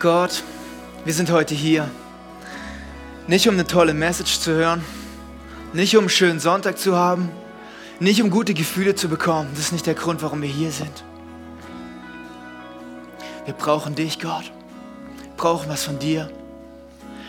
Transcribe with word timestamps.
Gott, 0.00 0.42
wir 1.04 1.12
sind 1.12 1.30
heute 1.30 1.54
hier. 1.54 1.90
Nicht 3.26 3.46
um 3.48 3.54
eine 3.54 3.66
tolle 3.66 3.92
Message 3.92 4.40
zu 4.40 4.50
hören, 4.50 4.82
nicht 5.74 5.94
um 5.94 6.04
einen 6.04 6.08
schönen 6.08 6.40
Sonntag 6.40 6.78
zu 6.78 6.96
haben, 6.96 7.30
nicht 8.00 8.22
um 8.22 8.30
gute 8.30 8.54
Gefühle 8.54 8.94
zu 8.94 9.10
bekommen. 9.10 9.50
Das 9.54 9.66
ist 9.66 9.72
nicht 9.72 9.86
der 9.86 9.92
Grund, 9.92 10.22
warum 10.22 10.40
wir 10.40 10.48
hier 10.48 10.72
sind. 10.72 11.04
Wir 13.44 13.52
brauchen 13.52 13.94
dich, 13.94 14.18
Gott. 14.18 14.50
Wir 15.22 15.36
brauchen 15.36 15.68
was 15.68 15.84
von 15.84 15.98
dir. 15.98 16.30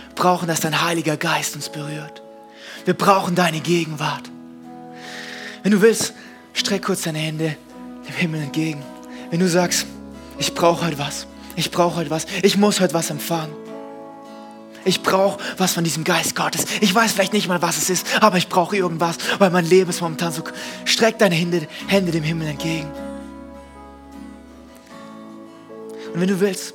Wir 0.08 0.16
brauchen, 0.16 0.48
dass 0.48 0.62
dein 0.62 0.82
Heiliger 0.82 1.18
Geist 1.18 1.56
uns 1.56 1.68
berührt. 1.68 2.22
Wir 2.86 2.94
brauchen 2.94 3.36
deine 3.36 3.60
Gegenwart. 3.60 4.32
Wenn 5.62 5.74
du 5.74 5.82
willst, 5.82 6.14
streck 6.54 6.86
kurz 6.86 7.02
deine 7.02 7.20
Hände 7.20 7.58
dem 8.08 8.16
Himmel 8.16 8.44
entgegen. 8.44 8.82
Wenn 9.30 9.42
du 9.42 9.50
sagst, 9.50 9.86
ich 10.38 10.56
brauche 10.56 10.86
heute 10.86 10.98
was, 10.98 11.28
ich 11.56 11.72
brauche 11.72 11.98
heute 11.98 12.10
was, 12.10 12.26
ich 12.44 12.58
muss 12.58 12.80
heute 12.80 12.94
was 12.94 13.10
empfangen. 13.10 13.54
Ich 14.84 15.04
brauche 15.04 15.40
was 15.58 15.74
von 15.74 15.84
diesem 15.84 16.04
Geist 16.04 16.36
Gottes. 16.36 16.66
Ich 16.82 16.94
weiß 16.94 17.12
vielleicht 17.12 17.34
nicht 17.34 17.48
mal, 17.48 17.62
was 17.62 17.78
es 17.78 17.90
ist, 17.90 18.22
aber 18.22 18.38
ich 18.38 18.50
brauche 18.50 18.76
irgendwas, 18.76 19.18
weil 19.38 19.52
mein 19.52 19.66
Leben 19.66 19.90
ist 19.90 20.02
momentan 20.02 20.32
so. 20.32 20.44
Streck 20.86 21.20
deine 21.20 21.36
Hände, 21.36 21.68
Hände 21.88 22.12
dem 22.12 22.24
Himmel 22.24 22.48
entgegen. 22.48 22.92
Und 26.14 26.20
wenn 26.20 26.28
du 26.28 26.40
willst, 26.40 26.74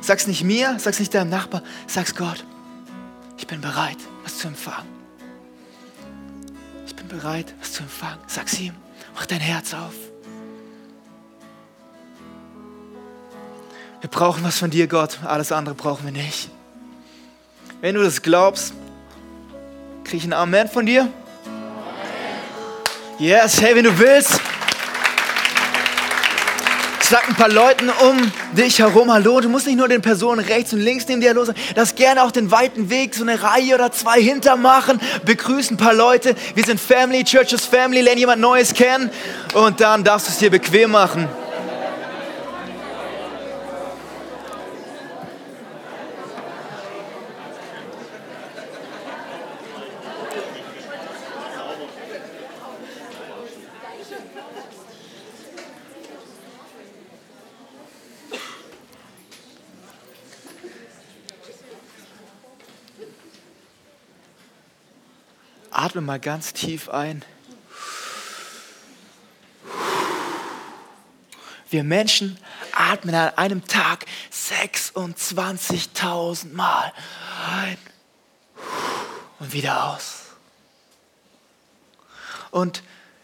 sag's 0.00 0.26
nicht 0.26 0.42
mir, 0.42 0.76
sag's 0.78 0.98
nicht 0.98 1.14
deinem 1.14 1.30
Nachbar, 1.30 1.62
sag's 1.86 2.14
Gott. 2.14 2.44
Ich 3.36 3.46
bin 3.46 3.60
bereit, 3.60 3.98
was 4.22 4.38
zu 4.38 4.48
empfangen. 4.48 4.88
Ich 6.86 6.96
bin 6.96 7.08
bereit, 7.08 7.54
was 7.60 7.72
zu 7.72 7.82
empfangen. 7.82 8.20
Sag's 8.26 8.58
ihm. 8.58 8.74
Mach 9.14 9.26
dein 9.26 9.40
Herz 9.40 9.74
auf. 9.74 9.94
Wir 14.04 14.10
brauchen 14.10 14.44
was 14.44 14.58
von 14.58 14.68
dir, 14.68 14.86
Gott. 14.86 15.20
Alles 15.24 15.50
andere 15.50 15.74
brauchen 15.74 16.04
wir 16.04 16.12
nicht. 16.12 16.50
Wenn 17.80 17.94
du 17.94 18.02
das 18.02 18.20
glaubst, 18.20 18.74
kriege 20.04 20.18
ich 20.18 20.24
ein 20.24 20.34
Amen 20.34 20.68
von 20.68 20.84
dir? 20.84 21.08
Yes, 23.18 23.62
hey, 23.62 23.74
wenn 23.74 23.84
du 23.84 23.98
willst, 23.98 24.38
sag 27.00 27.26
ein 27.30 27.34
paar 27.34 27.48
Leuten 27.48 27.88
um 27.88 28.30
dich 28.52 28.78
herum 28.78 29.10
Hallo. 29.10 29.40
Du 29.40 29.48
musst 29.48 29.66
nicht 29.66 29.78
nur 29.78 29.88
den 29.88 30.02
Personen 30.02 30.44
rechts 30.44 30.74
und 30.74 30.80
links 30.80 31.08
neben 31.08 31.22
dir 31.22 31.30
Hallo 31.30 31.46
sagen. 31.46 31.58
Das 31.74 31.94
gerne 31.94 32.24
auch 32.24 32.30
den 32.30 32.50
weiten 32.50 32.90
Weg, 32.90 33.14
so 33.14 33.22
eine 33.22 33.42
Reihe 33.42 33.74
oder 33.74 33.90
zwei 33.90 34.20
hintermachen. 34.20 35.00
Begrüßen 35.24 35.76
ein 35.76 35.78
paar 35.78 35.94
Leute. 35.94 36.34
Wir 36.54 36.64
sind 36.64 36.78
Family, 36.78 37.24
Churches 37.24 37.64
Family. 37.64 38.02
Lern 38.02 38.18
jemand 38.18 38.42
Neues 38.42 38.74
kennen. 38.74 39.10
Und 39.54 39.80
dann 39.80 40.04
darfst 40.04 40.28
du 40.28 40.32
es 40.32 40.36
dir 40.36 40.50
bequem 40.50 40.90
machen. 40.90 41.26
Atme 65.94 66.06
mal 66.06 66.18
ganz 66.18 66.52
tief 66.52 66.88
ein. 66.88 67.24
Wir 71.70 71.84
Menschen 71.84 72.36
atmen 72.72 73.14
an 73.14 73.38
einem 73.38 73.64
Tag 73.64 74.04
26.000 74.32 76.52
Mal 76.52 76.92
ein 77.48 77.78
und 79.38 79.52
wieder 79.52 79.92
aus. 79.92 80.22
Und 82.50 82.82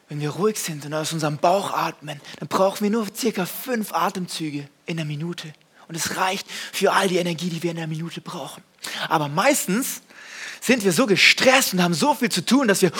wenn 0.08 0.20
wir 0.20 0.31
ruhig 0.31 0.60
sind 0.60 0.87
und 0.87 0.94
aus 0.94 1.12
unserem 1.12 1.38
Bauch 1.38 1.72
atmen, 1.72 2.20
dann 2.38 2.47
brauchen 2.47 2.84
wir 2.84 2.91
nur 2.91 3.08
circa 3.12 3.47
fünf 3.47 3.92
Atemzüge 3.92 4.69
in 4.87 4.97
der 4.97 5.06
Minute. 5.06 5.52
Und 5.88 5.97
es 5.97 6.19
reicht 6.19 6.48
für 6.48 6.92
all 6.92 7.08
die 7.08 7.16
Energie, 7.16 7.50
die 7.50 7.64
wir 7.64 7.72
in 7.72 7.78
der 7.78 7.88
Minute 7.88 8.20
brauchen. 8.20 8.62
Aber 9.08 9.26
meistens 9.26 10.02
sind 10.60 10.84
wir 10.84 10.93
so 10.93 11.06
gestresst 11.06 11.72
und 11.72 11.82
haben 11.82 11.94
so 11.94 12.15
viel 12.15 12.31
zu 12.31 12.44
tun, 12.44 12.69
dass 12.69 12.82
wir 12.82 12.93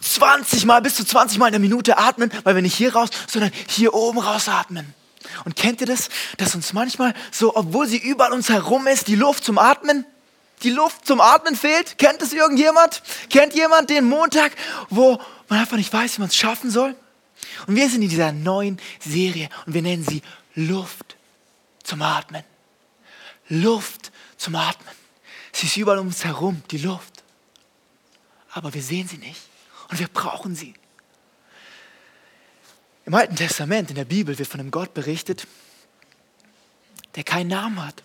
20 0.00 0.64
Mal, 0.64 0.80
bis 0.80 0.94
zu 0.94 1.04
20 1.04 1.38
Mal 1.38 1.48
in 1.48 1.52
der 1.52 1.60
Minute 1.60 1.98
atmen, 1.98 2.30
weil 2.44 2.54
wir 2.54 2.62
nicht 2.62 2.74
hier 2.74 2.94
raus, 2.94 3.10
sondern 3.26 3.50
hier 3.68 3.94
oben 3.94 4.18
raus 4.18 4.48
atmen. 4.48 4.94
Und 5.44 5.56
kennt 5.56 5.80
ihr 5.80 5.86
das, 5.86 6.08
dass 6.36 6.54
uns 6.54 6.72
manchmal 6.72 7.14
so, 7.30 7.56
obwohl 7.56 7.86
sie 7.86 7.98
überall 7.98 8.32
uns 8.32 8.48
herum 8.48 8.86
ist, 8.86 9.08
die 9.08 9.16
Luft 9.16 9.44
zum 9.44 9.58
Atmen, 9.58 10.06
die 10.62 10.70
Luft 10.70 11.06
zum 11.06 11.20
Atmen 11.20 11.56
fehlt? 11.56 11.98
Kennt 11.98 12.22
es 12.22 12.32
irgendjemand? 12.32 13.02
Kennt 13.30 13.54
jemand 13.54 13.90
den 13.90 14.04
Montag, 14.04 14.52
wo 14.90 15.20
man 15.48 15.58
einfach 15.58 15.76
nicht 15.76 15.92
weiß, 15.92 16.16
wie 16.16 16.20
man 16.20 16.28
es 16.28 16.36
schaffen 16.36 16.70
soll? 16.70 16.94
Und 17.66 17.76
wir 17.76 17.88
sind 17.88 18.02
in 18.02 18.08
dieser 18.08 18.32
neuen 18.32 18.78
Serie 19.00 19.48
und 19.66 19.74
wir 19.74 19.82
nennen 19.82 20.04
sie 20.08 20.22
Luft 20.54 21.16
zum 21.82 22.02
Atmen. 22.02 22.44
Luft 23.48 24.12
zum 24.36 24.54
Atmen. 24.54 25.03
Sie 25.54 25.66
ist 25.66 25.76
überall 25.76 26.00
um 26.00 26.08
uns 26.08 26.24
herum, 26.24 26.64
die 26.72 26.78
Luft. 26.78 27.22
Aber 28.50 28.74
wir 28.74 28.82
sehen 28.82 29.06
sie 29.06 29.18
nicht 29.18 29.40
und 29.88 30.00
wir 30.00 30.08
brauchen 30.08 30.56
sie. 30.56 30.74
Im 33.04 33.14
Alten 33.14 33.36
Testament, 33.36 33.88
in 33.88 33.94
der 33.94 34.04
Bibel, 34.04 34.36
wird 34.36 34.48
von 34.48 34.58
einem 34.58 34.72
Gott 34.72 34.94
berichtet, 34.94 35.46
der 37.14 37.22
keinen 37.22 37.48
Namen 37.48 37.80
hat 37.86 38.02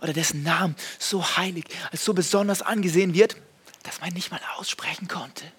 oder 0.00 0.12
dessen 0.12 0.44
Namen 0.44 0.76
so 1.00 1.36
heilig, 1.36 1.64
als 1.90 2.04
so 2.04 2.14
besonders 2.14 2.62
angesehen 2.62 3.12
wird, 3.12 3.36
dass 3.82 4.00
man 4.00 4.12
nicht 4.12 4.30
mal 4.30 4.40
aussprechen 4.56 5.08
konnte. 5.08 5.50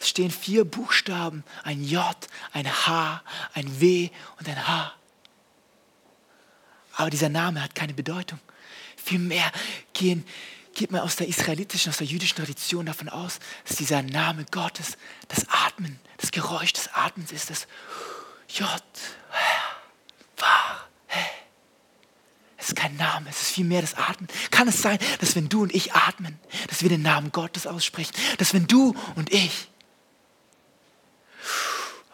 Es 0.00 0.10
stehen 0.10 0.30
vier 0.30 0.66
Buchstaben, 0.66 1.44
ein 1.62 1.82
J, 1.82 2.14
ein 2.52 2.66
H, 2.66 3.22
ein 3.54 3.80
W 3.80 4.10
und 4.38 4.48
ein 4.50 4.68
H. 4.68 4.92
Aber 6.92 7.08
dieser 7.08 7.30
Name 7.30 7.62
hat 7.62 7.74
keine 7.74 7.94
Bedeutung. 7.94 8.38
Vielmehr 9.06 9.52
gehen, 9.92 10.26
geht 10.74 10.90
man 10.90 11.00
aus 11.00 11.14
der 11.14 11.28
israelitischen, 11.28 11.90
aus 11.90 11.98
der 11.98 12.08
jüdischen 12.08 12.36
Tradition 12.36 12.86
davon 12.86 13.08
aus, 13.08 13.38
dass 13.64 13.76
dieser 13.76 14.02
Name 14.02 14.44
Gottes 14.50 14.98
das 15.28 15.46
Atmen, 15.48 16.00
das 16.18 16.32
Geräusch 16.32 16.72
des 16.72 16.88
Atmens 16.92 17.30
ist, 17.30 17.50
das 17.50 17.68
J, 18.48 18.68
Wah, 20.38 20.86
es 22.58 22.70
ist 22.70 22.76
kein 22.76 22.96
Name, 22.96 23.30
es 23.30 23.42
ist 23.42 23.50
vielmehr 23.52 23.80
das 23.80 23.94
Atmen. 23.94 24.28
Kann 24.50 24.66
es 24.66 24.82
sein, 24.82 24.98
dass 25.20 25.36
wenn 25.36 25.48
du 25.48 25.62
und 25.62 25.72
ich 25.72 25.92
atmen, 25.92 26.36
dass 26.66 26.82
wir 26.82 26.88
den 26.88 27.02
Namen 27.02 27.30
Gottes 27.30 27.64
aussprechen, 27.68 28.12
dass 28.38 28.54
wenn 28.54 28.66
du 28.66 28.96
und 29.14 29.32
ich 29.32 29.68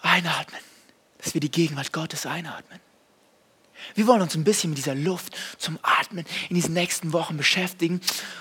einatmen, 0.02 0.60
dass 1.16 1.32
wir 1.32 1.40
die 1.40 1.50
Gegenwart 1.50 1.90
Gottes 1.94 2.26
einatmen? 2.26 2.80
Wir 3.94 4.06
wollen 4.06 4.22
uns 4.22 4.34
ein 4.34 4.44
bisschen 4.44 4.70
mit 4.70 4.78
dieser 4.78 4.94
Luft 4.94 5.36
zum 5.58 5.78
Atmen 5.82 6.24
in 6.48 6.56
diesen 6.56 6.74
nächsten 6.74 7.12
Wochen 7.12 7.36
beschäftigen. 7.36 8.00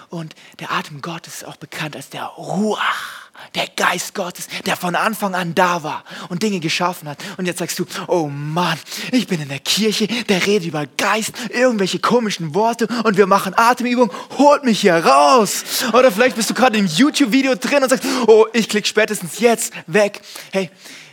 Und 0.10 0.36
der 0.60 0.72
Atem 0.72 1.02
Gottes 1.02 1.36
ist 1.38 1.46
auch 1.46 1.58
bekannt 1.58 1.96
als 1.96 2.10
der 2.10 2.26
Ruach, 2.26 3.30
der 3.56 3.68
Geist 3.68 4.14
Gottes, 4.14 4.48
der 4.66 4.76
von 4.76 4.96
Anfang 4.96 5.36
an 5.36 5.56
da 5.56 5.84
war 5.84 6.04
und 6.30 6.44
Dinge 6.44 6.60
geschaffen 6.60 7.10
hat. 7.10 7.18
Und 7.38 7.46
jetzt 7.46 7.60
sagst 7.60 7.80
du, 7.80 7.86
oh 8.08 8.28
Mann, 8.28 8.78
ich 9.12 9.28
bin 9.28 9.42
in 9.42 9.50
der 9.50 9.60
Kirche, 9.60 10.08
der 10.08 10.46
redet 10.46 10.68
über 10.68 10.86
Geist, 10.86 11.34
irgendwelche 11.50 12.00
komischen 12.00 12.54
Worte 12.54 12.88
und 13.04 13.18
wir 13.18 13.28
machen 13.28 13.54
Atemübungen, 13.56 14.12
holt 14.38 14.64
mich 14.64 14.82
hier 14.82 14.96
raus. 14.96 15.64
Oder 15.94 16.12
vielleicht 16.12 16.36
bist 16.36 16.50
du 16.50 16.54
gerade 16.54 16.78
im 16.78 16.86
YouTube-Video 16.86 17.56
drin 17.56 17.84
und 17.84 17.90
sagst, 17.90 18.06
oh, 18.28 18.48
ich 18.54 18.70
klicke 18.70 18.88
spätestens 18.88 19.40
jetzt 19.40 19.74
weg. 19.88 20.22
Hey, 20.52 20.70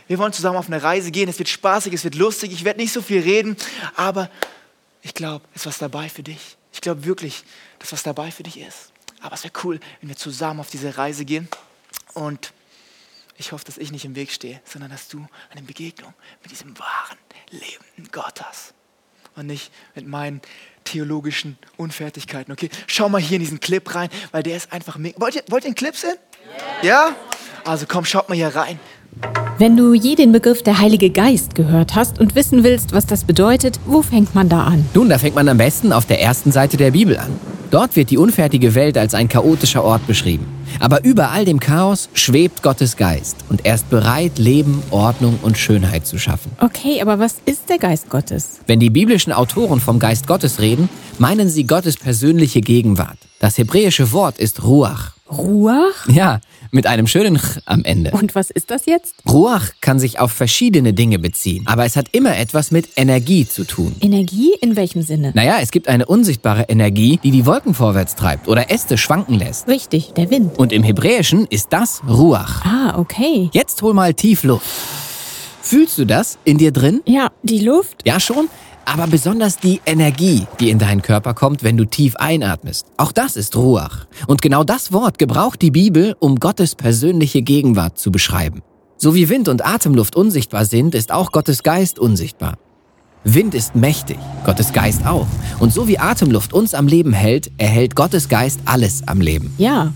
wir 0.09 0.17
wollen 0.17 0.33
zusammen 0.33 0.57
auf 0.57 0.65
eine 0.65 0.81
Reise 0.81 1.11
gehen. 1.11 1.29
Es 1.29 1.37
wird 1.37 1.49
spaßig, 1.49 1.93
es 1.93 2.03
wird 2.03 2.15
lustig. 2.15 2.51
Ich 2.51 2.65
werde 2.65 2.79
nicht 2.79 2.91
so 2.91 3.01
viel 3.01 3.21
reden, 3.21 3.55
aber 3.95 4.29
ich 5.03 5.13
glaube, 5.13 5.45
es 5.53 5.61
ist 5.61 5.65
was 5.67 5.77
dabei 5.77 6.09
für 6.09 6.23
dich. 6.23 6.57
Ich 6.73 6.81
glaube 6.81 7.05
wirklich, 7.05 7.43
dass 7.77 7.93
was 7.93 8.01
dabei 8.01 8.31
für 8.31 8.41
dich 8.41 8.59
ist. 8.59 8.91
Aber 9.21 9.35
es 9.35 9.43
wäre 9.43 9.53
cool, 9.63 9.79
wenn 10.01 10.09
wir 10.09 10.17
zusammen 10.17 10.61
auf 10.61 10.71
diese 10.71 10.97
Reise 10.97 11.25
gehen. 11.25 11.47
Und 12.15 12.53
ich 13.37 13.51
hoffe, 13.51 13.63
dass 13.65 13.77
ich 13.77 13.91
nicht 13.91 14.03
im 14.03 14.15
Weg 14.15 14.31
stehe, 14.31 14.59
sondern 14.65 14.89
dass 14.89 15.09
du 15.09 15.27
eine 15.51 15.61
Begegnung 15.61 16.15
mit 16.41 16.51
diesem 16.51 16.77
wahren, 16.79 17.17
lebenden 17.51 18.09
Gott 18.11 18.41
hast. 18.41 18.73
Und 19.35 19.45
nicht 19.45 19.71
mit 19.93 20.07
meinen 20.07 20.41
theologischen 20.85 21.55
Unfertigkeiten. 21.77 22.51
Okay, 22.51 22.71
schau 22.87 23.09
mal 23.09 23.21
hier 23.21 23.35
in 23.35 23.43
diesen 23.43 23.59
Clip 23.59 23.93
rein, 23.93 24.09
weil 24.31 24.41
der 24.41 24.57
ist 24.57 24.73
einfach 24.73 24.97
mega. 24.97 25.21
Wollt 25.21 25.35
ihr, 25.35 25.43
wollt 25.49 25.65
ihr 25.65 25.67
einen 25.67 25.75
Clip 25.75 25.95
sehen? 25.95 26.17
Yeah. 26.83 27.09
Ja? 27.09 27.15
Also 27.63 27.85
komm, 27.87 28.05
schaut 28.05 28.27
mal 28.27 28.35
hier 28.35 28.55
rein. 28.55 28.79
Wenn 29.57 29.75
du 29.75 29.93
je 29.93 30.15
den 30.15 30.31
Begriff 30.31 30.63
der 30.63 30.79
Heilige 30.79 31.09
Geist 31.09 31.53
gehört 31.53 31.95
hast 31.95 32.19
und 32.19 32.35
wissen 32.35 32.63
willst, 32.63 32.93
was 32.93 33.05
das 33.05 33.25
bedeutet, 33.25 33.79
wo 33.85 34.01
fängt 34.01 34.33
man 34.33 34.47
da 34.47 34.63
an? 34.63 34.85
Nun, 34.93 35.09
da 35.09 35.17
fängt 35.17 35.35
man 35.35 35.49
am 35.49 35.57
besten 35.57 35.91
auf 35.91 36.05
der 36.05 36.21
ersten 36.21 36.51
Seite 36.51 36.77
der 36.77 36.91
Bibel 36.91 37.17
an. 37.17 37.29
Dort 37.71 37.95
wird 37.95 38.09
die 38.09 38.17
unfertige 38.17 38.73
Welt 38.73 38.97
als 38.97 39.13
ein 39.13 39.27
chaotischer 39.27 39.83
Ort 39.83 40.07
beschrieben. 40.07 40.47
Aber 40.79 41.03
über 41.03 41.31
all 41.31 41.45
dem 41.45 41.59
Chaos 41.59 42.09
schwebt 42.13 42.63
Gottes 42.63 42.95
Geist 42.97 43.37
und 43.49 43.65
er 43.65 43.75
ist 43.75 43.89
bereit, 43.89 44.39
Leben, 44.39 44.81
Ordnung 44.89 45.37
und 45.43 45.57
Schönheit 45.57 46.07
zu 46.07 46.17
schaffen. 46.17 46.51
Okay, 46.61 47.01
aber 47.01 47.19
was 47.19 47.35
ist 47.45 47.69
der 47.69 47.77
Geist 47.77 48.09
Gottes? 48.09 48.61
Wenn 48.65 48.79
die 48.79 48.89
biblischen 48.89 49.33
Autoren 49.33 49.79
vom 49.79 49.99
Geist 49.99 50.25
Gottes 50.25 50.59
reden, 50.59 50.89
meinen 51.19 51.49
sie 51.49 51.65
Gottes 51.65 51.97
persönliche 51.97 52.61
Gegenwart. 52.61 53.17
Das 53.39 53.57
hebräische 53.57 54.11
Wort 54.13 54.39
ist 54.39 54.63
Ruach. 54.63 55.11
Ruach? 55.31 56.07
Ja, 56.07 56.39
mit 56.71 56.87
einem 56.87 57.07
schönen 57.07 57.37
Ch 57.37 57.59
am 57.65 57.83
Ende. 57.83 58.11
Und 58.11 58.35
was 58.35 58.49
ist 58.49 58.71
das 58.71 58.85
jetzt? 58.85 59.15
Ruach 59.27 59.69
kann 59.81 59.99
sich 59.99 60.19
auf 60.19 60.31
verschiedene 60.31 60.93
Dinge 60.93 61.19
beziehen, 61.19 61.65
aber 61.67 61.85
es 61.85 61.95
hat 61.95 62.07
immer 62.11 62.37
etwas 62.37 62.71
mit 62.71 62.89
Energie 62.95 63.47
zu 63.47 63.63
tun. 63.63 63.95
Energie 64.01 64.53
in 64.61 64.75
welchem 64.75 65.01
Sinne? 65.01 65.31
Naja, 65.33 65.57
es 65.61 65.71
gibt 65.71 65.87
eine 65.87 66.05
unsichtbare 66.05 66.63
Energie, 66.63 67.19
die 67.23 67.31
die 67.31 67.45
Wolken 67.45 67.73
vorwärts 67.73 68.15
treibt 68.15 68.47
oder 68.47 68.71
Äste 68.71 68.97
schwanken 68.97 69.35
lässt. 69.35 69.67
Richtig, 69.67 70.13
der 70.13 70.29
Wind. 70.29 70.57
Und 70.57 70.73
im 70.73 70.83
Hebräischen 70.83 71.45
ist 71.49 71.67
das 71.71 72.01
Ruach. 72.07 72.65
Ah, 72.65 72.97
okay. 72.97 73.49
Jetzt 73.53 73.81
hol 73.81 73.93
mal 73.93 74.13
tief 74.13 74.43
Luft. 74.43 74.67
Fühlst 75.61 75.97
du 75.97 76.05
das 76.05 76.39
in 76.45 76.57
dir 76.57 76.71
drin? 76.71 77.01
Ja, 77.05 77.29
die 77.43 77.59
Luft? 77.59 78.01
Ja 78.05 78.19
schon, 78.19 78.47
aber 78.91 79.05
besonders 79.05 79.57
die 79.57 79.81
Energie, 79.85 80.47
die 80.59 80.71
in 80.71 80.79
deinen 80.79 81.01
Körper 81.03 81.35
kommt, 81.35 81.63
wenn 81.63 81.77
du 81.77 81.85
tief 81.85 82.15
einatmest. 82.15 82.87
Auch 82.97 83.11
das 83.11 83.35
ist 83.35 83.55
Ruach. 83.55 84.07
Und 84.25 84.41
genau 84.41 84.63
das 84.63 84.91
Wort 84.91 85.19
gebraucht 85.19 85.61
die 85.61 85.69
Bibel, 85.69 86.15
um 86.19 86.37
Gottes 86.37 86.73
persönliche 86.73 87.43
Gegenwart 87.43 87.99
zu 87.99 88.11
beschreiben. 88.11 88.61
So 88.97 89.13
wie 89.13 89.29
Wind 89.29 89.47
und 89.47 89.65
Atemluft 89.65 90.15
unsichtbar 90.15 90.65
sind, 90.65 90.95
ist 90.95 91.11
auch 91.11 91.31
Gottes 91.31 91.61
Geist 91.61 91.99
unsichtbar. 91.99 92.57
Wind 93.23 93.53
ist 93.53 93.75
mächtig, 93.75 94.17
Gottes 94.45 94.73
Geist 94.73 95.05
auch. 95.05 95.27
Und 95.59 95.71
so 95.71 95.87
wie 95.87 95.99
Atemluft 95.99 96.53
uns 96.53 96.73
am 96.73 96.87
Leben 96.87 97.13
hält, 97.13 97.51
erhält 97.57 97.95
Gottes 97.95 98.27
Geist 98.27 98.59
alles 98.65 99.07
am 99.07 99.21
Leben. 99.21 99.53
Ja, 99.57 99.93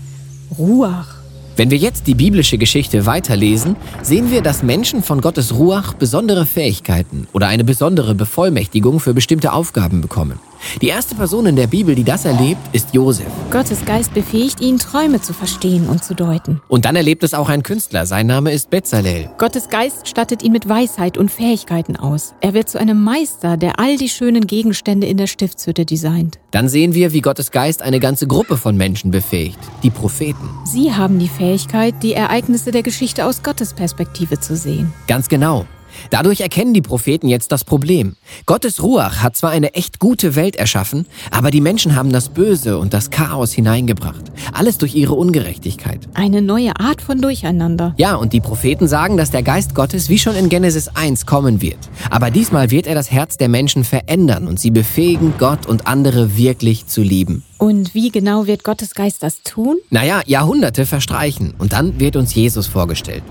Ruach. 0.56 1.13
Wenn 1.56 1.70
wir 1.70 1.78
jetzt 1.78 2.08
die 2.08 2.14
biblische 2.14 2.58
Geschichte 2.58 3.06
weiterlesen, 3.06 3.76
sehen 4.02 4.32
wir, 4.32 4.42
dass 4.42 4.64
Menschen 4.64 5.04
von 5.04 5.20
Gottes 5.20 5.54
Ruach 5.54 5.94
besondere 5.94 6.46
Fähigkeiten 6.46 7.28
oder 7.32 7.46
eine 7.46 7.62
besondere 7.62 8.16
Bevollmächtigung 8.16 8.98
für 8.98 9.14
bestimmte 9.14 9.52
Aufgaben 9.52 10.00
bekommen. 10.00 10.40
Die 10.80 10.88
erste 10.88 11.14
Person 11.14 11.46
in 11.46 11.56
der 11.56 11.66
Bibel, 11.66 11.94
die 11.94 12.04
das 12.04 12.24
erlebt, 12.24 12.60
ist 12.72 12.94
Josef. 12.94 13.26
Gottes 13.50 13.84
Geist 13.84 14.14
befähigt 14.14 14.60
ihn, 14.60 14.78
Träume 14.78 15.20
zu 15.20 15.32
verstehen 15.32 15.88
und 15.88 16.04
zu 16.04 16.14
deuten. 16.14 16.60
Und 16.68 16.84
dann 16.84 16.96
erlebt 16.96 17.22
es 17.22 17.34
auch 17.34 17.48
ein 17.48 17.62
Künstler. 17.62 18.06
Sein 18.06 18.26
Name 18.26 18.52
ist 18.52 18.70
Bezalel. 18.70 19.30
Gottes 19.38 19.68
Geist 19.68 20.08
stattet 20.08 20.42
ihn 20.42 20.52
mit 20.52 20.68
Weisheit 20.68 21.18
und 21.18 21.30
Fähigkeiten 21.30 21.96
aus. 21.96 22.34
Er 22.40 22.54
wird 22.54 22.68
zu 22.68 22.78
einem 22.78 23.02
Meister, 23.02 23.56
der 23.56 23.78
all 23.78 23.96
die 23.96 24.08
schönen 24.08 24.46
Gegenstände 24.46 25.06
in 25.06 25.16
der 25.16 25.26
Stiftshütte 25.26 25.84
designt. 25.84 26.38
Dann 26.50 26.68
sehen 26.68 26.94
wir, 26.94 27.12
wie 27.12 27.20
Gottes 27.20 27.50
Geist 27.50 27.82
eine 27.82 28.00
ganze 28.00 28.26
Gruppe 28.26 28.56
von 28.56 28.76
Menschen 28.76 29.10
befähigt. 29.10 29.58
Die 29.82 29.90
Propheten. 29.90 30.48
Sie 30.64 30.92
haben 30.92 31.18
die 31.18 31.28
Fähigkeit, 31.28 31.94
die 32.02 32.14
Ereignisse 32.14 32.70
der 32.70 32.82
Geschichte 32.82 33.24
aus 33.26 33.42
Gottes 33.42 33.74
Perspektive 33.74 34.40
zu 34.40 34.56
sehen. 34.56 34.92
Ganz 35.06 35.28
genau. 35.28 35.66
Dadurch 36.10 36.40
erkennen 36.40 36.74
die 36.74 36.82
Propheten 36.82 37.28
jetzt 37.28 37.52
das 37.52 37.64
Problem. 37.64 38.16
Gottes 38.46 38.82
Ruach 38.82 39.22
hat 39.22 39.36
zwar 39.36 39.50
eine 39.50 39.74
echt 39.74 39.98
gute 39.98 40.36
Welt 40.36 40.56
erschaffen, 40.56 41.06
aber 41.30 41.50
die 41.50 41.60
Menschen 41.60 41.96
haben 41.96 42.12
das 42.12 42.28
Böse 42.28 42.78
und 42.78 42.94
das 42.94 43.10
Chaos 43.10 43.52
hineingebracht. 43.52 44.24
Alles 44.52 44.78
durch 44.78 44.94
ihre 44.94 45.14
Ungerechtigkeit. 45.14 46.00
Eine 46.14 46.42
neue 46.42 46.78
Art 46.78 47.02
von 47.02 47.20
Durcheinander. 47.20 47.94
Ja, 47.96 48.14
und 48.14 48.32
die 48.32 48.40
Propheten 48.40 48.88
sagen, 48.88 49.16
dass 49.16 49.30
der 49.30 49.42
Geist 49.42 49.74
Gottes 49.74 50.08
wie 50.08 50.18
schon 50.18 50.36
in 50.36 50.48
Genesis 50.48 50.88
1 50.88 51.26
kommen 51.26 51.60
wird. 51.60 51.78
Aber 52.10 52.30
diesmal 52.30 52.70
wird 52.70 52.86
er 52.86 52.94
das 52.94 53.10
Herz 53.10 53.36
der 53.36 53.48
Menschen 53.48 53.84
verändern 53.84 54.48
und 54.48 54.60
sie 54.60 54.70
befähigen, 54.70 55.34
Gott 55.38 55.66
und 55.66 55.86
andere 55.86 56.36
wirklich 56.36 56.86
zu 56.86 57.02
lieben. 57.02 57.42
Und 57.64 57.94
wie 57.94 58.10
genau 58.10 58.46
wird 58.46 58.62
Gottes 58.62 58.92
Geist 58.92 59.22
das 59.22 59.40
tun? 59.42 59.78
Naja, 59.88 60.20
Jahrhunderte 60.26 60.84
verstreichen 60.84 61.54
und 61.56 61.72
dann 61.72 61.98
wird 61.98 62.14
uns 62.14 62.34
Jesus 62.34 62.66
vorgestellt. 62.66 63.22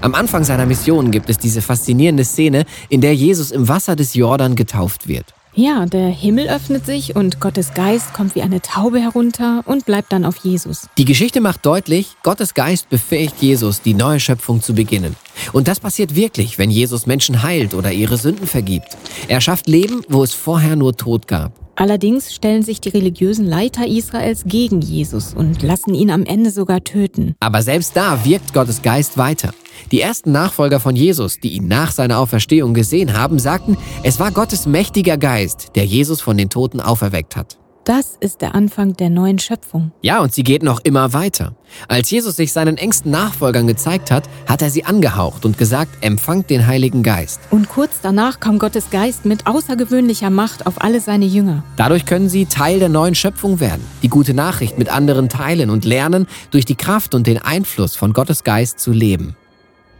Am 0.00 0.14
Anfang 0.14 0.44
seiner 0.44 0.64
Mission 0.64 1.10
gibt 1.10 1.28
es 1.28 1.36
diese 1.36 1.60
faszinierende 1.60 2.24
Szene, 2.24 2.64
in 2.88 3.02
der 3.02 3.14
Jesus 3.14 3.50
im 3.50 3.68
Wasser 3.68 3.94
des 3.94 4.14
Jordan 4.14 4.56
getauft 4.56 5.08
wird. 5.08 5.34
Ja, 5.54 5.84
der 5.84 6.08
Himmel 6.08 6.48
öffnet 6.48 6.86
sich 6.86 7.16
und 7.16 7.38
Gottes 7.38 7.74
Geist 7.74 8.14
kommt 8.14 8.34
wie 8.34 8.40
eine 8.40 8.62
Taube 8.62 8.98
herunter 8.98 9.62
und 9.66 9.84
bleibt 9.84 10.10
dann 10.10 10.24
auf 10.24 10.36
Jesus. 10.36 10.88
Die 10.96 11.04
Geschichte 11.04 11.42
macht 11.42 11.66
deutlich, 11.66 12.16
Gottes 12.22 12.54
Geist 12.54 12.88
befähigt 12.88 13.42
Jesus, 13.42 13.82
die 13.82 13.92
neue 13.92 14.20
Schöpfung 14.20 14.62
zu 14.62 14.74
beginnen. 14.74 15.16
Und 15.52 15.68
das 15.68 15.80
passiert 15.80 16.16
wirklich, 16.16 16.56
wenn 16.56 16.70
Jesus 16.70 17.04
Menschen 17.04 17.42
heilt 17.42 17.74
oder 17.74 17.92
ihre 17.92 18.16
Sünden 18.16 18.46
vergibt. 18.46 18.96
Er 19.28 19.42
schafft 19.42 19.68
Leben, 19.68 20.00
wo 20.08 20.24
es 20.24 20.32
vorher 20.32 20.76
nur 20.76 20.96
Tod 20.96 21.28
gab. 21.28 21.61
Allerdings 21.74 22.34
stellen 22.34 22.62
sich 22.62 22.80
die 22.80 22.90
religiösen 22.90 23.46
Leiter 23.46 23.86
Israels 23.86 24.44
gegen 24.46 24.80
Jesus 24.80 25.34
und 25.34 25.62
lassen 25.62 25.94
ihn 25.94 26.10
am 26.10 26.24
Ende 26.24 26.50
sogar 26.50 26.84
töten. 26.84 27.34
Aber 27.40 27.62
selbst 27.62 27.96
da 27.96 28.24
wirkt 28.24 28.52
Gottes 28.52 28.82
Geist 28.82 29.16
weiter. 29.16 29.52
Die 29.90 30.00
ersten 30.00 30.32
Nachfolger 30.32 30.80
von 30.80 30.96
Jesus, 30.96 31.40
die 31.40 31.52
ihn 31.52 31.68
nach 31.68 31.92
seiner 31.92 32.18
Auferstehung 32.18 32.74
gesehen 32.74 33.18
haben, 33.18 33.38
sagten, 33.38 33.76
es 34.02 34.20
war 34.20 34.30
Gottes 34.30 34.66
mächtiger 34.66 35.16
Geist, 35.16 35.70
der 35.74 35.86
Jesus 35.86 36.20
von 36.20 36.36
den 36.36 36.50
Toten 36.50 36.80
auferweckt 36.80 37.36
hat. 37.36 37.58
Das 37.84 38.16
ist 38.20 38.42
der 38.42 38.54
Anfang 38.54 38.92
der 38.92 39.10
neuen 39.10 39.40
Schöpfung. 39.40 39.90
Ja, 40.02 40.20
und 40.20 40.32
sie 40.32 40.44
geht 40.44 40.62
noch 40.62 40.78
immer 40.84 41.12
weiter. 41.12 41.56
Als 41.88 42.10
Jesus 42.10 42.36
sich 42.36 42.52
seinen 42.52 42.76
engsten 42.76 43.10
Nachfolgern 43.10 43.66
gezeigt 43.66 44.12
hat, 44.12 44.28
hat 44.46 44.62
er 44.62 44.70
sie 44.70 44.84
angehaucht 44.84 45.44
und 45.44 45.58
gesagt, 45.58 45.90
empfangt 46.00 46.48
den 46.48 46.68
Heiligen 46.68 47.02
Geist. 47.02 47.40
Und 47.50 47.68
kurz 47.68 47.98
danach 48.00 48.38
kam 48.38 48.60
Gottes 48.60 48.90
Geist 48.90 49.24
mit 49.24 49.48
außergewöhnlicher 49.48 50.30
Macht 50.30 50.66
auf 50.66 50.80
alle 50.80 51.00
seine 51.00 51.24
Jünger. 51.24 51.64
Dadurch 51.76 52.06
können 52.06 52.28
sie 52.28 52.46
Teil 52.46 52.78
der 52.78 52.88
neuen 52.88 53.16
Schöpfung 53.16 53.58
werden, 53.58 53.84
die 54.04 54.08
gute 54.08 54.32
Nachricht 54.32 54.78
mit 54.78 54.88
anderen 54.88 55.28
teilen 55.28 55.68
und 55.68 55.84
lernen, 55.84 56.28
durch 56.52 56.64
die 56.64 56.76
Kraft 56.76 57.16
und 57.16 57.26
den 57.26 57.38
Einfluss 57.38 57.96
von 57.96 58.12
Gottes 58.12 58.44
Geist 58.44 58.78
zu 58.78 58.92
leben. 58.92 59.34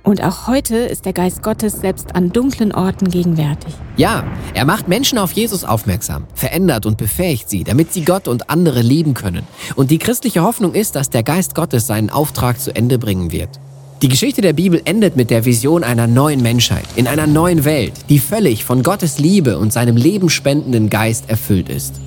Und 0.04 0.20
auch 0.22 0.48
heute 0.48 0.76
ist 0.76 1.04
der 1.04 1.12
Geist 1.12 1.44
Gottes 1.44 1.74
selbst 1.80 2.16
an 2.16 2.32
dunklen 2.32 2.72
Orten 2.72 3.08
gegenwärtig. 3.08 3.72
Ja, 3.96 4.24
er 4.52 4.64
macht 4.64 4.88
Menschen 4.88 5.16
auf 5.16 5.30
Jesus 5.30 5.62
aufmerksam, 5.62 6.26
verändert 6.34 6.86
und 6.86 6.98
befähigt 6.98 7.48
sie, 7.48 7.62
damit 7.62 7.92
sie 7.92 8.04
Gott 8.04 8.26
und 8.26 8.50
andere 8.50 8.82
lieben 8.82 9.14
können. 9.14 9.46
Und 9.76 9.92
die 9.92 9.98
christliche 9.98 10.42
Hoffnung 10.42 10.74
ist, 10.74 10.96
dass 10.96 11.10
der 11.10 11.22
Geist 11.22 11.54
Gottes 11.54 11.86
seinen 11.86 12.10
Auftrag 12.10 12.58
zu 12.58 12.74
Ende 12.74 12.98
bringen 12.98 13.30
wird. 13.30 13.60
Die 14.02 14.08
Geschichte 14.08 14.40
der 14.40 14.54
Bibel 14.54 14.82
endet 14.84 15.14
mit 15.14 15.30
der 15.30 15.44
Vision 15.44 15.84
einer 15.84 16.08
neuen 16.08 16.42
Menschheit, 16.42 16.86
in 16.96 17.06
einer 17.06 17.28
neuen 17.28 17.64
Welt, 17.64 17.92
die 18.08 18.18
völlig 18.18 18.64
von 18.64 18.82
Gottes 18.82 19.18
Liebe 19.18 19.56
und 19.58 19.72
seinem 19.72 19.96
lebenspendenden 19.96 20.90
Geist 20.90 21.30
erfüllt 21.30 21.68
ist. 21.68 22.00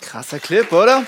Krasser 0.00 0.38
Clip, 0.38 0.72
oder? 0.72 1.02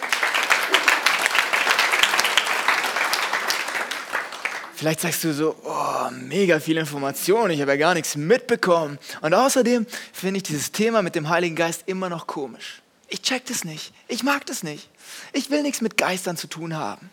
Vielleicht 4.77 5.01
sagst 5.01 5.25
du 5.25 5.33
so, 5.33 5.57
oh, 5.65 6.11
mega 6.13 6.61
viel 6.61 6.77
Information, 6.77 7.49
ich 7.49 7.63
habe 7.63 7.71
ja 7.71 7.77
gar 7.79 7.95
nichts 7.95 8.15
mitbekommen. 8.15 8.99
Und 9.23 9.33
außerdem 9.33 9.87
finde 10.13 10.37
ich 10.37 10.43
dieses 10.43 10.71
Thema 10.71 11.01
mit 11.01 11.15
dem 11.15 11.31
Heiligen 11.31 11.57
Geist 11.57 11.85
immer 11.87 12.11
noch 12.11 12.27
komisch. 12.27 12.83
Ich 13.09 13.23
check 13.23 13.47
das 13.47 13.65
nicht. 13.65 13.95
Ich 14.07 14.23
mag 14.23 14.45
das 14.45 14.63
nicht. 14.63 14.91
Ich 15.33 15.51
will 15.51 15.63
nichts 15.63 15.81
mit 15.81 15.97
Geistern 15.97 16.37
zu 16.37 16.47
tun 16.47 16.77
haben. 16.77 17.09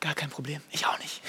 Gar 0.00 0.14
kein 0.14 0.28
Problem, 0.28 0.60
ich 0.72 0.86
auch 0.86 0.98
nicht. 0.98 1.22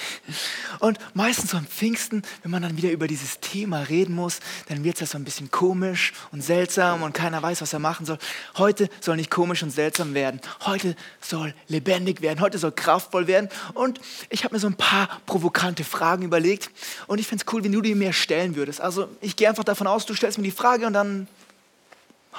Und 0.78 0.98
meistens 1.14 1.52
so 1.52 1.56
am 1.56 1.66
Pfingsten, 1.66 2.22
wenn 2.42 2.50
man 2.50 2.60
dann 2.60 2.76
wieder 2.76 2.90
über 2.90 3.06
dieses 3.06 3.40
Thema 3.40 3.80
reden 3.80 4.14
muss, 4.14 4.40
dann 4.68 4.84
wird 4.84 4.96
es 4.96 5.00
ja 5.00 5.06
so 5.06 5.16
ein 5.16 5.24
bisschen 5.24 5.50
komisch 5.50 6.12
und 6.32 6.42
seltsam 6.42 7.02
und 7.02 7.14
keiner 7.14 7.42
weiß, 7.42 7.62
was 7.62 7.72
er 7.72 7.78
machen 7.78 8.04
soll. 8.04 8.18
Heute 8.58 8.90
soll 9.00 9.16
nicht 9.16 9.30
komisch 9.30 9.62
und 9.62 9.70
seltsam 9.70 10.12
werden. 10.12 10.40
Heute 10.66 10.96
soll 11.20 11.54
lebendig 11.68 12.20
werden. 12.20 12.40
Heute 12.40 12.58
soll 12.58 12.72
kraftvoll 12.72 13.26
werden. 13.26 13.48
Und 13.72 14.00
ich 14.28 14.44
habe 14.44 14.54
mir 14.54 14.60
so 14.60 14.66
ein 14.66 14.76
paar 14.76 15.08
provokante 15.24 15.82
Fragen 15.82 16.22
überlegt. 16.22 16.70
Und 17.06 17.18
ich 17.18 17.26
fände 17.26 17.42
es 17.46 17.52
cool, 17.52 17.64
wenn 17.64 17.72
du 17.72 17.80
die 17.80 17.94
mir 17.94 18.12
stellen 18.12 18.54
würdest. 18.54 18.82
Also 18.82 19.08
ich 19.22 19.34
gehe 19.36 19.48
einfach 19.48 19.64
davon 19.64 19.86
aus, 19.86 20.04
du 20.04 20.14
stellst 20.14 20.36
mir 20.36 20.44
die 20.44 20.50
Frage 20.50 20.86
und 20.86 20.92
dann 20.92 21.26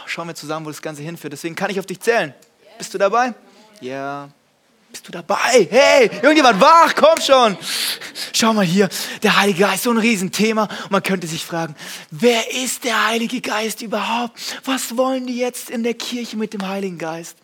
schauen 0.05 0.27
wir 0.27 0.35
zusammen, 0.35 0.67
wo 0.67 0.69
das 0.69 0.83
Ganze 0.83 1.01
hinführt. 1.01 1.33
Deswegen 1.33 1.55
kann 1.55 1.71
ich 1.71 1.79
auf 1.79 1.87
dich 1.87 1.99
zählen. 1.99 2.35
Bist 2.77 2.93
du 2.93 2.99
dabei? 2.99 3.33
Ja. 3.81 4.29
Bist 4.91 5.07
du 5.07 5.11
dabei? 5.11 5.67
Hey, 5.69 6.09
irgendjemand 6.21 6.59
wach, 6.59 6.95
komm 6.95 7.21
schon. 7.21 7.57
Schau 8.33 8.53
mal 8.53 8.65
hier, 8.65 8.89
der 9.21 9.39
Heilige 9.39 9.61
Geist, 9.61 9.83
so 9.83 9.91
ein 9.91 9.97
Riesenthema. 9.97 10.63
Und 10.63 10.91
man 10.91 11.03
könnte 11.03 11.27
sich 11.27 11.45
fragen, 11.45 11.75
wer 12.09 12.51
ist 12.55 12.83
der 12.85 13.07
Heilige 13.07 13.39
Geist 13.39 13.81
überhaupt? 13.83 14.39
Was 14.65 14.97
wollen 14.97 15.27
die 15.27 15.37
jetzt 15.37 15.69
in 15.69 15.83
der 15.83 15.93
Kirche 15.93 16.37
mit 16.37 16.53
dem 16.53 16.67
Heiligen 16.67 16.97
Geist? 16.97 17.37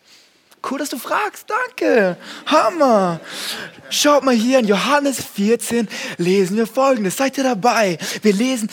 Cool, 0.67 0.79
dass 0.79 0.89
du 0.89 0.97
fragst, 0.97 1.45
danke. 1.47 2.17
Hammer. 2.47 3.19
Schaut 3.91 4.23
mal 4.23 4.33
hier 4.33 4.57
in 4.57 4.67
Johannes 4.67 5.23
14 5.35 5.87
lesen 6.17 6.57
wir 6.57 6.65
folgendes. 6.65 7.17
Seid 7.17 7.37
ihr 7.37 7.43
dabei? 7.43 7.99
Wir 8.23 8.33
lesen, 8.33 8.71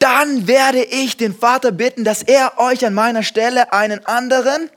dann 0.00 0.48
werde 0.48 0.82
ich 0.82 1.16
den 1.16 1.36
Vater 1.36 1.70
bitten, 1.70 2.02
dass 2.02 2.24
er 2.24 2.58
euch 2.58 2.84
an 2.84 2.94
meiner 2.94 3.22
Stelle 3.22 3.72
einen 3.72 4.04
anderen 4.06 4.68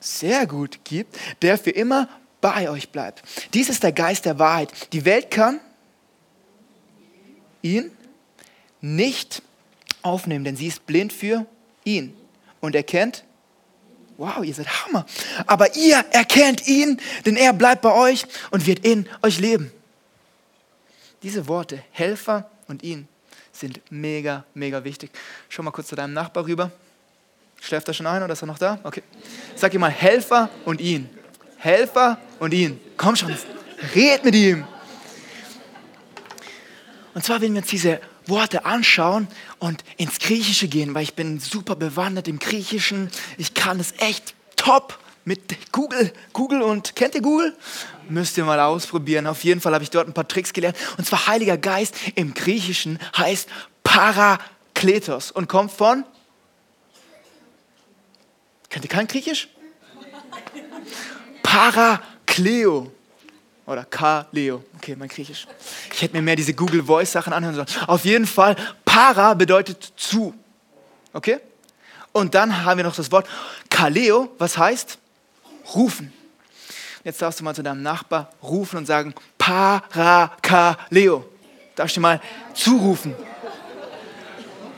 sehr 0.00 0.46
gut 0.46 0.80
gibt, 0.84 1.16
der 1.42 1.58
für 1.58 1.70
immer 1.70 2.08
bei 2.40 2.70
euch 2.70 2.90
bleibt. 2.90 3.22
Dies 3.54 3.68
ist 3.68 3.82
der 3.82 3.92
Geist 3.92 4.24
der 4.24 4.38
Wahrheit. 4.38 4.72
Die 4.92 5.04
Welt 5.04 5.30
kann 5.30 5.60
ihn 7.62 7.90
nicht 8.80 9.42
aufnehmen, 10.02 10.44
denn 10.44 10.56
sie 10.56 10.66
ist 10.66 10.86
blind 10.86 11.12
für 11.12 11.46
ihn 11.84 12.16
und 12.60 12.74
erkennt 12.74 13.24
wow, 14.20 14.44
ihr 14.44 14.54
seid 14.54 14.68
Hammer. 14.68 15.06
Aber 15.46 15.74
ihr 15.74 15.96
erkennt 16.12 16.68
ihn, 16.68 17.00
denn 17.24 17.36
er 17.36 17.52
bleibt 17.52 17.82
bei 17.82 17.92
euch 17.92 18.26
und 18.50 18.66
wird 18.66 18.84
in 18.84 19.08
euch 19.22 19.40
leben. 19.40 19.72
Diese 21.22 21.48
Worte, 21.48 21.82
Helfer 21.90 22.50
und 22.68 22.82
ihn, 22.82 23.08
sind 23.52 23.80
mega, 23.90 24.44
mega 24.54 24.84
wichtig. 24.84 25.10
Schau 25.48 25.62
mal 25.62 25.70
kurz 25.70 25.88
zu 25.88 25.96
deinem 25.96 26.12
Nachbar 26.12 26.46
rüber. 26.46 26.70
Schläft 27.60 27.88
er 27.88 27.94
schon 27.94 28.06
ein 28.06 28.22
oder 28.22 28.32
ist 28.32 28.42
er 28.42 28.46
noch 28.46 28.58
da? 28.58 28.78
Okay. 28.82 29.02
Sag 29.54 29.74
ihm 29.74 29.80
mal 29.80 29.90
Helfer 29.90 30.48
und 30.64 30.80
ihn. 30.80 31.08
Helfer 31.58 32.18
und 32.38 32.52
ihn. 32.54 32.80
Komm 32.96 33.16
schon, 33.16 33.36
red 33.94 34.24
mit 34.24 34.34
ihm. 34.34 34.64
Und 37.12 37.24
zwar, 37.24 37.40
wenn 37.40 37.52
wir 37.52 37.60
uns 37.60 37.70
diese 37.70 38.00
Worte 38.26 38.64
anschauen 38.64 39.28
und 39.58 39.84
ins 39.96 40.18
Griechische 40.18 40.68
gehen, 40.68 40.94
weil 40.94 41.02
ich 41.02 41.14
bin 41.14 41.40
super 41.40 41.76
bewandert 41.76 42.28
im 42.28 42.38
Griechischen. 42.38 43.10
Ich 43.36 43.54
kann 43.54 43.80
es 43.80 43.92
echt 43.98 44.34
top 44.56 44.98
mit 45.24 45.40
Google. 45.72 46.12
Google 46.32 46.62
und 46.62 46.96
kennt 46.96 47.14
ihr 47.14 47.22
Google? 47.22 47.56
Müsst 48.08 48.38
ihr 48.38 48.44
mal 48.44 48.60
ausprobieren. 48.60 49.26
Auf 49.26 49.44
jeden 49.44 49.60
Fall 49.60 49.74
habe 49.74 49.84
ich 49.84 49.90
dort 49.90 50.08
ein 50.08 50.14
paar 50.14 50.28
Tricks 50.28 50.52
gelernt. 50.52 50.76
Und 50.96 51.06
zwar 51.06 51.26
Heiliger 51.26 51.58
Geist 51.58 51.94
im 52.14 52.34
Griechischen 52.34 52.98
heißt 53.16 53.48
Parakletos 53.84 55.30
und 55.30 55.48
kommt 55.48 55.72
von. 55.72 56.04
Kennt 58.70 58.84
ihr 58.84 58.88
kein 58.88 59.06
Griechisch? 59.06 59.48
Parakleo. 61.42 62.90
Oder 63.66 63.84
Kaleo. 63.84 64.64
Okay, 64.76 64.96
mein 64.96 65.08
Griechisch. 65.08 65.46
Ich 65.92 66.02
hätte 66.02 66.16
mir 66.16 66.22
mehr 66.22 66.36
diese 66.36 66.54
Google 66.54 66.82
Voice 66.82 67.12
Sachen 67.12 67.32
anhören 67.32 67.54
sollen. 67.54 67.68
Auf 67.86 68.04
jeden 68.04 68.26
Fall, 68.26 68.56
para 68.84 69.34
bedeutet 69.34 69.92
zu. 69.96 70.34
Okay? 71.12 71.38
Und 72.12 72.34
dann 72.34 72.64
haben 72.64 72.78
wir 72.78 72.84
noch 72.84 72.96
das 72.96 73.12
Wort 73.12 73.28
Kaleo, 73.68 74.30
was 74.38 74.56
heißt 74.58 74.98
rufen. 75.74 76.12
Jetzt 77.04 77.22
darfst 77.22 77.40
du 77.40 77.44
mal 77.44 77.54
zu 77.54 77.62
deinem 77.62 77.82
Nachbar 77.82 78.32
rufen 78.42 78.76
und 78.78 78.86
sagen, 78.86 79.14
Parakaleo. 79.38 81.24
Darfst 81.76 81.96
du 81.96 82.00
mal 82.00 82.20
zurufen. 82.54 83.14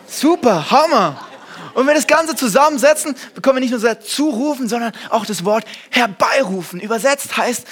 Super, 0.06 0.70
Hammer. 0.70 1.31
Und 1.74 1.80
wenn 1.80 1.88
wir 1.88 1.94
das 1.94 2.06
Ganze 2.06 2.36
zusammensetzen, 2.36 3.14
bekommen 3.34 3.56
wir 3.56 3.60
nicht 3.60 3.70
nur 3.70 3.80
das 3.80 4.06
Zurufen, 4.06 4.68
sondern 4.68 4.92
auch 5.10 5.26
das 5.26 5.44
Wort 5.44 5.64
herbeirufen. 5.90 6.80
Übersetzt 6.80 7.36
heißt 7.36 7.66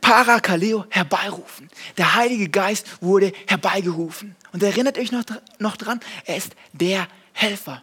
Parakaleo, 0.00 0.84
herbeirufen. 0.90 1.70
Der 1.96 2.14
Heilige 2.14 2.48
Geist 2.48 2.86
wurde 3.00 3.32
herbeigerufen. 3.46 4.36
Und 4.52 4.62
erinnert 4.62 4.98
euch 4.98 5.12
noch, 5.12 5.24
noch 5.58 5.76
dran, 5.76 6.00
er 6.26 6.36
ist 6.36 6.52
der 6.72 7.08
Helfer. 7.32 7.82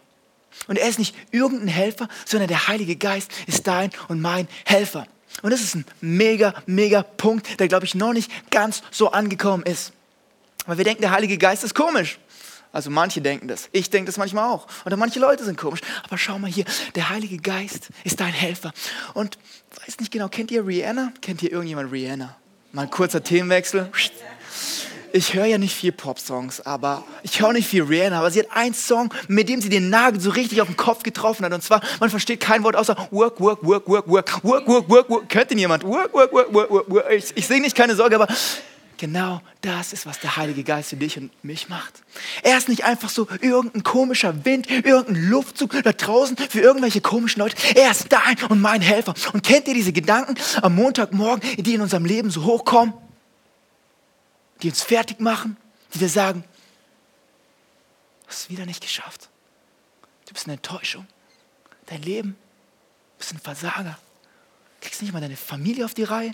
Und 0.68 0.78
er 0.78 0.88
ist 0.88 0.98
nicht 0.98 1.14
irgendein 1.30 1.68
Helfer, 1.68 2.08
sondern 2.24 2.48
der 2.48 2.68
Heilige 2.68 2.96
Geist 2.96 3.30
ist 3.46 3.66
dein 3.66 3.90
und 4.08 4.20
mein 4.20 4.46
Helfer. 4.64 5.06
Und 5.42 5.50
das 5.50 5.62
ist 5.62 5.74
ein 5.74 5.84
mega, 6.00 6.54
mega 6.66 7.02
Punkt, 7.02 7.58
der, 7.58 7.68
glaube 7.68 7.86
ich, 7.86 7.94
noch 7.94 8.12
nicht 8.12 8.30
ganz 8.50 8.82
so 8.90 9.10
angekommen 9.10 9.64
ist. 9.64 9.92
Weil 10.66 10.78
wir 10.78 10.84
denken, 10.84 11.02
der 11.02 11.10
Heilige 11.10 11.38
Geist 11.38 11.64
ist 11.64 11.74
komisch. 11.74 12.18
Also 12.72 12.90
manche 12.90 13.20
denken 13.20 13.48
das. 13.48 13.68
Ich 13.72 13.90
denke 13.90 14.06
das 14.06 14.16
manchmal 14.16 14.48
auch. 14.48 14.66
Oder 14.86 14.96
manche 14.96 15.20
Leute 15.20 15.44
sind 15.44 15.58
komisch. 15.58 15.80
Aber 16.04 16.18
schau 16.18 16.38
mal 16.38 16.50
hier, 16.50 16.64
der 16.94 17.10
Heilige 17.10 17.36
Geist 17.36 17.90
ist 18.04 18.20
dein 18.20 18.32
Helfer. 18.32 18.72
Und 19.14 19.38
weiß 19.84 20.00
nicht 20.00 20.10
genau, 20.10 20.28
kennt 20.28 20.50
ihr 20.50 20.66
Rihanna? 20.66 21.12
Kennt 21.20 21.42
ihr 21.42 21.52
irgendjemand 21.52 21.92
Rihanna? 21.92 22.36
Mal 22.72 22.82
ein 22.82 22.90
kurzer 22.90 23.22
Themenwechsel 23.22 23.90
ich 25.12 25.34
höre 25.34 25.44
ja 25.44 25.58
nicht 25.58 25.74
viel 25.74 25.92
Pop-Songs, 25.92 26.60
aber 26.62 27.04
ich 27.22 27.40
höre 27.40 27.52
nicht 27.52 27.68
viel 27.68 27.82
Rihanna, 27.82 28.18
aber 28.18 28.30
sie 28.30 28.40
hat 28.40 28.48
einen 28.54 28.74
Song, 28.74 29.12
mit 29.28 29.48
dem 29.48 29.60
sie 29.60 29.68
den 29.68 29.90
Nagel 29.90 30.20
so 30.20 30.30
richtig 30.30 30.60
auf 30.60 30.68
den 30.68 30.76
Kopf 30.76 31.02
getroffen 31.02 31.44
hat. 31.44 31.52
Und 31.52 31.62
zwar, 31.62 31.80
man 32.00 32.10
versteht 32.10 32.40
kein 32.40 32.62
Wort 32.64 32.76
außer 32.76 32.96
work, 33.10 33.40
work, 33.40 33.62
work, 33.62 33.86
work, 33.88 34.08
work, 34.08 34.44
work, 34.44 34.66
work, 34.66 34.88
work, 34.88 35.10
work. 35.10 35.28
Kennt 35.28 35.50
denn 35.50 35.58
jemand? 35.58 35.84
Work, 35.84 36.12
work, 36.14 36.32
work, 36.32 36.52
work, 36.52 36.70
work, 36.70 36.90
work. 36.90 37.10
Ich, 37.10 37.36
ich 37.36 37.46
singe 37.46 37.62
nicht, 37.62 37.76
keine 37.76 37.94
Sorge, 37.94 38.16
aber 38.16 38.26
genau 39.02 39.42
das 39.60 39.92
ist, 39.92 40.06
was 40.06 40.20
der 40.20 40.36
Heilige 40.36 40.64
Geist 40.64 40.90
für 40.90 40.96
dich 40.96 41.18
und 41.18 41.30
mich 41.44 41.68
macht. 41.68 42.02
Er 42.42 42.56
ist 42.56 42.68
nicht 42.68 42.84
einfach 42.84 43.10
so 43.10 43.28
irgendein 43.40 43.82
komischer 43.82 44.44
Wind, 44.44 44.70
irgendein 44.70 45.28
Luftzug 45.28 45.82
da 45.82 45.92
draußen 45.92 46.36
für 46.36 46.60
irgendwelche 46.60 47.00
komischen 47.00 47.40
Leute. 47.40 47.56
Er 47.74 47.90
ist 47.90 48.10
dein 48.10 48.36
und 48.48 48.60
mein 48.60 48.80
Helfer. 48.80 49.14
Und 49.32 49.42
kennt 49.42 49.68
ihr 49.68 49.74
diese 49.74 49.92
Gedanken 49.92 50.36
am 50.62 50.74
Montagmorgen, 50.74 51.42
die 51.58 51.74
in 51.74 51.80
unserem 51.80 52.04
Leben 52.04 52.30
so 52.30 52.44
hochkommen? 52.44 52.94
die 54.62 54.68
uns 54.68 54.82
fertig 54.82 55.20
machen, 55.20 55.56
die 55.92 55.98
dir 55.98 56.08
sagen, 56.08 56.44
du 58.22 58.28
hast 58.28 58.42
es 58.42 58.50
wieder 58.50 58.64
nicht 58.64 58.80
geschafft. 58.80 59.28
Du 60.26 60.32
bist 60.32 60.46
eine 60.46 60.54
Enttäuschung. 60.54 61.06
Dein 61.86 62.02
Leben, 62.02 62.30
du 62.30 63.18
bist 63.18 63.32
ein 63.32 63.40
Versager. 63.40 63.98
Du 64.80 64.86
kriegst 64.86 65.02
nicht 65.02 65.12
mal 65.12 65.20
deine 65.20 65.36
Familie 65.36 65.84
auf 65.84 65.94
die 65.94 66.04
Reihe. 66.04 66.32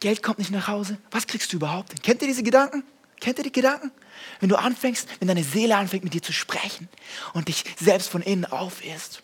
Geld 0.00 0.22
kommt 0.22 0.38
nicht 0.38 0.50
nach 0.50 0.66
Hause. 0.66 0.98
Was 1.10 1.26
kriegst 1.26 1.52
du 1.52 1.56
überhaupt? 1.56 2.02
Kennt 2.02 2.22
ihr 2.22 2.28
diese 2.28 2.42
Gedanken? 2.42 2.82
Kennt 3.20 3.38
ihr 3.38 3.44
die 3.44 3.52
Gedanken? 3.52 3.92
Wenn 4.40 4.48
du 4.48 4.56
anfängst, 4.56 5.06
wenn 5.18 5.28
deine 5.28 5.44
Seele 5.44 5.76
anfängt 5.76 6.04
mit 6.04 6.14
dir 6.14 6.22
zu 6.22 6.32
sprechen 6.32 6.88
und 7.34 7.48
dich 7.48 7.64
selbst 7.78 8.08
von 8.08 8.22
innen 8.22 8.46
aufisst. 8.46 9.22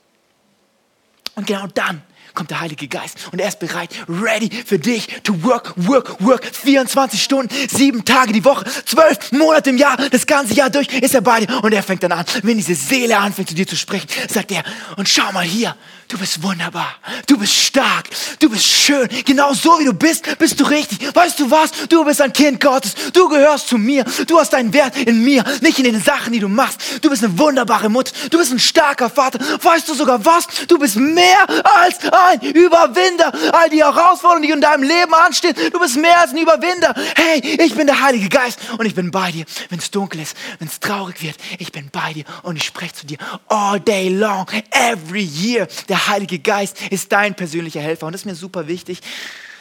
Und 1.34 1.46
genau 1.46 1.66
dann 1.66 2.02
kommt 2.34 2.50
der 2.50 2.60
Heilige 2.60 2.88
Geist 2.88 3.28
und 3.32 3.40
er 3.40 3.48
ist 3.48 3.58
bereit, 3.58 3.90
ready 4.08 4.50
für 4.50 4.78
dich 4.78 5.06
to 5.22 5.42
work, 5.42 5.72
work, 5.76 6.22
work. 6.22 6.44
24 6.44 7.22
Stunden, 7.22 7.54
sieben 7.68 8.04
Tage 8.04 8.32
die 8.32 8.44
Woche, 8.44 8.64
zwölf 8.84 9.32
Monate 9.32 9.70
im 9.70 9.78
Jahr, 9.78 9.96
das 9.96 10.26
ganze 10.26 10.54
Jahr 10.54 10.70
durch 10.70 10.88
ist 10.88 11.14
er 11.14 11.22
bei 11.22 11.40
dir 11.40 11.62
und 11.62 11.72
er 11.72 11.82
fängt 11.82 12.02
dann 12.02 12.12
an. 12.12 12.24
Wenn 12.42 12.56
diese 12.56 12.74
Seele 12.74 13.18
anfängt 13.18 13.48
zu 13.48 13.54
dir 13.54 13.66
zu 13.66 13.76
sprechen, 13.76 14.08
sagt 14.28 14.50
er, 14.50 14.64
und 14.96 15.08
schau 15.08 15.32
mal 15.32 15.44
hier, 15.44 15.76
du 16.08 16.18
bist 16.18 16.42
wunderbar, 16.42 16.96
du 17.26 17.36
bist 17.38 17.54
stark, 17.54 18.08
du 18.38 18.48
bist 18.48 18.64
schön, 18.64 19.08
genau 19.24 19.52
so 19.52 19.78
wie 19.78 19.84
du 19.84 19.92
bist, 19.92 20.38
bist 20.38 20.58
du 20.60 20.64
richtig. 20.64 21.14
Weißt 21.14 21.38
du 21.40 21.50
was? 21.50 21.70
Du 21.88 22.04
bist 22.04 22.20
ein 22.20 22.32
Kind 22.32 22.60
Gottes, 22.60 22.94
du 23.12 23.28
gehörst 23.28 23.68
zu 23.68 23.78
mir, 23.78 24.04
du 24.26 24.38
hast 24.38 24.52
deinen 24.52 24.72
Wert 24.72 24.96
in 24.96 25.24
mir, 25.24 25.44
nicht 25.60 25.78
in 25.78 25.84
den 25.84 26.00
Sachen, 26.00 26.32
die 26.32 26.38
du 26.38 26.48
machst. 26.48 26.80
Du 27.02 27.10
bist 27.10 27.24
eine 27.24 27.38
wunderbare 27.38 27.88
Mutter, 27.88 28.12
du 28.30 28.38
bist 28.38 28.52
ein 28.52 28.58
starker 28.58 29.10
Vater. 29.10 29.38
Weißt 29.62 29.88
du 29.88 29.94
sogar 29.94 30.24
was? 30.24 30.46
Du 30.68 30.78
bist 30.78 30.96
mehr 30.96 31.46
als 31.82 31.98
ein 32.10 32.40
Überwinder. 32.40 33.32
All 33.52 33.70
die 33.70 33.82
Herausforderungen, 33.82 34.42
die 34.42 34.50
in 34.50 34.60
deinem 34.60 34.82
Leben 34.82 35.14
anstehen, 35.14 35.54
du 35.72 35.78
bist 35.78 35.96
mehr 35.96 36.20
als 36.20 36.32
ein 36.32 36.38
Überwinder. 36.38 36.94
Hey, 37.16 37.40
ich 37.40 37.74
bin 37.74 37.86
der 37.86 38.00
Heilige 38.00 38.28
Geist 38.28 38.58
und 38.78 38.86
ich 38.86 38.94
bin 38.94 39.10
bei 39.10 39.32
dir, 39.32 39.44
wenn 39.70 39.78
es 39.78 39.90
dunkel 39.90 40.20
ist, 40.20 40.36
wenn 40.58 40.68
es 40.68 40.80
traurig 40.80 41.22
wird. 41.22 41.36
Ich 41.58 41.72
bin 41.72 41.90
bei 41.90 42.12
dir 42.12 42.24
und 42.42 42.56
ich 42.56 42.64
spreche 42.64 42.94
zu 42.94 43.06
dir 43.06 43.18
all 43.48 43.80
day 43.80 44.08
long, 44.08 44.46
every 44.70 45.22
year. 45.22 45.66
Der 45.88 45.95
Heilige 46.08 46.38
Geist 46.38 46.82
ist 46.90 47.12
dein 47.12 47.34
persönlicher 47.34 47.80
Helfer 47.80 48.06
und 48.06 48.12
das 48.12 48.22
ist 48.22 48.26
mir 48.26 48.34
super 48.34 48.66
wichtig. 48.68 49.00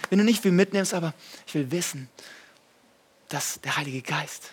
Wenn 0.10 0.20
du 0.20 0.26
nicht 0.26 0.42
viel 0.42 0.52
mitnimmst, 0.52 0.94
aber 0.94 1.14
ich 1.48 1.54
will 1.54 1.72
wissen, 1.72 2.10
dass 3.30 3.60
der 3.62 3.78
Heilige 3.78 4.02
Geist 4.02 4.52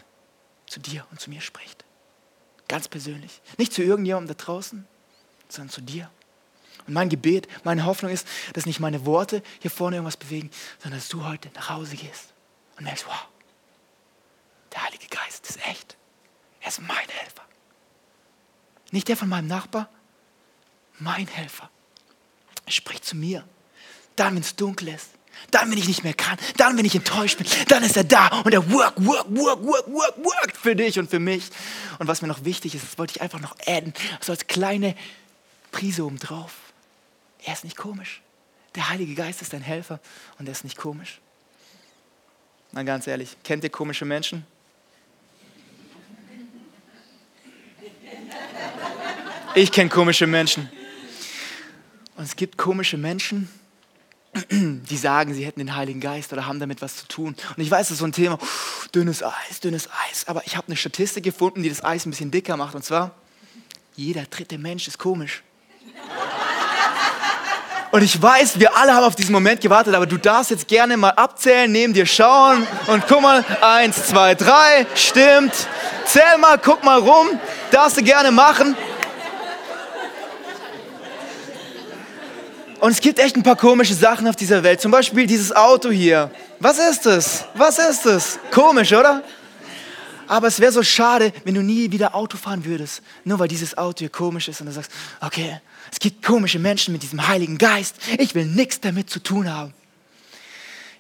zu 0.67 0.81
dir 0.81 1.07
und 1.11 1.21
zu 1.21 1.31
mir 1.31 1.41
spricht. 1.41 1.85
Ganz 2.69 2.89
persönlich. 2.89 3.43
Nicht 3.59 3.73
zu 3.73 3.83
irgendjemandem 3.83 4.37
da 4.37 4.45
draußen, 4.45 4.87
sondern 5.49 5.71
zu 5.71 5.83
dir. 5.83 6.11
Und 6.87 6.95
mein 6.95 7.09
Gebet, 7.09 7.47
meine 7.65 7.85
Hoffnung 7.85 8.11
ist, 8.11 8.27
dass 8.55 8.67
nicht 8.67 8.81
meine 8.81 9.05
Worte 9.07 9.43
hier 9.61 9.71
vorne 9.71 9.97
irgendwas 9.97 10.17
bewegen, 10.17 10.51
sondern 10.83 11.01
dass 11.01 11.09
du 11.09 11.25
heute 11.25 11.51
nach 11.55 11.71
Hause 11.71 11.97
gehst 11.97 12.33
und 12.77 12.85
merkst, 12.85 13.07
wow, 13.07 13.29
der 14.73 14.85
Heilige 14.85 15.07
Geist 15.09 15.49
ist 15.49 15.59
echt. 15.69 15.97
Er 16.61 16.69
ist 16.69 16.81
mein 16.81 17.09
Helfer. 17.09 17.43
Nicht 18.91 19.09
der 19.09 19.17
von 19.17 19.29
meinem 19.29 19.49
Nachbar, 19.49 19.89
mein 21.03 21.27
Helfer. 21.27 21.71
Er 22.67 22.73
spricht 22.73 23.05
zu 23.05 23.17
mir. 23.17 23.45
Dann, 24.17 24.35
wenn 24.35 24.43
es 24.43 24.57
dunkel 24.57 24.89
ist. 24.89 25.09
Dann, 25.51 25.71
wenn 25.71 25.79
ich 25.79 25.89
nicht 25.89 26.05
mehr 26.05 26.15
kann. 26.15 26.39
Dann, 26.57 26.77
wenn 26.77 26.85
ich 26.85 26.95
enttäuscht 26.95 27.39
bin. 27.39 27.47
Dann 27.69 27.83
ist 27.83 27.97
er 27.97 28.05
da 28.05 28.29
und 28.43 28.53
er 28.53 28.71
work, 28.71 28.95
work, 29.05 29.27
work, 29.29 29.63
work, 29.65 29.87
work, 29.89 30.19
work 30.19 30.57
für 30.57 30.77
dich 30.77 30.99
und 30.99 31.11
für 31.11 31.19
mich. 31.19 31.51
Und 31.99 32.07
was 32.07 32.23
mir 32.23 32.29
noch 32.29 32.45
wichtig 32.45 32.75
ist, 32.75 32.85
das 32.85 32.99
wollte 32.99 33.17
ich 33.17 33.23
einfach 33.23 33.41
noch 33.41 33.57
adden, 33.67 33.93
so 34.21 34.33
als 34.33 34.47
kleine 34.47 34.95
Prise 35.73 36.05
oben 36.05 36.19
drauf. 36.19 36.53
Er 37.45 37.55
ist 37.55 37.65
nicht 37.65 37.77
komisch. 37.77 38.21
Der 38.75 38.89
Heilige 38.89 39.15
Geist 39.15 39.43
ist 39.43 39.53
dein 39.53 39.63
Helfer 39.63 40.01
und 40.39 40.47
er 40.47 40.53
ist 40.53 40.65
nicht 40.65 40.77
komisch. 40.77 41.21
Na 42.71 42.83
ganz 42.85 43.07
ehrlich, 43.07 43.37
kennt 43.45 43.65
ihr 43.65 43.71
komische 43.71 44.05
Menschen? 44.05 44.47
Ich 49.55 49.71
kenne 49.71 49.91
komische 49.91 50.27
Menschen. 50.27 50.71
Und 52.17 52.25
es 52.25 52.37
gibt 52.37 52.59
komische 52.59 52.97
Menschen, 52.97 53.49
die 54.51 54.97
sagen, 54.97 55.35
sie 55.35 55.45
hätten 55.45 55.61
den 55.61 55.75
Heiligen 55.75 56.01
Geist 56.01 56.33
oder 56.33 56.47
haben 56.47 56.61
damit 56.61 56.83
was 56.83 56.97
zu 56.97 57.09
tun. 57.09 57.35
Und 57.57 57.63
ich 57.63 57.71
weiß, 57.71 57.89
das 57.89 57.93
ist 57.93 57.99
so 57.99 58.05
ein 58.05 58.13
Thema, 58.13 58.39
dünnes 58.95 59.23
Eis, 59.23 59.61
dünnes 59.63 59.89
Eis. 60.09 60.27
Aber 60.27 60.43
ich 60.47 60.57
habe 60.57 60.69
eine 60.69 60.77
Statistik 60.77 61.25
gefunden, 61.25 61.63
die 61.63 61.69
das 61.69 61.85
Eis 61.85 62.07
ein 62.07 62.11
bisschen 62.11 62.31
dicker 62.31 62.57
macht. 62.57 62.75
Und 62.75 62.85
zwar, 62.85 63.13
jeder 63.97 64.25
dritte 64.25 64.59
Mensch 64.59 64.89
ist 64.89 64.99
komisch. 64.99 65.43
Und 67.91 68.03
ich 68.03 68.21
weiß, 68.21 68.59
wir 68.59 68.75
alle 68.75 68.95
haben 68.95 69.05
auf 69.05 69.17
diesen 69.17 69.33
Moment 69.33 69.61
gewartet, 69.61 69.95
aber 69.95 70.07
du 70.07 70.17
darfst 70.17 70.51
jetzt 70.51 70.67
gerne 70.67 70.97
mal 70.97 71.11
abzählen, 71.11 71.71
neben 71.71 71.93
dir 71.93 72.07
schauen 72.07 72.67
und 72.87 73.07
guck 73.07 73.21
mal, 73.21 73.45
eins, 73.61 74.07
zwei, 74.07 74.35
drei, 74.35 74.87
stimmt. 74.95 75.53
Zähl 76.07 76.39
mal, 76.39 76.57
guck 76.57 76.83
mal 76.85 76.99
rum, 76.99 77.39
darfst 77.71 77.99
du 77.99 78.03
gerne 78.03 78.31
machen. 78.31 78.75
Und 82.83 82.91
es 82.91 83.01
gibt 83.01 83.21
echt 83.21 83.37
ein 83.37 83.45
paar 83.45 83.55
komische 83.55 83.95
Sachen 83.95 84.27
auf 84.27 84.35
dieser 84.35 84.65
Welt. 84.65 84.81
Zum 84.81 84.91
Beispiel 84.91 85.25
dieses 85.25 85.55
Auto 85.55 85.89
hier. 85.93 86.33
Was 86.59 86.81
ist 86.81 87.07
es? 87.07 87.45
Was 87.55 87.79
ist 87.79 88.07
es? 88.07 88.41
Komisch, 88.51 88.93
oder? 88.93 89.23
Aber 90.27 90.49
es 90.49 90.59
wäre 90.59 90.73
so 90.73 90.83
schade, 90.83 91.33
wenn 91.45 91.55
du 91.55 91.63
nie 91.63 91.93
wieder 91.93 92.13
Auto 92.13 92.37
fahren 92.37 92.65
würdest, 92.65 93.03
nur 93.23 93.39
weil 93.39 93.47
dieses 93.47 93.79
Auto 93.79 94.01
hier 94.01 94.09
komisch 94.09 94.49
ist 94.49 94.61
und 94.61 94.67
du 94.67 94.73
sagst, 94.73 94.91
okay, 95.21 95.61
es 95.93 96.01
gibt 96.01 96.25
komische 96.25 96.59
Menschen 96.59 96.91
mit 96.91 97.05
diesem 97.05 97.25
Heiligen 97.29 97.57
Geist. 97.57 97.95
Ich 98.19 98.35
will 98.35 98.47
nichts 98.47 98.81
damit 98.81 99.09
zu 99.09 99.21
tun 99.21 99.49
haben. 99.49 99.73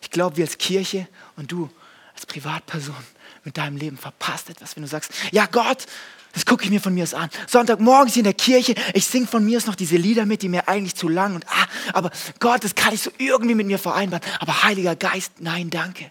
Ich 0.02 0.10
glaube, 0.12 0.36
wir 0.36 0.44
als 0.44 0.58
Kirche 0.58 1.08
und 1.34 1.50
du 1.50 1.68
als 2.14 2.26
Privatperson 2.26 2.94
mit 3.42 3.58
deinem 3.58 3.76
Leben 3.76 3.98
verpasst 3.98 4.50
etwas, 4.50 4.76
wenn 4.76 4.84
du 4.84 4.88
sagst, 4.88 5.10
ja 5.32 5.46
Gott, 5.50 5.86
das 6.32 6.46
gucke 6.46 6.64
ich 6.64 6.70
mir 6.70 6.80
von 6.80 6.94
mir 6.94 7.02
aus 7.02 7.14
an. 7.14 7.28
Sonntagmorgens 7.46 8.16
in 8.16 8.24
der 8.24 8.34
Kirche, 8.34 8.74
ich 8.94 9.06
singe 9.06 9.26
von 9.26 9.44
mir 9.44 9.58
aus 9.58 9.66
noch 9.66 9.74
diese 9.74 9.96
Lieder 9.96 10.26
mit, 10.26 10.42
die 10.42 10.48
mir 10.48 10.68
eigentlich 10.68 10.94
zu 10.94 11.08
lang 11.08 11.34
und 11.34 11.46
ah, 11.48 11.66
aber 11.92 12.10
Gott, 12.40 12.64
das 12.64 12.74
kann 12.74 12.94
ich 12.94 13.02
so 13.02 13.10
irgendwie 13.18 13.54
mit 13.54 13.66
mir 13.66 13.78
vereinbaren. 13.78 14.24
Aber 14.40 14.62
Heiliger 14.62 14.96
Geist, 14.96 15.32
nein, 15.40 15.70
danke. 15.70 16.10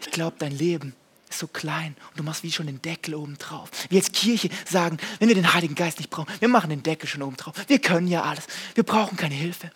Ich 0.00 0.10
glaube, 0.10 0.36
dein 0.38 0.52
Leben 0.52 0.94
ist 1.30 1.38
so 1.38 1.46
klein 1.46 1.94
und 2.10 2.18
du 2.18 2.24
machst 2.24 2.42
wie 2.42 2.50
schon 2.50 2.66
den 2.66 2.82
Deckel 2.82 3.14
oben 3.14 3.38
drauf. 3.38 3.70
Wir 3.88 4.00
als 4.00 4.10
Kirche 4.10 4.48
sagen, 4.68 4.98
wenn 5.20 5.28
wir 5.28 5.36
den 5.36 5.54
Heiligen 5.54 5.76
Geist 5.76 5.98
nicht 5.98 6.10
brauchen, 6.10 6.32
wir 6.40 6.48
machen 6.48 6.70
den 6.70 6.82
Deckel 6.82 7.08
schon 7.08 7.22
oben 7.22 7.36
drauf. 7.36 7.54
Wir 7.68 7.78
können 7.78 8.08
ja 8.08 8.22
alles. 8.22 8.46
Wir 8.74 8.84
brauchen 8.84 9.16
keine 9.16 9.34
Hilfe. 9.34 9.70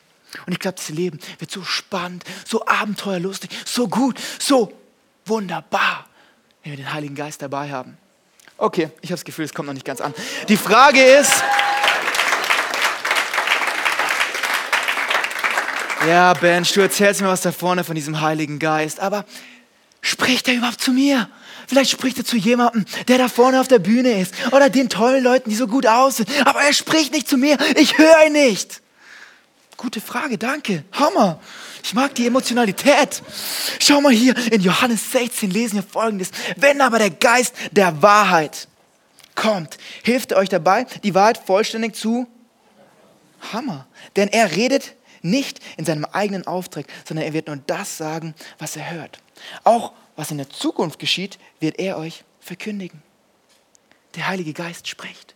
Und 0.46 0.52
ich 0.52 0.58
glaube, 0.58 0.76
das 0.76 0.88
Leben 0.88 1.18
wird 1.38 1.50
so 1.50 1.62
spannend, 1.62 2.24
so 2.44 2.66
abenteuerlustig, 2.66 3.50
so 3.64 3.88
gut, 3.88 4.20
so 4.38 4.72
wunderbar, 5.24 6.06
wenn 6.62 6.72
wir 6.72 6.76
den 6.76 6.92
Heiligen 6.92 7.14
Geist 7.14 7.40
dabei 7.40 7.70
haben. 7.70 7.96
Okay, 8.58 8.88
ich 9.02 9.10
habe 9.10 9.16
das 9.16 9.24
Gefühl, 9.24 9.44
es 9.44 9.52
kommt 9.52 9.66
noch 9.66 9.74
nicht 9.74 9.84
ganz 9.84 10.00
an. 10.00 10.14
Die 10.48 10.56
Frage 10.56 11.02
ist, 11.02 11.30
ja, 16.08 16.32
Bench, 16.32 16.72
du 16.72 16.80
erzählst 16.80 17.20
mir 17.20 17.28
was 17.28 17.42
da 17.42 17.52
vorne 17.52 17.84
von 17.84 17.94
diesem 17.94 18.22
Heiligen 18.22 18.58
Geist, 18.58 18.98
aber 19.00 19.26
spricht 20.00 20.48
er 20.48 20.54
überhaupt 20.54 20.80
zu 20.80 20.92
mir? 20.92 21.28
Vielleicht 21.66 21.90
spricht 21.90 22.16
er 22.16 22.24
zu 22.24 22.36
jemandem, 22.36 22.86
der 23.08 23.18
da 23.18 23.28
vorne 23.28 23.60
auf 23.60 23.68
der 23.68 23.80
Bühne 23.80 24.20
ist 24.20 24.32
oder 24.52 24.70
den 24.70 24.88
tollen 24.88 25.22
Leuten, 25.22 25.50
die 25.50 25.56
so 25.56 25.66
gut 25.66 25.86
aussehen, 25.86 26.28
aber 26.46 26.62
er 26.62 26.72
spricht 26.72 27.12
nicht 27.12 27.28
zu 27.28 27.36
mir, 27.36 27.58
ich 27.76 27.98
höre 27.98 28.26
ihn 28.26 28.32
nicht. 28.32 28.80
Gute 29.76 30.00
Frage, 30.00 30.38
danke. 30.38 30.84
Hammer. 30.92 31.38
Ich 31.82 31.92
mag 31.92 32.14
die 32.14 32.26
Emotionalität. 32.26 33.22
Schau 33.78 34.00
mal 34.00 34.12
hier, 34.12 34.34
in 34.50 34.62
Johannes 34.62 35.12
16 35.12 35.50
lesen 35.50 35.76
wir 35.76 35.82
folgendes. 35.82 36.30
Wenn 36.56 36.80
aber 36.80 36.98
der 36.98 37.10
Geist 37.10 37.54
der 37.72 38.00
Wahrheit 38.02 38.68
kommt, 39.34 39.76
hilft 40.02 40.32
er 40.32 40.38
euch 40.38 40.48
dabei, 40.48 40.84
die 41.02 41.14
Wahrheit 41.14 41.38
vollständig 41.38 41.94
zu 41.94 42.26
Hammer. 43.52 43.86
Denn 44.16 44.28
er 44.28 44.56
redet 44.56 44.94
nicht 45.22 45.60
in 45.76 45.84
seinem 45.84 46.06
eigenen 46.06 46.46
Auftrag, 46.46 46.86
sondern 47.06 47.26
er 47.26 47.32
wird 47.34 47.46
nur 47.48 47.56
das 47.56 47.98
sagen, 47.98 48.34
was 48.58 48.76
er 48.76 48.90
hört. 48.90 49.20
Auch 49.62 49.92
was 50.16 50.30
in 50.30 50.38
der 50.38 50.48
Zukunft 50.48 50.98
geschieht, 50.98 51.38
wird 51.60 51.78
er 51.78 51.98
euch 51.98 52.24
verkündigen. 52.40 53.02
Der 54.14 54.26
Heilige 54.26 54.54
Geist 54.54 54.88
spricht. 54.88 55.35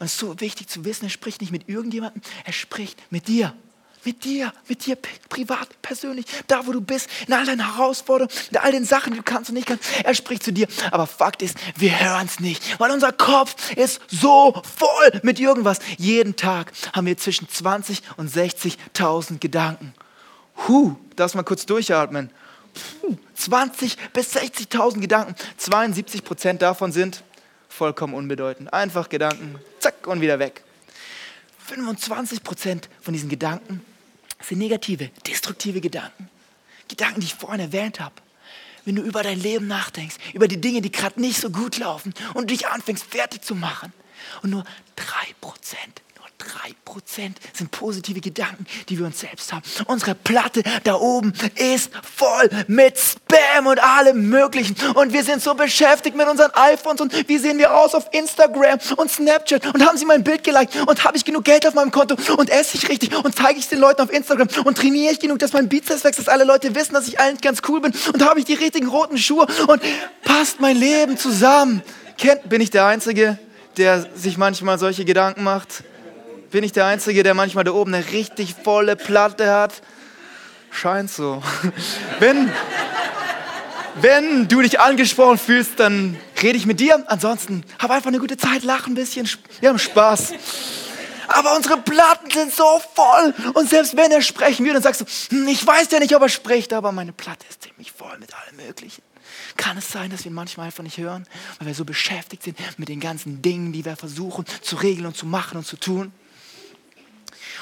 Und 0.00 0.06
es 0.06 0.14
ist 0.14 0.18
so 0.18 0.40
wichtig 0.40 0.66
zu 0.66 0.84
wissen, 0.86 1.04
er 1.04 1.10
spricht 1.10 1.42
nicht 1.42 1.52
mit 1.52 1.68
irgendjemandem, 1.68 2.22
er 2.44 2.52
spricht 2.54 2.98
mit 3.12 3.28
dir. 3.28 3.54
Mit 4.02 4.24
dir, 4.24 4.50
mit 4.66 4.86
dir 4.86 4.96
privat, 5.28 5.68
persönlich, 5.82 6.24
da 6.46 6.66
wo 6.66 6.72
du 6.72 6.80
bist, 6.80 7.06
in 7.26 7.34
all 7.34 7.44
deinen 7.44 7.76
Herausforderungen, 7.76 8.34
in 8.50 8.56
all 8.56 8.72
den 8.72 8.86
Sachen, 8.86 9.12
die 9.12 9.18
du 9.18 9.22
kannst 9.22 9.50
und 9.50 9.56
nicht 9.56 9.66
kannst. 9.68 9.84
Er 10.02 10.14
spricht 10.14 10.42
zu 10.42 10.54
dir. 10.54 10.68
Aber 10.90 11.06
Fakt 11.06 11.42
ist, 11.42 11.58
wir 11.76 12.00
hören 12.00 12.24
es 12.24 12.40
nicht, 12.40 12.80
weil 12.80 12.90
unser 12.92 13.12
Kopf 13.12 13.76
ist 13.76 14.00
so 14.08 14.62
voll 14.78 15.20
mit 15.22 15.38
irgendwas. 15.38 15.80
Jeden 15.98 16.34
Tag 16.34 16.72
haben 16.94 17.06
wir 17.06 17.18
zwischen 17.18 17.46
20 17.46 18.00
und 18.16 18.34
60.000 18.34 19.38
Gedanken. 19.38 19.92
Huh, 20.66 20.96
darfst 21.14 21.34
mal 21.34 21.42
kurz 21.42 21.66
durchatmen. 21.66 22.30
Puh, 23.02 23.18
20 23.34 23.98
bis 24.14 24.34
60.000 24.34 25.00
Gedanken. 25.00 25.34
72 25.58 26.24
Prozent 26.24 26.62
davon 26.62 26.90
sind 26.90 27.22
vollkommen 27.70 28.12
unbedeutend. 28.12 28.72
Einfach 28.74 29.08
Gedanken, 29.08 29.58
zack 29.78 30.06
und 30.06 30.20
wieder 30.20 30.38
weg. 30.38 30.62
25 31.66 32.42
Prozent 32.42 32.88
von 33.00 33.14
diesen 33.14 33.28
Gedanken 33.30 33.82
sind 34.42 34.58
negative, 34.58 35.10
destruktive 35.26 35.80
Gedanken. 35.80 36.28
Gedanken, 36.88 37.20
die 37.20 37.26
ich 37.26 37.34
vorhin 37.34 37.60
erwähnt 37.60 38.00
habe. 38.00 38.14
Wenn 38.84 38.96
du 38.96 39.02
über 39.02 39.22
dein 39.22 39.38
Leben 39.38 39.66
nachdenkst, 39.68 40.16
über 40.34 40.48
die 40.48 40.60
Dinge, 40.60 40.80
die 40.80 40.90
gerade 40.90 41.20
nicht 41.20 41.40
so 41.40 41.50
gut 41.50 41.78
laufen 41.78 42.12
und 42.34 42.50
dich 42.50 42.66
anfängst 42.66 43.04
fertig 43.04 43.42
zu 43.42 43.54
machen. 43.54 43.92
Und 44.42 44.50
nur 44.50 44.64
3 44.96 45.04
Prozent 45.40 46.02
3% 47.06 47.32
sind 47.52 47.70
positive 47.70 48.20
Gedanken, 48.20 48.66
die 48.88 48.98
wir 48.98 49.06
uns 49.06 49.20
selbst 49.20 49.52
haben. 49.52 49.62
Unsere 49.86 50.14
Platte 50.14 50.62
da 50.84 50.94
oben 50.94 51.32
ist 51.56 51.90
voll 52.02 52.48
mit 52.66 52.98
Spam 52.98 53.66
und 53.66 53.82
allem 53.82 54.28
Möglichen. 54.28 54.76
Und 54.94 55.12
wir 55.12 55.24
sind 55.24 55.42
so 55.42 55.54
beschäftigt 55.54 56.16
mit 56.16 56.26
unseren 56.28 56.50
iPhones 56.54 57.00
und 57.00 57.28
wie 57.28 57.38
sehen 57.38 57.58
wir 57.58 57.74
aus 57.76 57.94
auf 57.94 58.08
Instagram 58.12 58.78
und 58.96 59.10
Snapchat 59.10 59.66
und 59.74 59.86
haben 59.86 59.96
sie 59.96 60.04
mein 60.04 60.24
Bild 60.24 60.44
geliked 60.44 60.76
und 60.86 61.04
habe 61.04 61.16
ich 61.16 61.24
genug 61.24 61.44
Geld 61.44 61.66
auf 61.66 61.74
meinem 61.74 61.90
Konto 61.90 62.16
und 62.36 62.50
esse 62.50 62.76
ich 62.76 62.88
richtig 62.88 63.14
und 63.14 63.34
zeige 63.34 63.58
ich 63.58 63.64
es 63.64 63.68
den 63.68 63.80
Leuten 63.80 64.02
auf 64.02 64.12
Instagram 64.12 64.48
und 64.64 64.78
trainiere 64.78 65.12
ich 65.12 65.20
genug, 65.20 65.38
dass 65.38 65.52
mein 65.52 65.68
Bizeps 65.68 66.04
wächst, 66.04 66.18
dass 66.18 66.28
alle 66.28 66.44
Leute 66.44 66.74
wissen, 66.74 66.94
dass 66.94 67.08
ich 67.08 67.20
eigentlich 67.20 67.40
ganz 67.40 67.60
cool 67.68 67.80
bin 67.80 67.92
und 68.12 68.24
habe 68.24 68.40
ich 68.40 68.44
die 68.44 68.54
richtigen 68.54 68.88
roten 68.88 69.18
Schuhe 69.18 69.46
und 69.66 69.82
passt 70.24 70.60
mein 70.60 70.76
Leben 70.76 71.16
zusammen. 71.16 71.82
Kennt, 72.18 72.48
bin 72.48 72.60
ich 72.60 72.70
der 72.70 72.86
Einzige, 72.86 73.38
der 73.76 74.06
sich 74.14 74.36
manchmal 74.36 74.78
solche 74.78 75.04
Gedanken 75.04 75.42
macht? 75.42 75.84
Bin 76.50 76.64
ich 76.64 76.72
der 76.72 76.86
Einzige, 76.86 77.22
der 77.22 77.34
manchmal 77.34 77.62
da 77.62 77.70
oben 77.70 77.94
eine 77.94 78.10
richtig 78.10 78.56
volle 78.64 78.96
Platte 78.96 79.52
hat? 79.52 79.82
Scheint 80.72 81.10
so. 81.10 81.42
Wenn, 82.18 82.50
wenn 83.96 84.48
du 84.48 84.60
dich 84.60 84.80
angesprochen 84.80 85.38
fühlst, 85.38 85.78
dann 85.78 86.16
rede 86.42 86.56
ich 86.56 86.66
mit 86.66 86.80
dir. 86.80 87.04
Ansonsten 87.08 87.64
hab 87.78 87.90
einfach 87.90 88.08
eine 88.08 88.18
gute 88.18 88.36
Zeit, 88.36 88.62
lach 88.62 88.86
ein 88.86 88.94
bisschen, 88.94 89.28
wir 89.60 89.68
haben 89.68 89.78
Spaß. 89.78 90.32
Aber 91.28 91.56
unsere 91.56 91.76
Platten 91.76 92.30
sind 92.30 92.52
so 92.52 92.80
voll. 92.94 93.34
Und 93.54 93.68
selbst 93.68 93.96
wenn 93.96 94.10
er 94.10 94.22
sprechen 94.22 94.64
würde, 94.64 94.74
dann 94.74 94.82
sagst 94.82 95.02
du, 95.02 95.36
hm, 95.36 95.48
ich 95.48 95.64
weiß 95.64 95.88
ja 95.92 96.00
nicht, 96.00 96.14
ob 96.14 96.22
er 96.22 96.28
spricht, 96.28 96.72
aber 96.72 96.92
meine 96.92 97.12
Platte 97.12 97.46
ist 97.48 97.62
ziemlich 97.62 97.92
voll 97.92 98.16
mit 98.18 98.32
allem 98.34 98.66
Möglichen. 98.66 99.02
Kann 99.56 99.76
es 99.78 99.90
sein, 99.90 100.10
dass 100.10 100.24
wir 100.24 100.32
manchmal 100.32 100.66
einfach 100.66 100.82
nicht 100.82 100.98
hören, 100.98 101.26
weil 101.58 101.68
wir 101.68 101.74
so 101.74 101.84
beschäftigt 101.84 102.42
sind 102.42 102.58
mit 102.76 102.88
den 102.88 103.00
ganzen 103.00 103.42
Dingen, 103.42 103.72
die 103.72 103.84
wir 103.84 103.96
versuchen 103.96 104.44
zu 104.62 104.76
regeln 104.76 105.06
und 105.06 105.16
zu 105.16 105.26
machen 105.26 105.58
und 105.58 105.66
zu 105.66 105.76
tun? 105.76 106.12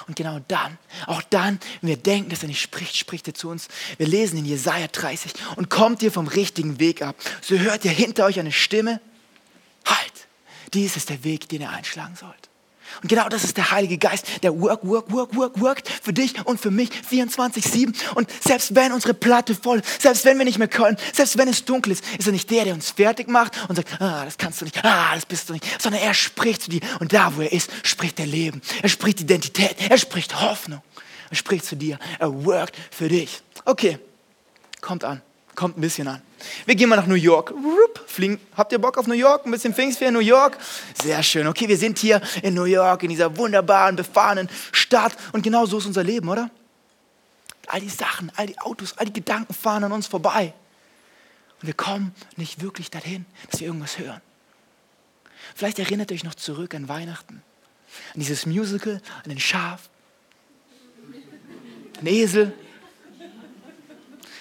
Und 0.07 0.17
genau 0.17 0.41
dann, 0.49 0.79
auch 1.07 1.23
dann, 1.23 1.59
wenn 1.81 1.89
wir 1.89 1.97
denken, 1.97 2.31
dass 2.31 2.43
er 2.43 2.49
nicht 2.49 2.61
spricht, 2.61 2.97
spricht 2.97 3.27
er 3.27 3.35
zu 3.35 3.49
uns. 3.49 3.69
Wir 3.97 4.07
lesen 4.07 4.39
in 4.39 4.45
Jesaja 4.45 4.87
30 4.87 5.33
und 5.57 5.71
kommt 5.71 6.03
ihr 6.03 6.13
vom 6.13 6.29
richtigen 6.29 6.79
Weg 6.79 7.03
ab. 7.03 7.17
So 7.41 7.59
hört 7.59 7.85
ihr 7.85 7.91
hinter 7.91 8.27
euch 8.27 8.39
eine 8.39 8.53
Stimme. 8.53 9.01
Halt, 9.85 10.13
dies 10.75 10.97
ist 10.97 11.11
der 11.11 11.25
Weg, 11.25 11.49
den 11.49 11.63
ihr 11.63 11.71
einschlagen 11.71 12.17
sollt. 12.17 12.49
Und 13.03 13.09
genau 13.09 13.29
das 13.29 13.45
ist 13.45 13.57
der 13.57 13.71
Heilige 13.71 13.99
Geist, 13.99 14.27
der 14.43 14.61
work, 14.61 14.87
work, 14.87 15.13
work, 15.13 15.37
work, 15.37 15.61
workt 15.61 15.89
für 15.89 16.13
dich 16.13 16.45
und 16.47 16.61
für 16.61 16.71
mich 16.71 16.91
24-7. 16.91 17.95
Und 18.15 18.31
selbst 18.43 18.75
wenn 18.75 18.93
unsere 18.93 19.15
Platte 19.15 19.55
voll, 19.55 19.83
selbst 19.99 20.25
wenn 20.25 20.39
wir 20.39 20.45
nicht 20.45 20.59
mehr 20.59 20.69
können, 20.69 20.97
selbst 21.13 21.39
wenn 21.39 21.49
es 21.49 21.65
dunkel 21.65 21.93
ist, 21.93 22.05
ist 22.19 22.27
er 22.27 22.33
nicht 22.33 22.51
der, 22.51 22.65
der 22.65 22.75
uns 22.75 22.91
fertig 22.91 23.29
macht 23.29 23.53
und 23.69 23.77
sagt, 23.77 24.01
ah, 24.01 24.25
das 24.25 24.39
kannst 24.39 24.61
du 24.61 24.65
nicht, 24.65 24.85
ah, 24.85 25.15
das 25.15 25.27
bist 25.27 25.49
du 25.49 25.55
nicht, 25.55 25.67
sondern 25.81 26.03
er 26.03 26.15
spricht 26.15 26.63
zu 26.63 26.71
dir. 26.71 26.81
Und 27.01 27.13
da, 27.13 27.35
wo 27.37 27.43
er 27.43 27.53
ist, 27.53 27.71
spricht 27.83 28.19
er 28.21 28.27
Leben. 28.27 28.63
Er 28.83 28.89
spricht 28.89 29.21
Identität. 29.21 29.77
Er 29.89 29.99
spricht 29.99 30.41
Hoffnung. 30.41 30.83
Er 31.31 31.37
spricht 31.37 31.65
zu 31.65 31.77
dir. 31.77 31.99
Er 32.19 32.45
workt 32.45 32.77
für 32.91 33.09
dich. 33.09 33.43
Okay, 33.65 33.99
kommt 34.81 35.05
an 35.05 35.23
kommt 35.59 35.77
ein 35.77 35.81
bisschen 35.81 36.07
an. 36.07 36.23
Wir 36.67 36.75
gehen 36.75 36.89
mal 36.89 36.97
nach 36.97 37.07
New 37.07 37.15
York. 37.15 37.53
Fliegen. 38.07 38.41
Habt 38.57 38.73
ihr 38.73 38.79
Bock 38.79 38.99
auf 38.99 39.07
New 39.07 39.15
York? 39.15 39.45
Ein 39.45 39.51
bisschen 39.51 39.75
Pfingstferien 39.75 40.15
in 40.15 40.21
New 40.21 40.27
York? 40.27 40.59
Sehr 41.03 41.23
schön. 41.23 41.47
Okay, 41.47 41.69
wir 41.69 41.77
sind 41.77 41.99
hier 41.99 42.21
in 42.43 42.55
New 42.55 42.65
York, 42.65 43.03
in 43.03 43.11
dieser 43.11 43.37
wunderbaren, 43.37 43.97
befahrenen 43.97 44.49
Stadt. 44.73 45.17
Und 45.33 45.43
genau 45.43 45.67
so 45.67 45.79
ist 45.79 45.87
unser 45.87 46.05
Leben, 46.05 46.29
oder? 46.29 46.51
All 47.67 47.81
die 47.81 47.89
Sachen, 47.89 48.33
all 48.37 48.47
die 48.47 48.59
Autos, 48.59 48.97
all 48.97 49.07
die 49.07 49.13
Gedanken 49.13 49.53
fahren 49.53 49.85
an 49.85 49.93
uns 49.93 50.07
vorbei. 50.07 50.55
Und 51.61 51.67
wir 51.67 51.75
kommen 51.75 52.15
nicht 52.37 52.63
wirklich 52.63 52.91
dahin, 52.91 53.27
dass 53.51 53.61
wir 53.61 53.67
irgendwas 53.67 53.99
hören. 53.99 54.21
Vielleicht 55.55 55.79
erinnert 55.79 56.11
ihr 56.11 56.15
euch 56.15 56.25
noch 56.25 56.35
zurück 56.35 56.75
an 56.75 56.89
Weihnachten, 56.89 57.43
an 58.15 58.21
dieses 58.21 58.47
Musical, 58.47 59.01
an 59.25 59.31
den 59.31 59.41
Schaf, 59.41 59.89
den 62.01 62.07
Esel 62.07 62.53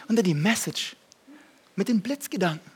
und 0.07 0.15
dann 0.15 0.25
die 0.25 0.33
Message 0.33 0.96
mit 1.77 1.87
den 1.87 2.01
Blitzgedanken. 2.01 2.69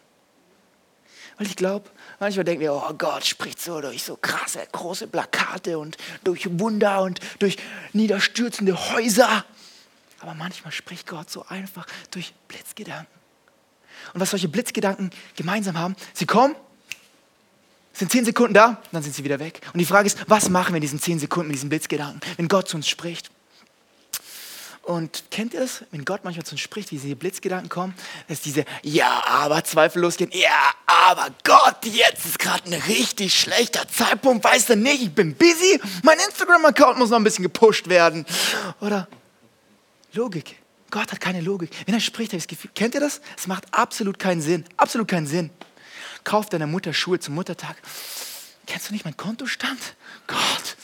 Weil 1.37 1.47
ich 1.47 1.55
glaube, 1.55 1.89
manchmal 2.19 2.45
denken 2.45 2.61
wir, 2.61 2.73
oh 2.73 2.93
Gott 2.93 3.25
spricht 3.25 3.59
so 3.59 3.81
durch 3.81 4.03
so 4.03 4.15
krasse, 4.15 4.59
große 4.71 5.07
Plakate 5.07 5.77
und 5.77 5.97
durch 6.23 6.47
Wunder 6.59 7.01
und 7.01 7.19
durch 7.39 7.57
niederstürzende 7.93 8.77
Häuser. 8.91 9.43
Aber 10.19 10.35
manchmal 10.35 10.71
spricht 10.71 11.07
Gott 11.07 11.29
so 11.29 11.45
einfach 11.47 11.87
durch 12.11 12.33
Blitzgedanken. 12.47 13.07
Und 14.13 14.19
was 14.19 14.29
solche 14.29 14.47
Blitzgedanken 14.47 15.09
gemeinsam 15.35 15.77
haben, 15.77 15.95
sie 16.13 16.25
kommen, 16.25 16.55
sind 17.93 18.11
zehn 18.11 18.23
Sekunden 18.23 18.53
da, 18.53 18.81
dann 18.91 19.03
sind 19.03 19.15
sie 19.15 19.23
wieder 19.23 19.39
weg. 19.39 19.61
Und 19.73 19.79
die 19.79 19.85
Frage 19.85 20.07
ist, 20.07 20.17
was 20.27 20.49
machen 20.49 20.73
wir 20.73 20.77
in 20.77 20.81
diesen 20.81 20.99
zehn 20.99 21.19
Sekunden 21.19 21.47
mit 21.47 21.55
diesen 21.55 21.69
Blitzgedanken, 21.69 22.21
wenn 22.37 22.47
Gott 22.47 22.67
zu 22.69 22.77
uns 22.77 22.87
spricht? 22.87 23.31
Und 24.83 25.25
kennt 25.29 25.53
ihr 25.53 25.59
das, 25.59 25.83
wenn 25.91 26.05
Gott 26.05 26.23
manchmal 26.23 26.43
zu 26.45 26.53
uns 26.53 26.61
spricht, 26.61 26.91
wie 26.91 26.97
diese 26.97 27.15
Blitzgedanken 27.15 27.69
kommen, 27.69 27.93
dass 28.27 28.41
diese 28.41 28.65
Ja, 28.81 29.23
aber 29.27 29.63
Zweifel 29.63 30.01
losgehen. 30.01 30.31
Ja, 30.33 30.71
aber 30.87 31.27
Gott, 31.43 31.85
jetzt 31.85 32.25
ist 32.25 32.39
gerade 32.39 32.65
ein 32.65 32.81
richtig 32.81 33.39
schlechter 33.39 33.87
Zeitpunkt, 33.87 34.43
weißt 34.43 34.69
du 34.69 34.75
nicht, 34.75 35.03
ich 35.03 35.11
bin 35.13 35.35
busy, 35.35 35.79
mein 36.01 36.17
Instagram-Account 36.19 36.97
muss 36.97 37.11
noch 37.11 37.17
ein 37.17 37.23
bisschen 37.23 37.43
gepusht 37.43 37.89
werden. 37.89 38.25
Oder 38.79 39.07
Logik. 40.13 40.57
Gott 40.89 41.11
hat 41.11 41.21
keine 41.21 41.41
Logik. 41.41 41.69
Wenn 41.85 41.93
er 41.93 42.01
spricht, 42.01 42.31
habe 42.31 42.37
ich 42.37 42.43
das 42.43 42.49
Gefühl, 42.49 42.71
kennt 42.75 42.95
ihr 42.95 43.01
das? 43.01 43.21
Es 43.37 43.47
macht 43.47 43.65
absolut 43.71 44.19
keinen 44.19 44.41
Sinn. 44.41 44.65
Absolut 44.77 45.07
keinen 45.07 45.27
Sinn. 45.27 45.51
Kauf 46.23 46.49
deiner 46.49 46.67
Mutter 46.67 46.93
Schuhe 46.93 47.19
zum 47.19 47.35
Muttertag. 47.35 47.77
Kennst 48.67 48.89
du 48.89 48.93
nicht 48.93 49.05
meinen 49.05 49.15
Kontostand? 49.15 49.79
Gott. 50.27 50.75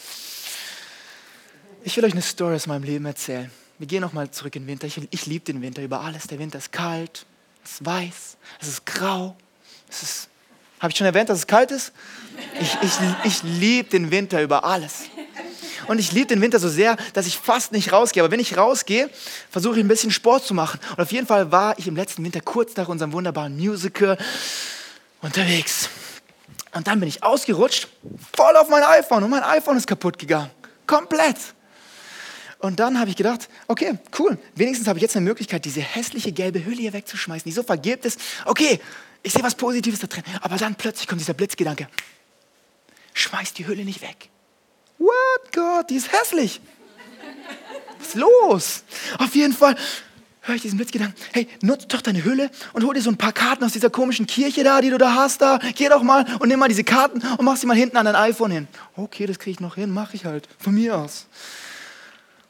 Ich 1.83 1.97
will 1.97 2.05
euch 2.05 2.13
eine 2.13 2.21
Story 2.21 2.55
aus 2.55 2.67
meinem 2.67 2.83
Leben 2.83 3.05
erzählen. 3.05 3.51
Wir 3.79 3.87
gehen 3.87 4.01
nochmal 4.01 4.31
zurück 4.31 4.55
in 4.55 4.63
den 4.63 4.67
Winter. 4.67 4.87
Ich, 4.87 4.99
ich 5.11 5.25
liebe 5.25 5.45
den 5.45 5.61
Winter 5.61 5.83
über 5.83 6.01
alles. 6.01 6.27
Der 6.27 6.39
Winter 6.39 6.57
ist 6.57 6.71
kalt, 6.71 7.25
es 7.63 7.73
ist 7.73 7.85
weiß, 7.85 8.37
es 8.59 8.67
ist 8.67 8.85
grau. 8.85 9.35
Es 9.89 10.03
ist, 10.03 10.29
habe 10.79 10.91
ich 10.91 10.97
schon 10.97 11.05
erwähnt, 11.05 11.29
dass 11.29 11.39
es 11.39 11.47
kalt 11.47 11.71
ist? 11.71 11.91
Ich, 12.59 12.77
ich, 12.81 12.93
ich 13.23 13.43
liebe 13.43 13.89
den 13.89 14.11
Winter 14.11 14.41
über 14.41 14.63
alles. 14.63 15.03
Und 15.87 15.99
ich 15.99 16.11
liebe 16.11 16.27
den 16.27 16.41
Winter 16.41 16.59
so 16.59 16.69
sehr, 16.69 16.97
dass 17.13 17.27
ich 17.27 17.37
fast 17.37 17.71
nicht 17.71 17.91
rausgehe. 17.93 18.23
Aber 18.23 18.31
wenn 18.31 18.39
ich 18.39 18.57
rausgehe, 18.57 19.09
versuche 19.49 19.77
ich 19.77 19.85
ein 19.85 19.87
bisschen 19.87 20.11
Sport 20.11 20.43
zu 20.43 20.53
machen. 20.53 20.79
Und 20.91 20.99
auf 20.99 21.11
jeden 21.11 21.27
Fall 21.27 21.51
war 21.51 21.77
ich 21.77 21.87
im 21.87 21.95
letzten 21.95 22.23
Winter 22.23 22.41
kurz 22.41 22.75
nach 22.75 22.89
unserem 22.89 23.13
wunderbaren 23.13 23.55
Musical 23.55 24.17
unterwegs. 25.21 25.89
Und 26.73 26.87
dann 26.87 26.99
bin 26.99 27.07
ich 27.07 27.23
ausgerutscht, 27.23 27.87
voll 28.35 28.55
auf 28.57 28.69
mein 28.69 28.83
iPhone. 28.83 29.23
Und 29.23 29.29
mein 29.29 29.43
iPhone 29.43 29.77
ist 29.77 29.87
kaputt 29.87 30.19
gegangen. 30.19 30.49
Komplett. 30.85 31.37
Und 32.59 32.79
dann 32.79 32.99
habe 32.99 33.09
ich 33.09 33.15
gedacht, 33.15 33.49
okay, 33.67 33.99
cool, 34.17 34.37
wenigstens 34.55 34.87
habe 34.87 34.97
ich 34.97 35.03
jetzt 35.03 35.15
eine 35.15 35.25
Möglichkeit, 35.25 35.65
diese 35.65 35.81
hässliche 35.81 36.31
gelbe 36.31 36.65
Hülle 36.65 36.77
hier 36.77 36.93
wegzuschmeißen, 36.93 37.47
die 37.47 37.53
so 37.53 37.63
vergilbt 37.63 38.05
ist. 38.05 38.19
Okay, 38.45 38.79
ich 39.21 39.33
sehe 39.33 39.43
was 39.43 39.55
Positives 39.55 39.99
da 39.99 40.07
drin. 40.07 40.23
Aber 40.41 40.57
dann 40.57 40.75
plötzlich 40.75 41.07
kommt 41.07 41.21
dieser 41.21 41.33
Blitzgedanke. 41.33 41.87
Schmeiß 43.13 43.53
die 43.53 43.67
Hülle 43.67 43.85
nicht 43.85 44.01
weg. 44.01 44.29
What, 44.97 45.53
Gott, 45.53 45.89
die 45.89 45.95
ist 45.95 46.11
hässlich. 46.11 46.61
Was 47.99 48.07
ist 48.09 48.15
los? 48.15 48.83
Auf 49.19 49.35
jeden 49.35 49.53
Fall 49.53 49.75
höre 50.41 50.55
ich 50.55 50.61
diesen 50.61 50.77
Blitzgedanken. 50.77 51.21
Hey, 51.33 51.47
nutz 51.61 51.87
doch 51.87 52.01
deine 52.01 52.23
Hülle 52.23 52.49
und 52.73 52.83
hol 52.83 52.93
dir 52.93 53.01
so 53.01 53.09
ein 53.09 53.17
paar 53.17 53.33
Karten 53.33 53.63
aus 53.63 53.73
dieser 53.73 53.89
komischen 53.89 54.25
Kirche 54.25 54.63
da, 54.63 54.81
die 54.81 54.89
du 54.89 54.97
da 54.97 55.13
hast 55.13 55.41
da. 55.41 55.59
Geh 55.75 55.89
doch 55.89 56.03
mal 56.03 56.25
und 56.39 56.47
nimm 56.49 56.59
mal 56.59 56.69
diese 56.69 56.83
Karten 56.83 57.21
und 57.37 57.45
mach 57.45 57.57
sie 57.57 57.67
mal 57.67 57.77
hinten 57.77 57.97
an 57.97 58.05
dein 58.05 58.15
iPhone 58.15 58.51
hin. 58.51 58.67
Okay, 58.95 59.25
das 59.25 59.39
kriege 59.39 59.51
ich 59.51 59.59
noch 59.59 59.75
hin, 59.75 59.91
mache 59.91 60.15
ich 60.15 60.25
halt. 60.25 60.47
Von 60.57 60.73
mir 60.75 60.97
aus. 60.97 61.27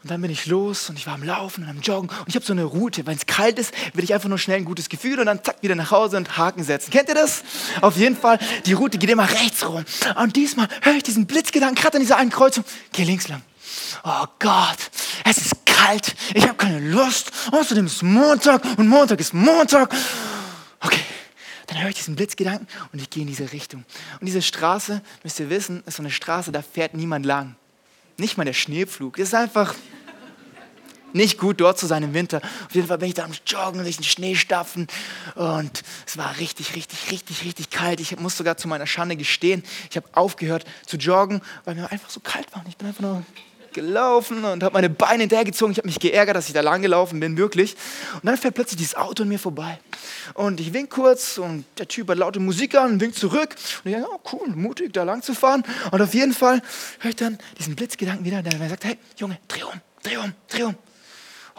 Und 0.08 0.12
dann 0.12 0.22
bin 0.22 0.32
ich 0.32 0.46
los 0.46 0.90
und 0.90 0.98
ich 0.98 1.06
war 1.06 1.16
am 1.16 1.24
Laufen 1.24 1.66
und 1.66 1.70
am 1.70 1.82
Joggen 1.82 2.10
und 2.10 2.30
ich 2.30 2.36
habe 2.36 2.46
so 2.46 2.54
eine 2.54 2.64
Route. 2.64 3.06
Wenn 3.06 3.18
es 3.18 3.26
kalt 3.26 3.60
ist, 3.60 3.74
will 3.94 4.06
ich 4.06 4.14
einfach 4.14 4.30
nur 4.30 4.38
schnell 4.38 4.56
ein 4.56 4.64
gutes 4.64 4.88
Gefühl 4.88 5.20
und 5.20 5.26
dann 5.26 5.44
zack 5.44 5.62
wieder 5.62 5.76
nach 5.76 5.92
Hause 5.92 6.16
und 6.16 6.38
Haken 6.38 6.64
setzen. 6.64 6.92
Kennt 6.92 7.10
ihr 7.10 7.16
das? 7.16 7.44
Auf 7.82 7.98
jeden 7.98 8.16
Fall, 8.16 8.40
die 8.66 8.72
Route 8.72 9.00
geht 9.00 9.10
immer 9.10 9.30
rechts 9.30 9.68
rum. 9.68 9.84
Und 10.16 10.38
diesmal 10.38 10.70
höre 10.82 10.96
ich 10.96 11.04
diesen 11.04 11.26
Blitzgedanken 11.28 11.76
gerade 11.76 11.98
an 11.98 12.02
dieser 12.04 12.16
einen 12.16 12.30
Kreuzung. 12.30 12.64
Geh 12.94 13.04
links 13.04 13.28
lang. 13.28 13.42
Oh 14.06 14.24
Gott, 14.40 14.78
es 15.26 15.40
ist 15.40 15.66
kalt. 15.66 16.16
Ich 16.34 16.44
habe 16.44 16.56
keine 16.56 16.80
Lust. 16.80 17.30
Außerdem 17.52 17.88
ist 17.88 18.02
Montag 18.02 18.64
und 18.78 18.88
Montag 18.88 19.20
ist 19.20 19.34
Montag. 19.34 19.94
Okay, 20.80 21.04
dann 21.66 21.82
höre 21.82 21.90
ich 21.90 21.96
diesen 21.96 22.16
Blitzgedanken 22.16 22.66
und 22.94 23.02
ich 23.02 23.10
gehe 23.10 23.24
in 23.24 23.28
diese 23.28 23.52
Richtung. 23.52 23.84
Und 24.22 24.26
diese 24.26 24.42
Straße, 24.42 25.02
müsst 25.24 25.38
ihr 25.42 25.50
wissen, 25.50 25.84
ist 25.86 25.98
so 25.98 26.02
eine 26.02 26.12
Straße, 26.12 26.54
da 26.54 26.62
fährt 26.62 26.94
niemand 26.94 27.26
lang. 27.26 27.58
Nicht 28.20 28.36
mal 28.36 28.46
der 28.46 28.54
Schneepflug. 28.54 29.18
Das 29.18 29.28
ist 29.28 29.36
einfach 29.36 29.76
nicht 31.18 31.38
gut, 31.38 31.60
dort 31.60 31.78
zu 31.78 31.88
sein 31.88 32.04
im 32.04 32.14
Winter. 32.14 32.38
Auf 32.38 32.74
jeden 32.76 32.88
Fall 32.88 32.98
bin 32.98 33.10
ich 33.10 33.16
da 33.16 33.26
am 33.26 33.34
Joggen, 33.46 33.84
durch 33.84 33.98
den 33.98 34.04
Schnee 34.04 34.36
stapfen 34.36 34.88
und 35.36 35.84
es 36.06 36.18
war 36.18 36.38
richtig, 36.38 36.76
richtig, 36.76 37.12
richtig, 37.12 37.44
richtig 37.44 37.70
kalt. 37.70 38.00
Ich 38.00 38.18
muss 38.20 38.38
sogar 38.38 38.58
zu 38.58 38.68
meiner 38.68 38.88
Schande 38.88 39.16
gestehen, 39.16 39.64
ich 39.90 39.98
habe 39.98 40.08
aufgehört 40.14 40.66
zu 40.86 40.98
joggen, 40.98 41.42
weil 41.66 41.76
mir 41.76 41.92
einfach 41.92 42.10
so 42.10 42.20
kalt 42.20 42.52
war. 42.54 42.62
Und 42.62 42.70
ich 42.70 42.78
bin 42.78 42.88
einfach 42.88 43.02
nur 43.02 43.24
gelaufen 43.78 44.44
und 44.44 44.64
habe 44.64 44.74
meine 44.74 44.90
Beine 44.90 45.22
hinterhergezogen. 45.22 45.72
Ich 45.72 45.78
habe 45.78 45.88
mich 45.88 46.00
geärgert, 46.00 46.36
dass 46.36 46.48
ich 46.48 46.54
da 46.54 46.62
lang 46.62 46.82
gelaufen 46.82 47.20
bin, 47.20 47.38
wirklich. 47.38 47.76
Und 48.16 48.26
dann 48.26 48.36
fährt 48.36 48.56
plötzlich 48.56 48.78
dieses 48.78 48.96
Auto 48.96 49.22
an 49.22 49.30
mir 49.30 49.38
vorbei. 49.38 49.80
Und 50.34 50.60
ich 50.60 50.74
wink 50.74 50.90
kurz 50.90 51.38
und 51.38 51.64
der 51.78 51.88
Typ 51.88 52.10
hat 52.10 52.18
laute 52.18 52.40
Musik 52.40 52.74
an, 52.74 53.00
winkt 53.00 53.18
zurück. 53.18 53.56
Und 53.84 53.92
ich 53.92 53.94
denke, 53.94 54.08
oh 54.12 54.20
cool, 54.34 54.48
mutig, 54.56 54.94
da 54.94 55.04
lang 55.04 55.22
zu 55.22 55.36
fahren. 55.36 55.64
Und 55.92 56.02
auf 56.02 56.16
jeden 56.16 56.34
Fall 56.34 56.62
höre 57.00 57.10
ich 57.10 57.16
dann 57.18 57.38
diesen 57.60 57.76
Blitzgedanken 57.76 58.26
wieder, 58.26 58.42
der 58.42 58.58
mir 58.58 58.68
sagt, 58.68 58.84
hey, 58.84 58.98
Junge, 59.16 59.38
dreh 59.48 59.64
um, 59.64 59.80
dreh 60.02 60.18
um, 60.18 60.34
dreh 60.50 60.64
um. 60.64 60.76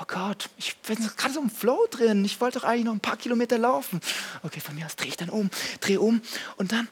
Oh 0.00 0.04
Gott, 0.06 0.48
ich 0.58 0.76
bin 0.76 0.96
gerade 1.16 1.34
so 1.34 1.40
im 1.40 1.50
Flow 1.50 1.87
drin. 1.90 2.24
Ich 2.24 2.40
wollte 2.40 2.61
doch 2.61 2.66
eigentlich 2.66 2.84
noch 2.84 2.92
ein 2.92 3.00
paar 3.00 3.16
Kilometer 3.16 3.58
laufen. 3.58 4.00
Okay, 4.44 4.61
von 4.61 4.76
mir 4.76 4.87
aus 4.87 4.94
drehe 4.94 5.08
ich 5.08 5.16
dann 5.16 5.28
um, 5.28 5.50
drehe 5.80 6.00
um. 6.00 6.20
Und 6.56 6.70
dann 6.70 6.87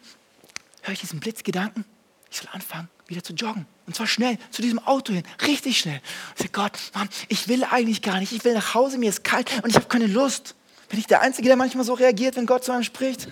höre 0.83 0.92
ich 0.92 1.01
diesen 1.01 1.21
Blitzgedanken, 1.21 1.85
ich 2.31 2.38
soll 2.38 2.49
anfangen, 2.53 2.88
wieder 3.07 3.23
zu 3.23 3.33
joggen. 3.33 3.66
Und 3.87 3.95
zwar 3.95 4.09
schnell, 4.09 4.38
zu 4.51 4.61
diesem 4.61 4.81
Auto 4.81 5.12
hin, 5.12 5.23
richtig 5.47 5.79
schnell. 5.79 6.01
Ich 6.35 6.42
sage, 6.42 6.51
Gott, 6.51 6.73
Mann, 6.95 7.09
ich 7.29 7.47
will 7.47 7.62
eigentlich 7.62 8.03
gar 8.03 8.19
nicht. 8.19 8.33
Ich 8.33 8.45
will 8.45 8.55
nach 8.55 8.75
Hause, 8.75 8.99
mir 8.99 9.11
ist 9.11 9.23
kalt 9.23 9.53
und 9.62 9.71
ich 9.71 9.77
habe 9.77 9.87
keine 9.87 10.09
Lust. 10.09 10.57
Bin 10.88 10.99
ich 10.99 11.07
der 11.07 11.21
Einzige, 11.21 11.47
der 11.47 11.57
manchmal 11.57 11.85
so 11.85 11.95
reagiert, 11.95 12.35
wenn 12.35 12.47
Gott 12.47 12.64
zu 12.64 12.73
einem 12.73 12.83
spricht? 12.83 13.29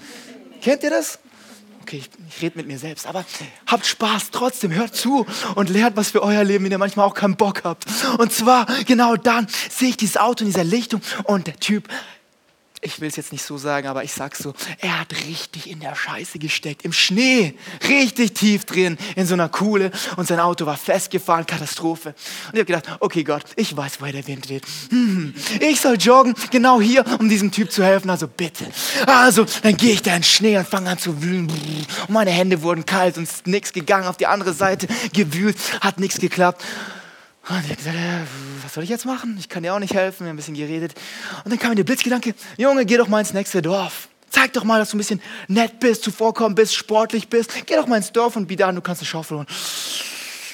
Kennt 0.60 0.84
ihr 0.84 0.90
das? 0.90 1.18
Okay, 1.84 1.98
ich, 1.98 2.08
ich 2.34 2.40
rede 2.40 2.56
mit 2.56 2.66
mir 2.66 2.78
selbst, 2.78 3.06
aber 3.06 3.26
habt 3.66 3.84
Spaß 3.84 4.30
trotzdem, 4.30 4.72
hört 4.72 4.96
zu 4.96 5.26
und 5.54 5.68
lernt 5.68 5.98
was 5.98 6.12
für 6.12 6.22
euer 6.22 6.42
Leben, 6.42 6.64
wenn 6.64 6.72
ihr 6.72 6.78
manchmal 6.78 7.04
auch 7.04 7.12
keinen 7.12 7.36
Bock 7.36 7.62
habt. 7.64 7.84
Und 8.16 8.32
zwar 8.32 8.64
genau 8.86 9.16
dann 9.16 9.48
sehe 9.68 9.90
ich 9.90 9.98
dieses 9.98 10.16
Auto 10.16 10.44
in 10.44 10.46
dieser 10.50 10.64
Lichtung 10.64 11.02
und 11.24 11.46
der 11.46 11.60
Typ 11.60 11.86
ich 12.84 13.00
will 13.00 13.08
es 13.08 13.16
jetzt 13.16 13.32
nicht 13.32 13.44
so 13.44 13.56
sagen, 13.56 13.88
aber 13.88 14.04
ich 14.04 14.12
sag's 14.12 14.38
so, 14.38 14.52
er 14.78 15.00
hat 15.00 15.12
richtig 15.26 15.70
in 15.70 15.80
der 15.80 15.94
Scheiße 15.94 16.38
gesteckt, 16.38 16.84
im 16.84 16.92
Schnee, 16.92 17.54
richtig 17.88 18.34
tief 18.34 18.66
drin, 18.66 18.98
in 19.16 19.26
so 19.26 19.34
einer 19.34 19.48
Kuhle 19.48 19.90
und 20.16 20.28
sein 20.28 20.38
Auto 20.38 20.66
war 20.66 20.76
festgefahren, 20.76 21.46
Katastrophe. 21.46 22.10
Und 22.10 22.54
ich 22.54 22.60
habe 22.60 22.64
gedacht, 22.66 22.84
okay 23.00 23.24
Gott, 23.24 23.44
ich 23.56 23.74
weiß, 23.74 24.00
woher 24.00 24.12
der 24.12 24.26
Wind 24.26 24.50
weht. 24.50 24.64
Hm, 24.90 25.34
ich 25.60 25.80
soll 25.80 25.96
joggen, 25.96 26.34
genau 26.50 26.80
hier, 26.80 27.04
um 27.18 27.28
diesem 27.28 27.50
Typ 27.50 27.72
zu 27.72 27.82
helfen, 27.82 28.10
also 28.10 28.28
bitte. 28.28 28.66
Also, 29.06 29.46
dann 29.62 29.76
gehe 29.76 29.92
ich 29.92 30.02
da 30.02 30.12
in 30.12 30.18
den 30.18 30.24
Schnee 30.24 30.58
und 30.58 30.68
fange 30.68 30.90
an 30.90 30.98
zu 30.98 31.22
wühlen. 31.22 31.50
Und 32.06 32.10
meine 32.10 32.30
Hände 32.30 32.62
wurden 32.62 32.84
kalt 32.84 33.16
und 33.16 33.24
ist 33.24 33.46
nichts 33.46 33.72
gegangen, 33.72 34.06
auf 34.06 34.18
die 34.18 34.26
andere 34.26 34.52
Seite 34.52 34.88
gewühlt, 35.12 35.56
hat 35.80 35.98
nichts 35.98 36.20
geklappt. 36.20 36.62
Und 37.48 37.58
ich 37.60 37.70
habe 37.70 37.76
gesagt, 37.76 37.96
was 38.62 38.74
soll 38.74 38.84
ich 38.84 38.90
jetzt 38.90 39.04
machen? 39.04 39.36
Ich 39.38 39.48
kann 39.48 39.62
dir 39.62 39.74
auch 39.74 39.78
nicht 39.78 39.94
helfen. 39.94 40.20
Wir 40.20 40.28
haben 40.28 40.34
ein 40.34 40.36
bisschen 40.36 40.54
geredet. 40.54 40.94
Und 41.44 41.50
dann 41.50 41.58
kam 41.58 41.70
mir 41.70 41.76
der 41.76 41.84
Blitzgedanke, 41.84 42.34
Junge, 42.56 42.86
geh 42.86 42.96
doch 42.96 43.08
mal 43.08 43.20
ins 43.20 43.34
nächste 43.34 43.60
Dorf. 43.60 44.08
Zeig 44.30 44.52
doch 44.54 44.64
mal, 44.64 44.78
dass 44.78 44.90
du 44.90 44.96
ein 44.96 44.98
bisschen 44.98 45.22
nett 45.46 45.78
bist, 45.78 46.02
zuvorkommen 46.02 46.54
bist, 46.54 46.74
sportlich 46.74 47.28
bist. 47.28 47.52
Geh 47.66 47.76
doch 47.76 47.86
mal 47.86 47.98
ins 47.98 48.12
Dorf 48.12 48.36
und 48.36 48.46
biete 48.46 48.66
an, 48.66 48.74
du 48.74 48.80
kannst 48.80 49.02
eine 49.02 49.06
Schaufel 49.06 49.36
holen 49.38 49.46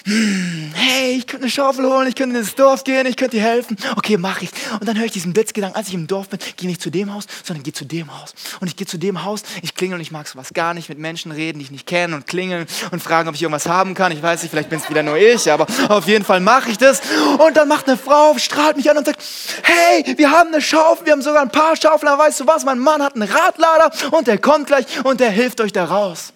hey, 0.05 1.17
ich 1.17 1.27
könnte 1.27 1.45
eine 1.45 1.51
Schaufel 1.51 1.85
holen, 1.87 2.09
ich 2.09 2.15
könnte 2.15 2.39
ins 2.39 2.55
Dorf 2.55 2.85
gehen, 2.85 3.07
ich 3.07 3.17
könnte 3.17 3.37
dir 3.37 3.43
helfen. 3.43 3.77
Okay, 3.97 4.17
mache 4.17 4.45
ich. 4.45 4.51
Und 4.81 4.89
dann 4.89 4.97
höre 4.97 5.07
ich 5.07 5.13
diesen 5.13 5.33
Blitzgedanken, 5.33 5.77
als 5.77 5.89
ich 5.89 5.95
im 5.95 6.07
Dorf 6.07 6.29
bin, 6.29 6.39
gehe 6.57 6.69
nicht 6.69 6.81
zu 6.81 6.91
dem 6.91 7.13
Haus, 7.13 7.25
sondern 7.45 7.63
gehe 7.63 7.73
zu 7.73 7.85
dem 7.85 8.17
Haus. 8.19 8.35
Und 8.61 8.69
ich 8.69 8.77
gehe 8.77 8.87
zu 8.87 8.99
dem 8.99 9.25
Haus, 9.25 9.43
ich 9.63 9.75
klingel 9.75 9.97
und 9.97 10.01
ich 10.01 10.11
mag 10.11 10.29
sowas 10.29 10.53
gar 10.55 10.75
nicht, 10.75 10.89
mit 10.89 10.99
Menschen 10.99 11.33
reden, 11.33 11.59
die 11.59 11.65
ich 11.65 11.71
nicht 11.71 11.87
kenne 11.87 12.17
und 12.17 12.27
klingeln 12.27 12.67
und 12.91 13.03
fragen, 13.03 13.29
ob 13.29 13.35
ich 13.35 13.43
irgendwas 13.43 13.67
haben 13.67 13.95
kann. 13.95 14.13
Ich 14.13 14.23
weiß 14.23 14.43
nicht, 14.43 14.51
vielleicht 14.51 14.71
bin 14.71 14.79
es 14.79 14.89
wieder 14.89 15.03
nur 15.03 15.17
ich, 15.17 15.51
aber 15.51 15.67
auf 15.89 16.07
jeden 16.07 16.25
Fall 16.25 16.41
mache 16.41 16.71
ich 16.71 16.79
das. 16.79 17.01
Und 17.39 17.57
dann 17.57 17.69
macht 17.69 17.89
eine 17.89 17.97
Frau, 17.97 18.37
strahlt 18.39 18.77
mich 18.77 18.91
an 18.91 18.99
und 18.99 19.07
sagt, 19.07 19.23
hey, 19.63 20.17
wir 20.17 20.31
haben 20.31 20.53
eine 20.53 20.63
Schaufel, 20.63 21.07
wir 21.07 21.13
haben 21.13 21.23
sogar 21.23 21.43
ein 21.43 21.51
paar 21.51 21.77
Schaufeln, 21.77 22.17
weißt 22.17 22.41
du 22.41 22.47
was, 22.47 22.65
mein 22.65 22.79
Mann 22.79 23.03
hat 23.03 23.15
einen 23.15 23.29
Radlader 23.29 23.91
und 24.11 24.27
der 24.27 24.39
kommt 24.39 24.67
gleich 24.67 24.85
und 25.05 25.21
der 25.21 25.31
hilft 25.31 25.61
euch 25.61 25.73
da 25.73 25.85
raus. 25.85 26.33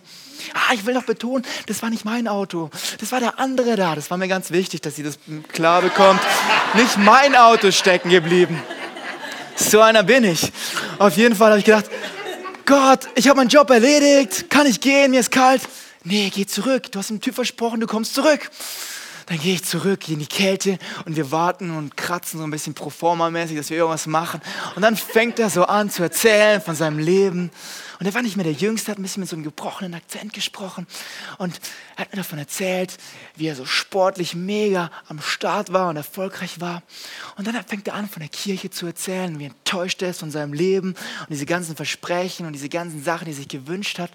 Ah, 0.52 0.74
ich 0.74 0.84
will 0.84 0.94
noch 0.94 1.04
betonen, 1.04 1.44
das 1.66 1.82
war 1.82 1.90
nicht 1.90 2.04
mein 2.04 2.28
Auto. 2.28 2.70
Das 3.00 3.12
war 3.12 3.20
der 3.20 3.38
andere 3.38 3.76
da. 3.76 3.94
Das 3.94 4.10
war 4.10 4.18
mir 4.18 4.28
ganz 4.28 4.50
wichtig, 4.50 4.82
dass 4.82 4.96
sie 4.96 5.02
das 5.02 5.18
klar 5.52 5.82
bekommt. 5.82 6.20
Nicht 6.74 6.98
mein 6.98 7.34
Auto 7.34 7.70
stecken 7.70 8.10
geblieben. 8.10 8.62
So 9.56 9.80
einer 9.80 10.02
bin 10.02 10.24
ich. 10.24 10.52
Auf 10.98 11.16
jeden 11.16 11.34
Fall 11.34 11.50
habe 11.50 11.58
ich 11.60 11.64
gedacht, 11.64 11.86
Gott, 12.66 13.08
ich 13.14 13.28
habe 13.28 13.38
meinen 13.38 13.48
Job 13.48 13.70
erledigt. 13.70 14.50
Kann 14.50 14.66
ich 14.66 14.80
gehen? 14.80 15.10
Mir 15.10 15.20
ist 15.20 15.30
kalt. 15.30 15.62
Nee, 16.02 16.30
geh 16.34 16.46
zurück. 16.46 16.90
Du 16.90 16.98
hast 16.98 17.10
dem 17.10 17.20
Typ 17.20 17.34
versprochen, 17.34 17.80
du 17.80 17.86
kommst 17.86 18.14
zurück. 18.14 18.50
Dann 19.26 19.38
gehe 19.38 19.54
ich 19.54 19.64
zurück 19.64 20.06
in 20.08 20.18
die 20.18 20.26
Kälte 20.26 20.78
und 21.06 21.16
wir 21.16 21.30
warten 21.30 21.74
und 21.74 21.96
kratzen 21.96 22.38
so 22.38 22.44
ein 22.44 22.50
bisschen 22.50 22.74
pro 22.74 22.90
forma 22.90 23.30
mäßig, 23.30 23.56
dass 23.56 23.70
wir 23.70 23.78
irgendwas 23.78 24.06
machen. 24.06 24.42
Und 24.76 24.82
dann 24.82 24.96
fängt 24.96 25.38
er 25.38 25.48
so 25.48 25.64
an 25.64 25.88
zu 25.88 26.02
erzählen 26.02 26.60
von 26.60 26.74
seinem 26.74 26.98
Leben 26.98 27.50
und 27.98 28.06
er 28.06 28.14
war 28.14 28.22
nicht 28.22 28.36
mehr 28.36 28.44
der 28.44 28.52
Jüngste, 28.52 28.90
hat 28.90 28.98
ein 28.98 29.02
bisschen 29.02 29.20
mit 29.20 29.30
so 29.30 29.36
einem 29.36 29.44
gebrochenen 29.44 29.94
Akzent 29.94 30.32
gesprochen 30.32 30.86
und 31.38 31.60
hat 31.96 32.12
mir 32.12 32.18
davon 32.18 32.38
erzählt, 32.38 32.96
wie 33.36 33.46
er 33.46 33.56
so 33.56 33.64
sportlich 33.64 34.34
mega 34.34 34.90
am 35.08 35.20
Start 35.20 35.72
war 35.72 35.88
und 35.88 35.96
erfolgreich 35.96 36.60
war. 36.60 36.82
Und 37.36 37.46
dann 37.46 37.54
fängt 37.64 37.88
er 37.88 37.94
an, 37.94 38.08
von 38.08 38.20
der 38.20 38.28
Kirche 38.28 38.70
zu 38.70 38.86
erzählen, 38.86 39.38
wie 39.38 39.46
enttäuscht 39.46 40.02
er 40.02 40.10
ist 40.10 40.20
von 40.20 40.30
seinem 40.30 40.52
Leben 40.52 40.94
und 41.20 41.30
diese 41.30 41.46
ganzen 41.46 41.76
Versprechen 41.76 42.46
und 42.46 42.52
diese 42.52 42.68
ganzen 42.68 43.02
Sachen, 43.02 43.26
die 43.26 43.32
er 43.32 43.36
sich 43.36 43.48
gewünscht 43.48 43.98
hat, 43.98 44.10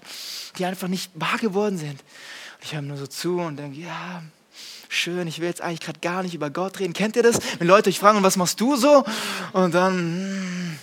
die 0.58 0.64
einfach 0.64 0.88
nicht 0.88 1.10
wahr 1.14 1.38
geworden 1.38 1.78
sind. 1.78 2.00
Und 2.00 2.64
ich 2.64 2.72
höre 2.72 2.80
ihm 2.80 2.88
nur 2.88 2.96
so 2.96 3.06
zu 3.06 3.38
und 3.38 3.56
denke, 3.56 3.80
ja, 3.80 4.22
schön, 4.88 5.26
ich 5.28 5.38
will 5.38 5.48
jetzt 5.48 5.62
eigentlich 5.62 5.80
gerade 5.80 6.00
gar 6.00 6.22
nicht 6.22 6.34
über 6.34 6.50
Gott 6.50 6.80
reden. 6.80 6.92
Kennt 6.92 7.16
ihr 7.16 7.22
das? 7.22 7.38
Wenn 7.58 7.68
Leute 7.68 7.88
euch 7.88 7.98
fragen, 7.98 8.22
was 8.22 8.36
machst 8.36 8.60
du 8.60 8.76
so? 8.76 9.04
Und 9.52 9.74
dann 9.74 9.94
hm, 9.94 10.78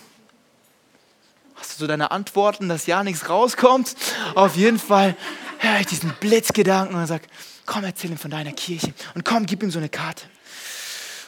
du 1.78 1.84
so 1.84 1.88
deine 1.88 2.12
Antworten, 2.12 2.70
dass 2.70 2.86
ja 2.88 3.04
nichts 3.04 3.30
rauskommt. 3.30 3.96
Auf 4.36 4.56
jeden 4.56 4.80
Fall 4.80 5.16
höre 5.60 5.80
ich 5.80 5.88
diesen 5.88 6.12
Blitzgedanken 6.20 6.96
und 6.96 7.08
sage, 7.08 7.26
komm, 7.66 7.84
erzähl 7.84 8.12
ihm 8.12 8.18
von 8.18 8.32
deiner 8.32 8.52
Kirche. 8.52 8.94
Und 9.14 9.24
komm, 9.24 9.46
gib 9.46 9.64
ihm 9.64 9.72
so 9.72 9.80
eine 9.80 9.90
Karte. 9.90 10.24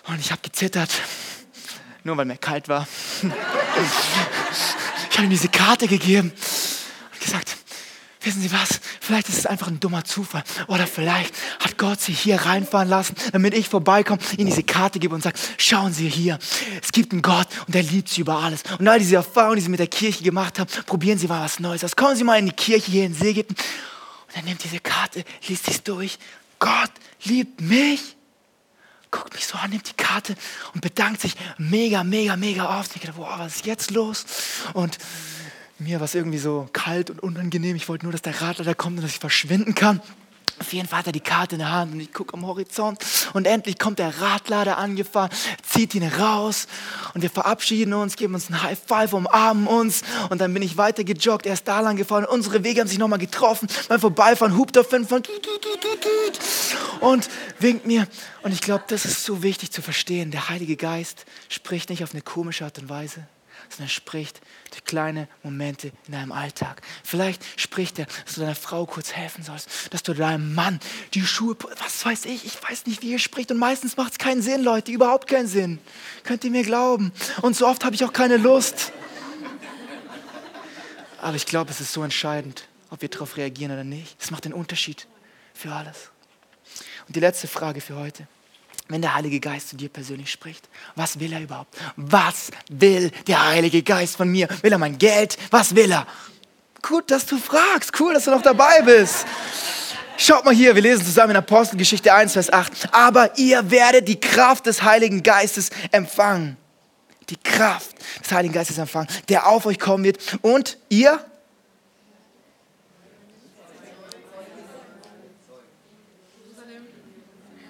Und 0.07 0.19
ich 0.19 0.31
habe 0.31 0.41
gezittert, 0.41 0.89
nur 2.03 2.17
weil 2.17 2.25
mir 2.25 2.37
kalt 2.37 2.67
war. 2.67 2.87
Ich 5.11 5.17
habe 5.17 5.27
ihm 5.27 5.31
diese 5.31 5.49
Karte 5.49 5.87
gegeben 5.87 6.31
und 7.11 7.19
gesagt, 7.19 7.57
wissen 8.21 8.41
Sie 8.41 8.51
was, 8.51 8.81
vielleicht 8.99 9.29
ist 9.29 9.37
es 9.37 9.45
einfach 9.45 9.67
ein 9.67 9.79
dummer 9.79 10.03
Zufall. 10.03 10.43
Oder 10.67 10.87
vielleicht 10.87 11.33
hat 11.59 11.77
Gott 11.77 12.01
Sie 12.01 12.11
hier 12.11 12.35
reinfahren 12.41 12.89
lassen, 12.89 13.15
damit 13.31 13.53
ich 13.53 13.69
vorbeikomme, 13.69 14.21
Ihnen 14.37 14.47
diese 14.47 14.63
Karte 14.63 14.99
gebe 14.99 15.15
und 15.15 15.21
sage, 15.21 15.37
schauen 15.57 15.93
Sie 15.93 16.09
hier, 16.09 16.37
es 16.81 16.91
gibt 16.91 17.11
einen 17.11 17.21
Gott 17.21 17.47
und 17.67 17.75
er 17.75 17.83
liebt 17.83 18.09
Sie 18.09 18.21
über 18.21 18.39
alles. 18.39 18.63
Und 18.77 18.87
all 18.87 18.99
diese 18.99 19.15
Erfahrungen, 19.15 19.55
die 19.55 19.61
Sie 19.61 19.69
mit 19.69 19.79
der 19.79 19.87
Kirche 19.87 20.23
gemacht 20.23 20.59
haben, 20.59 20.69
probieren 20.85 21.17
Sie 21.17 21.27
mal 21.27 21.43
was 21.43 21.59
Neues 21.59 21.83
aus. 21.83 21.95
Kommen 21.95 22.15
Sie 22.15 22.23
mal 22.23 22.37
in 22.37 22.47
die 22.47 22.51
Kirche 22.51 22.91
hier 22.91 23.05
in 23.05 23.13
Seegeten. 23.13 23.55
Und 24.27 24.35
er 24.35 24.43
nimmt 24.43 24.63
diese 24.63 24.79
Karte, 24.79 25.23
liest 25.47 25.67
es 25.67 25.83
durch. 25.83 26.17
Gott 26.59 26.91
liebt 27.23 27.61
mich 27.61 28.15
guckt 29.11 29.33
mich 29.33 29.47
so 29.47 29.57
an, 29.57 29.71
nimmt 29.71 29.89
die 29.89 29.93
Karte 29.93 30.35
und 30.73 30.81
bedankt 30.81 31.21
sich 31.21 31.33
mega, 31.57 32.03
mega, 32.03 32.35
mega 32.35 32.79
oft. 32.79 32.95
Ich 32.95 33.01
dachte, 33.01 33.17
wow, 33.17 33.39
was 33.39 33.55
ist 33.55 33.65
jetzt 33.65 33.91
los? 33.91 34.25
Und 34.73 34.99
mir 35.79 35.99
war 35.99 36.05
es 36.05 36.15
irgendwie 36.15 36.37
so 36.37 36.69
kalt 36.73 37.09
und 37.09 37.21
unangenehm. 37.21 37.75
Ich 37.75 37.89
wollte 37.89 38.05
nur, 38.05 38.11
dass 38.11 38.21
der 38.21 38.41
Radler 38.41 38.75
kommt 38.75 38.97
und 38.97 39.03
dass 39.03 39.11
ich 39.11 39.19
verschwinden 39.19 39.75
kann. 39.75 40.01
Auf 40.59 40.73
jeden 40.73 40.87
Fall 40.87 40.99
hat 40.99 41.07
er 41.07 41.13
die 41.13 41.21
Karte 41.21 41.55
in 41.55 41.59
der 41.59 41.71
Hand 41.71 41.93
und 41.93 41.99
ich 42.01 42.11
gucke 42.11 42.33
am 42.33 42.45
Horizont 42.45 42.99
und 43.33 43.47
endlich 43.47 43.79
kommt 43.79 43.97
der 43.97 44.19
Radlader 44.19 44.77
angefahren, 44.77 45.29
zieht 45.63 45.95
ihn 45.95 46.03
raus 46.03 46.67
und 47.13 47.21
wir 47.21 47.29
verabschieden 47.29 47.93
uns, 47.93 48.17
geben 48.17 48.33
uns 48.33 48.49
ein 48.49 48.61
High 48.61 48.77
Five, 48.77 49.13
umarmen 49.13 49.67
uns 49.67 50.01
und 50.29 50.41
dann 50.41 50.53
bin 50.53 50.61
ich 50.61 50.75
weiter 50.75 51.05
gejoggt, 51.05 51.45
er 51.45 51.53
ist 51.53 51.67
da 51.67 51.79
lang 51.79 51.95
gefahren 51.95 52.25
und 52.25 52.31
unsere 52.31 52.63
Wege 52.65 52.81
haben 52.81 52.89
sich 52.89 52.97
nochmal 52.97 53.19
getroffen. 53.19 53.69
Beim 53.87 54.01
Vorbeifahren 54.01 54.57
hupt 54.57 54.75
er 54.75 54.83
fünf 54.83 55.07
von 55.07 55.23
und 56.99 57.29
winkt 57.59 57.85
mir 57.85 58.05
und 58.41 58.51
ich 58.51 58.61
glaube, 58.61 58.83
das 58.87 59.05
ist 59.05 59.23
so 59.23 59.41
wichtig 59.41 59.71
zu 59.71 59.81
verstehen. 59.81 60.31
Der 60.31 60.49
Heilige 60.49 60.75
Geist 60.75 61.25
spricht 61.47 61.89
nicht 61.89 62.03
auf 62.03 62.11
eine 62.11 62.21
komische 62.21 62.65
Art 62.65 62.79
und 62.79 62.89
Weise, 62.89 63.25
sondern 63.69 63.89
spricht 63.89 64.41
durch 64.69 64.83
kleine 64.83 65.27
Momente 65.43 65.91
in 66.07 66.13
deinem 66.13 66.31
Alltag. 66.31 66.81
Vielleicht 67.03 67.43
spricht 67.59 67.99
er, 67.99 68.07
dass 68.25 68.35
du 68.35 68.41
deiner 68.41 68.55
Frau 68.55 68.85
kurz 68.85 69.13
helfen 69.13 69.43
sollst, 69.43 69.69
dass 69.91 70.03
du 70.03 70.13
deinem 70.13 70.53
Mann 70.53 70.79
die 71.13 71.21
Schuhe, 71.21 71.55
was 71.81 72.05
weiß 72.05 72.25
ich, 72.25 72.45
ich 72.45 72.61
weiß 72.61 72.85
nicht, 72.85 73.01
wie 73.01 73.13
er 73.13 73.19
spricht. 73.19 73.51
Und 73.51 73.57
meistens 73.57 73.97
macht 73.97 74.13
es 74.13 74.17
keinen 74.17 74.41
Sinn, 74.41 74.63
Leute, 74.63 74.91
überhaupt 74.91 75.27
keinen 75.27 75.47
Sinn. 75.47 75.79
Könnt 76.23 76.43
ihr 76.43 76.51
mir 76.51 76.63
glauben? 76.63 77.11
Und 77.41 77.55
so 77.55 77.67
oft 77.67 77.85
habe 77.85 77.95
ich 77.95 78.03
auch 78.03 78.13
keine 78.13 78.37
Lust. 78.37 78.91
Aber 81.21 81.35
ich 81.35 81.45
glaube, 81.45 81.71
es 81.71 81.81
ist 81.81 81.91
so 81.91 82.03
entscheidend, 82.03 82.67
ob 82.89 83.01
wir 83.01 83.09
darauf 83.09 83.37
reagieren 83.37 83.71
oder 83.71 83.83
nicht. 83.83 84.15
Es 84.19 84.31
macht 84.31 84.45
den 84.45 84.53
Unterschied 84.53 85.07
für 85.53 85.73
alles. 85.73 86.11
Und 87.07 87.15
die 87.15 87.19
letzte 87.19 87.47
Frage 87.47 87.81
für 87.81 87.95
heute 87.95 88.27
wenn 88.89 89.01
der 89.01 89.13
Heilige 89.13 89.39
Geist 89.39 89.69
zu 89.69 89.77
dir 89.77 89.87
persönlich 89.87 90.31
spricht? 90.31 90.67
Was 90.95 91.19
will 91.19 91.31
er 91.31 91.41
überhaupt? 91.41 91.77
Was 91.95 92.49
will 92.69 93.11
der 93.27 93.47
Heilige 93.47 93.83
Geist 93.83 94.17
von 94.17 94.29
mir? 94.29 94.47
Will 94.61 94.71
er 94.71 94.79
mein 94.79 94.97
Geld? 94.97 95.37
Was 95.51 95.75
will 95.75 95.91
er? 95.91 96.05
Gut, 96.81 97.11
dass 97.11 97.25
du 97.25 97.37
fragst. 97.37 97.97
Cool, 97.99 98.15
dass 98.15 98.25
du 98.25 98.31
noch 98.31 98.41
dabei 98.41 98.81
bist. 98.81 99.25
Schaut 100.17 100.43
mal 100.43 100.53
hier, 100.53 100.75
wir 100.75 100.81
lesen 100.81 101.05
zusammen 101.05 101.31
in 101.31 101.37
Apostelgeschichte 101.37 102.13
1, 102.13 102.33
Vers 102.33 102.51
8. 102.51 102.93
Aber 102.93 103.37
ihr 103.37 103.69
werdet 103.71 104.07
die 104.07 104.19
Kraft 104.19 104.65
des 104.65 104.81
Heiligen 104.81 105.23
Geistes 105.23 105.69
empfangen. 105.91 106.57
Die 107.29 107.37
Kraft 107.37 107.95
des 108.23 108.31
Heiligen 108.31 108.53
Geistes 108.53 108.79
empfangen, 108.79 109.07
der 109.29 109.47
auf 109.47 109.65
euch 109.67 109.79
kommen 109.79 110.03
wird. 110.03 110.17
Und 110.41 110.77
ihr 110.89 111.23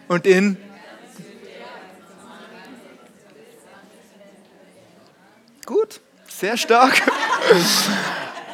und 0.08 0.26
in 0.26 0.58
Gut, 5.70 6.02
sehr 6.28 6.58
stark. 6.58 7.00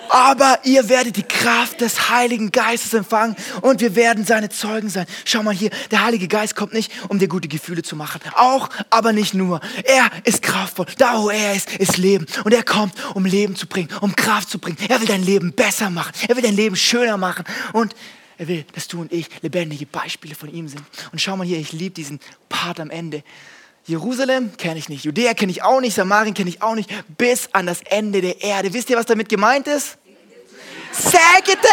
Aber 0.09 0.59
ihr 0.65 0.89
werdet 0.89 1.15
die 1.15 1.23
Kraft 1.23 1.79
des 1.79 2.09
Heiligen 2.09 2.51
Geistes 2.51 2.93
empfangen 2.93 3.37
und 3.61 3.79
wir 3.79 3.95
werden 3.95 4.25
seine 4.25 4.49
Zeugen 4.49 4.89
sein. 4.89 5.05
Schau 5.23 5.41
mal 5.41 5.53
hier, 5.53 5.69
der 5.91 6.03
Heilige 6.03 6.27
Geist 6.27 6.57
kommt 6.57 6.73
nicht, 6.73 6.91
um 7.07 7.17
dir 7.17 7.29
gute 7.29 7.47
Gefühle 7.47 7.83
zu 7.83 7.95
machen. 7.95 8.19
Auch, 8.35 8.67
aber 8.89 9.13
nicht 9.13 9.33
nur. 9.33 9.61
Er 9.85 10.11
ist 10.25 10.41
kraftvoll. 10.41 10.87
Da, 10.97 11.21
wo 11.21 11.29
er 11.29 11.55
ist, 11.55 11.73
ist 11.77 11.95
Leben. 11.95 12.25
Und 12.43 12.53
er 12.53 12.63
kommt, 12.63 12.93
um 13.15 13.23
Leben 13.23 13.55
zu 13.55 13.65
bringen, 13.65 13.87
um 14.01 14.13
Kraft 14.13 14.49
zu 14.49 14.59
bringen. 14.59 14.77
Er 14.89 14.99
will 14.99 15.07
dein 15.07 15.23
Leben 15.23 15.53
besser 15.53 15.89
machen. 15.89 16.11
Er 16.27 16.35
will 16.35 16.43
dein 16.43 16.57
Leben 16.57 16.75
schöner 16.75 17.15
machen. 17.15 17.45
Und 17.71 17.95
er 18.37 18.49
will, 18.49 18.65
dass 18.73 18.89
du 18.89 18.99
und 18.99 19.13
ich 19.13 19.29
lebendige 19.41 19.85
Beispiele 19.85 20.35
von 20.35 20.53
ihm 20.53 20.67
sind. 20.67 20.83
Und 21.13 21.21
schau 21.21 21.37
mal 21.37 21.47
hier, 21.47 21.59
ich 21.59 21.71
liebe 21.71 21.95
diesen 21.95 22.19
Part 22.49 22.81
am 22.81 22.89
Ende. 22.89 23.23
Jerusalem 23.87 24.51
kenne 24.57 24.79
ich 24.79 24.89
nicht, 24.89 25.05
Judäa 25.05 25.35
kenne 25.35 25.51
ich 25.51 25.61
auch 25.61 25.79
nicht, 25.79 25.93
Samarien 25.93 26.33
kenne 26.33 26.49
ich 26.49 26.61
auch 26.63 26.73
nicht, 26.73 26.89
bis 27.17 27.49
an 27.51 27.67
das 27.67 27.81
Ende 27.83 28.21
der 28.21 28.41
Erde. 28.41 28.73
Wisst 28.73 28.89
ihr, 28.89 28.97
was 28.97 29.05
damit 29.05 29.29
gemeint 29.29 29.67
ist? 29.67 29.97
Sägete! 30.97 31.67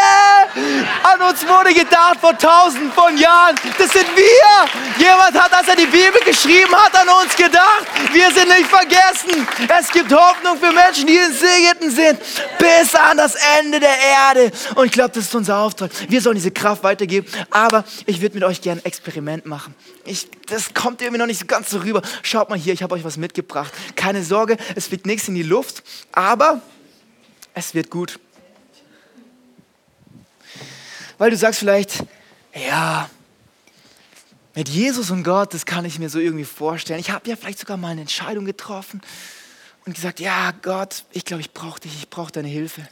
An 1.03 1.21
uns 1.21 1.47
wurde 1.47 1.73
gedacht 1.73 2.19
vor 2.19 2.37
tausenden 2.37 2.91
von 2.91 3.17
Jahren. 3.17 3.55
Das 3.77 3.91
sind 3.91 4.07
wir. 4.15 5.03
Jemand 5.05 5.39
hat, 5.39 5.53
als 5.53 5.67
er 5.67 5.77
die 5.77 5.85
Bibel 5.85 6.19
geschrieben 6.25 6.73
hat, 6.75 6.93
an 6.95 7.07
uns 7.23 7.35
gedacht. 7.35 7.85
Wir 8.11 8.31
sind 8.31 8.49
nicht 8.49 8.67
vergessen. 8.67 9.47
Es 9.79 9.89
gibt 9.91 10.11
Hoffnung 10.11 10.57
für 10.57 10.73
Menschen, 10.73 11.07
die 11.07 11.15
in 11.15 11.31
Segeten 11.31 11.89
sind. 11.89 12.19
Bis 12.59 12.93
an 12.95 13.17
das 13.17 13.35
Ende 13.59 13.79
der 13.79 13.97
Erde. 13.97 14.51
Und 14.75 14.87
ich 14.87 14.91
glaube, 14.91 15.11
das 15.11 15.25
ist 15.25 15.35
unser 15.35 15.57
Auftrag. 15.59 15.89
Wir 16.09 16.21
sollen 16.21 16.35
diese 16.35 16.51
Kraft 16.51 16.83
weitergeben. 16.83 17.27
Aber 17.49 17.85
ich 18.05 18.21
würde 18.21 18.35
mit 18.35 18.43
euch 18.43 18.61
gerne 18.61 18.81
ein 18.81 18.85
Experiment 18.85 19.45
machen. 19.45 19.73
Ich, 20.05 20.27
das 20.47 20.73
kommt 20.73 21.01
irgendwie 21.01 21.19
noch 21.19 21.27
nicht 21.27 21.39
so 21.39 21.45
ganz 21.45 21.69
so 21.69 21.77
rüber. 21.79 22.01
Schaut 22.23 22.49
mal 22.49 22.59
hier, 22.59 22.73
ich 22.73 22.83
habe 22.83 22.93
euch 22.93 23.05
was 23.05 23.15
mitgebracht. 23.15 23.73
Keine 23.95 24.21
Sorge, 24.23 24.57
es 24.75 24.87
fliegt 24.87 25.05
nichts 25.05 25.29
in 25.29 25.35
die 25.35 25.43
Luft. 25.43 25.81
Aber 26.11 26.61
es 27.53 27.73
wird 27.73 27.89
gut. 27.89 28.19
Weil 31.23 31.29
du 31.29 31.37
sagst 31.37 31.61
vielleicht, 31.61 32.03
ja, 32.53 33.09
mit 34.55 34.67
Jesus 34.67 35.09
und 35.09 35.23
Gott, 35.23 35.53
das 35.53 35.65
kann 35.65 35.85
ich 35.85 35.97
mir 35.97 36.09
so 36.09 36.19
irgendwie 36.19 36.43
vorstellen. 36.43 36.99
Ich 36.99 37.11
habe 37.11 37.29
ja 37.29 37.37
vielleicht 37.37 37.59
sogar 37.59 37.77
mal 37.77 37.91
eine 37.91 38.01
Entscheidung 38.01 38.43
getroffen 38.43 38.99
und 39.85 39.95
gesagt, 39.95 40.19
ja, 40.19 40.51
Gott, 40.51 41.05
ich 41.13 41.23
glaube, 41.23 41.39
ich 41.39 41.53
brauche 41.53 41.79
dich, 41.79 41.95
ich 41.95 42.09
brauche 42.09 42.33
deine 42.33 42.49
Hilfe. 42.49 42.85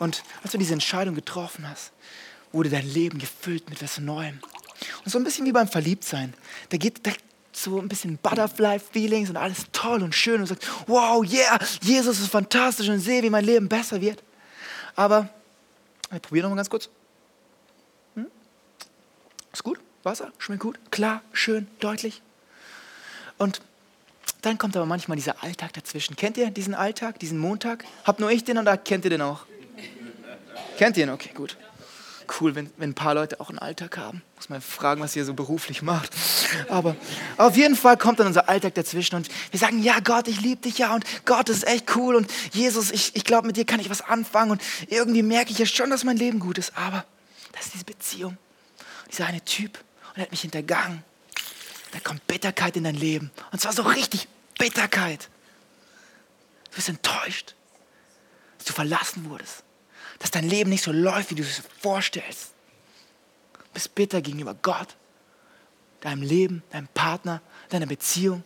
Und 0.00 0.24
als 0.42 0.50
du 0.50 0.58
diese 0.58 0.72
Entscheidung 0.72 1.14
getroffen 1.14 1.70
hast, 1.70 1.92
wurde 2.50 2.68
dein 2.68 2.92
Leben 2.92 3.20
gefüllt 3.20 3.70
mit 3.70 3.78
etwas 3.78 3.98
Neuem. 3.98 4.40
Und 5.04 5.12
so 5.12 5.18
ein 5.18 5.24
bisschen 5.24 5.46
wie 5.46 5.52
beim 5.52 5.68
Verliebtsein. 5.68 6.34
Da 6.70 6.78
geht 6.78 7.06
da 7.06 7.12
so 7.52 7.78
ein 7.78 7.88
bisschen 7.88 8.18
Butterfly-Feelings 8.18 9.30
und 9.30 9.36
alles 9.36 9.66
toll 9.70 10.02
und 10.02 10.16
schön 10.16 10.40
und 10.40 10.48
sagt, 10.48 10.68
wow, 10.88 11.24
yeah, 11.24 11.60
Jesus 11.80 12.18
ist 12.18 12.32
fantastisch 12.32 12.88
und 12.88 12.98
sehe, 12.98 13.22
wie 13.22 13.30
mein 13.30 13.44
Leben 13.44 13.68
besser 13.68 14.00
wird. 14.00 14.20
Aber 14.96 15.28
ich 16.16 16.22
probiere 16.22 16.44
nochmal 16.44 16.56
ganz 16.56 16.70
kurz. 16.70 16.88
Hm? 18.14 18.26
Ist 19.52 19.62
gut? 19.62 19.78
Wasser? 20.02 20.32
Schmeckt 20.38 20.62
gut? 20.62 20.78
Klar, 20.90 21.22
schön, 21.32 21.68
deutlich. 21.80 22.22
Und 23.38 23.60
dann 24.42 24.58
kommt 24.58 24.76
aber 24.76 24.86
manchmal 24.86 25.16
dieser 25.16 25.42
Alltag 25.42 25.72
dazwischen. 25.72 26.16
Kennt 26.16 26.36
ihr 26.36 26.50
diesen 26.50 26.74
Alltag, 26.74 27.18
diesen 27.18 27.38
Montag? 27.38 27.84
Habt 28.04 28.20
nur 28.20 28.30
ich 28.30 28.44
den 28.44 28.58
oder 28.58 28.76
kennt 28.76 29.04
ihr 29.04 29.10
den 29.10 29.22
auch? 29.22 29.46
Kennt 30.78 30.96
ihr 30.96 31.04
ihn? 31.04 31.10
Okay, 31.10 31.30
gut 31.34 31.56
cool, 32.40 32.54
wenn, 32.54 32.70
wenn 32.76 32.90
ein 32.90 32.94
paar 32.94 33.14
Leute 33.14 33.40
auch 33.40 33.48
einen 33.48 33.58
Alltag 33.58 33.98
haben. 33.98 34.22
Muss 34.36 34.48
man 34.48 34.60
fragen, 34.60 35.00
was 35.00 35.16
ihr 35.16 35.24
so 35.24 35.34
beruflich 35.34 35.82
macht. 35.82 36.12
Aber 36.68 36.96
auf 37.36 37.56
jeden 37.56 37.76
Fall 37.76 37.96
kommt 37.96 38.20
dann 38.20 38.26
unser 38.26 38.48
Alltag 38.48 38.74
dazwischen 38.74 39.16
und 39.16 39.28
wir 39.50 39.58
sagen, 39.58 39.82
ja 39.82 40.00
Gott, 40.00 40.28
ich 40.28 40.40
liebe 40.40 40.62
dich 40.62 40.78
ja 40.78 40.94
und 40.94 41.04
Gott 41.24 41.48
ist 41.48 41.66
echt 41.66 41.96
cool 41.96 42.14
und 42.14 42.30
Jesus, 42.52 42.90
ich, 42.90 43.14
ich 43.16 43.24
glaube, 43.24 43.46
mit 43.46 43.56
dir 43.56 43.64
kann 43.64 43.80
ich 43.80 43.90
was 43.90 44.02
anfangen 44.02 44.52
und 44.52 44.62
irgendwie 44.88 45.22
merke 45.22 45.50
ich 45.50 45.58
ja 45.58 45.66
schon, 45.66 45.90
dass 45.90 46.04
mein 46.04 46.16
Leben 46.16 46.38
gut 46.38 46.58
ist. 46.58 46.76
Aber 46.76 47.04
das 47.52 47.66
ist 47.66 47.74
diese 47.74 47.84
Beziehung. 47.84 48.36
Dieser 49.10 49.26
eine 49.26 49.44
Typ 49.44 49.78
und 50.10 50.18
er 50.18 50.22
hat 50.22 50.30
mich 50.30 50.42
hintergangen. 50.42 51.04
Da 51.92 52.00
kommt 52.00 52.26
Bitterkeit 52.26 52.76
in 52.76 52.84
dein 52.84 52.94
Leben. 52.94 53.30
Und 53.50 53.60
zwar 53.60 53.72
so 53.72 53.82
richtig 53.82 54.28
Bitterkeit. 54.58 55.28
Du 56.70 56.76
bist 56.76 56.88
enttäuscht, 56.88 57.54
dass 58.58 58.66
du 58.66 58.72
verlassen 58.72 59.28
wurdest 59.28 59.64
dass 60.22 60.30
dein 60.30 60.48
Leben 60.48 60.70
nicht 60.70 60.84
so 60.84 60.92
läuft, 60.92 61.30
wie 61.30 61.34
du 61.34 61.42
es 61.42 61.62
vorstellst. 61.80 62.52
Du 63.54 63.70
bist 63.74 63.92
bitter 63.96 64.22
gegenüber 64.22 64.54
Gott, 64.54 64.96
deinem 66.02 66.22
Leben, 66.22 66.62
deinem 66.70 66.88
Partner, 66.88 67.40
deiner 67.70 67.86
Beziehung. 67.86 68.44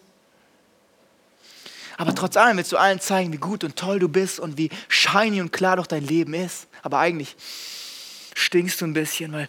Aber 1.96 2.14
trotz 2.14 2.36
allem 2.36 2.58
willst 2.58 2.72
du 2.72 2.76
allen 2.76 3.00
zeigen, 3.00 3.32
wie 3.32 3.38
gut 3.38 3.64
und 3.64 3.74
toll 3.74 3.98
du 3.98 4.08
bist 4.08 4.38
und 4.38 4.58
wie 4.58 4.70
shiny 4.88 5.40
und 5.40 5.50
klar 5.52 5.76
doch 5.76 5.86
dein 5.86 6.06
Leben 6.06 6.34
ist. 6.34 6.68
Aber 6.82 6.98
eigentlich 6.98 7.36
stinkst 8.34 8.80
du 8.82 8.84
ein 8.84 8.92
bisschen, 8.92 9.32
weil 9.32 9.48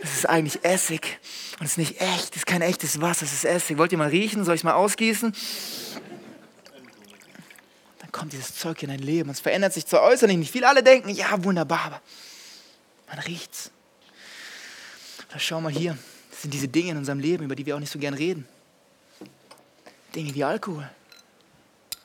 das 0.00 0.14
ist 0.14 0.28
eigentlich 0.28 0.64
Essig 0.64 1.18
und 1.58 1.66
es 1.66 1.72
ist 1.72 1.78
nicht 1.78 2.00
echt, 2.00 2.30
es 2.30 2.36
ist 2.38 2.46
kein 2.46 2.62
echtes 2.62 3.00
Wasser, 3.00 3.24
es 3.24 3.32
ist 3.32 3.44
Essig. 3.44 3.78
Wollt 3.78 3.90
ihr 3.90 3.98
mal 3.98 4.08
riechen? 4.08 4.44
Soll 4.44 4.54
ich 4.54 4.60
es 4.60 4.64
mal 4.64 4.74
ausgießen? 4.74 5.34
Dann 7.98 8.12
kommt 8.12 8.32
dieses 8.32 8.54
Zeug 8.54 8.80
in 8.84 8.90
dein 8.90 9.00
Leben 9.00 9.28
und 9.28 9.34
es 9.34 9.40
verändert 9.40 9.74
sich 9.74 9.84
zwar 9.84 10.02
äußerlich 10.02 10.36
nicht 10.36 10.52
viel. 10.52 10.64
Alle 10.64 10.84
denken, 10.84 11.08
ja, 11.08 11.42
wunderbar, 11.42 11.80
aber 11.86 12.02
man 13.08 13.18
riecht's. 13.18 13.72
Da 15.30 15.40
schau 15.40 15.60
mal 15.60 15.72
hier, 15.72 15.98
das 16.38 16.42
sind 16.42 16.54
diese 16.54 16.68
Dinge 16.68 16.92
in 16.92 16.96
unserem 16.98 17.18
Leben, 17.18 17.42
über 17.42 17.56
die 17.56 17.66
wir 17.66 17.74
auch 17.74 17.80
nicht 17.80 17.90
so 17.90 17.98
gern 17.98 18.14
reden. 18.14 18.46
Dinge 20.14 20.32
wie 20.36 20.44
Alkohol. 20.44 20.88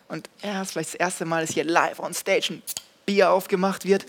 Und 0.07 0.27
ja, 0.41 0.59
es 0.59 0.69
ist 0.69 0.71
vielleicht 0.71 0.89
das 0.89 0.99
erste 0.99 1.25
Mal, 1.25 1.45
dass 1.45 1.53
hier 1.53 1.63
live 1.63 1.99
on 1.99 2.15
stage 2.15 2.47
ein 2.49 2.63
Bier 3.05 3.29
aufgemacht 3.29 3.85
wird. 3.85 4.07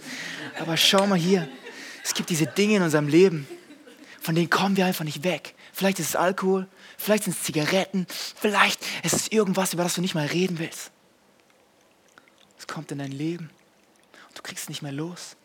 Aber 0.59 0.79
schau 0.79 1.07
mal 1.07 1.19
hier, 1.19 1.47
es 2.03 2.15
gibt 2.15 2.31
diese 2.31 2.47
Dinge 2.47 2.77
in 2.77 2.83
unserem 2.83 3.07
Leben, 3.07 3.47
von 4.19 4.35
denen 4.35 4.49
kommen 4.49 4.79
wir 4.79 4.87
einfach 4.87 5.05
nicht 5.05 5.25
weg. 5.25 5.55
Vielleicht 5.75 5.99
ist 5.99 6.09
es 6.09 6.17
Alkohol, 6.17 6.69
vielleicht 6.97 7.25
sind 7.25 7.37
es 7.37 7.43
Zigaretten, 7.43 8.07
vielleicht 8.09 8.81
ist 9.03 9.13
es 9.13 9.29
irgendwas, 9.29 9.75
über 9.75 9.83
das 9.83 9.93
du 9.93 10.01
nicht 10.01 10.15
mal 10.15 10.25
reden 10.25 10.59
willst. 10.59 10.91
Es 12.59 12.67
kommt 12.67 12.91
in 12.93 12.99
dein 12.99 13.13
Leben 13.13 13.51
und 14.29 14.39
du 14.39 14.43
kriegst 14.43 14.63
es 14.63 14.69
nicht 14.71 14.81
mehr 14.81 14.93
los. 14.93 15.37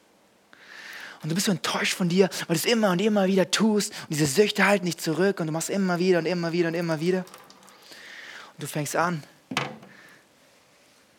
Und 1.21 1.29
du 1.29 1.36
bist 1.36 1.47
so 1.47 1.51
enttäuscht 1.51 1.93
von 1.93 2.08
dir, 2.08 2.29
weil 2.47 2.55
du 2.55 2.62
es 2.62 2.65
immer 2.65 2.91
und 2.91 2.99
immer 3.01 3.27
wieder 3.27 3.51
tust. 3.51 3.91
Und 3.91 4.12
diese 4.12 4.25
Süchte 4.25 4.65
halten 4.65 4.86
nicht 4.86 5.01
zurück 5.01 5.39
und 5.39 5.47
du 5.47 5.53
machst 5.53 5.69
immer 5.69 5.99
wieder 5.99 6.19
und 6.19 6.25
immer 6.25 6.51
wieder 6.51 6.69
und 6.69 6.75
immer 6.75 6.99
wieder. 6.99 7.19
Und 7.19 8.63
du 8.63 8.67
fängst 8.67 8.95
an, 8.95 9.23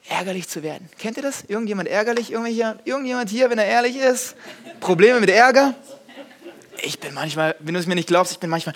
ärgerlich 0.08 0.48
zu 0.48 0.62
werden. 0.62 0.88
Kennt 0.98 1.16
ihr 1.16 1.22
das? 1.22 1.44
Irgendjemand 1.44 1.88
ärgerlich? 1.88 2.32
Irgendjemand 2.32 3.30
hier, 3.30 3.50
wenn 3.50 3.58
er 3.58 3.66
ehrlich 3.66 3.96
ist? 3.96 4.36
Probleme 4.80 5.20
mit 5.20 5.30
Ärger? 5.30 5.74
Ich 6.82 6.98
bin 6.98 7.14
manchmal, 7.14 7.56
wenn 7.60 7.74
du 7.74 7.80
es 7.80 7.86
mir 7.86 7.94
nicht 7.94 8.08
glaubst, 8.08 8.32
ich 8.32 8.38
bin 8.38 8.50
manchmal 8.50 8.74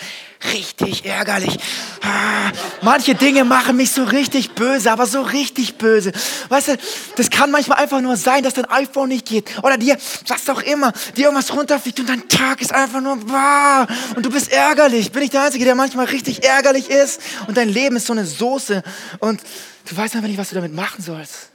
richtig 0.53 1.05
ärgerlich. 1.05 1.57
Ah, 2.03 2.51
manche 2.83 3.15
Dinge 3.15 3.45
machen 3.45 3.77
mich 3.77 3.93
so 3.93 4.05
richtig 4.05 4.53
böse, 4.53 4.91
aber 4.91 5.07
so 5.07 5.23
richtig 5.23 5.77
böse. 5.77 6.13
Weißt 6.49 6.69
du, 6.69 6.79
das 7.17 7.31
kann 7.31 7.51
manchmal 7.51 7.79
einfach 7.79 8.01
nur 8.01 8.17
sein, 8.17 8.43
dass 8.43 8.55
dein 8.55 8.67
iPhone 8.67 9.09
nicht 9.09 9.27
geht. 9.27 9.63
Oder 9.63 9.79
dir, 9.79 9.97
was 10.27 10.49
auch 10.49 10.61
immer, 10.63 10.93
dir 11.17 11.27
irgendwas 11.27 11.55
runterfliegt 11.55 12.01
und 12.01 12.09
dein 12.09 12.29
Tag 12.29 12.61
ist 12.61 12.73
einfach 12.73 13.01
nur 13.01 13.17
bah, 13.17 13.87
und 14.17 14.25
du 14.25 14.31
bist 14.31 14.53
ärgerlich. 14.53 15.13
Bin 15.13 15.23
ich 15.23 15.31
der 15.31 15.43
Einzige, 15.43 15.65
der 15.65 15.75
manchmal 15.75 16.07
richtig 16.07 16.45
ärgerlich 16.45 16.91
ist? 16.91 17.21
Und 17.47 17.57
dein 17.57 17.69
Leben 17.69 17.97
ist 17.97 18.07
so 18.07 18.13
eine 18.13 18.27
Soße 18.27 18.83
und 19.21 19.43
du 19.89 19.97
weißt 19.97 20.15
einfach 20.17 20.29
nicht, 20.29 20.39
was 20.39 20.51
du 20.51 20.55
damit 20.57 20.75
machen 20.75 21.03
sollst. 21.03 21.51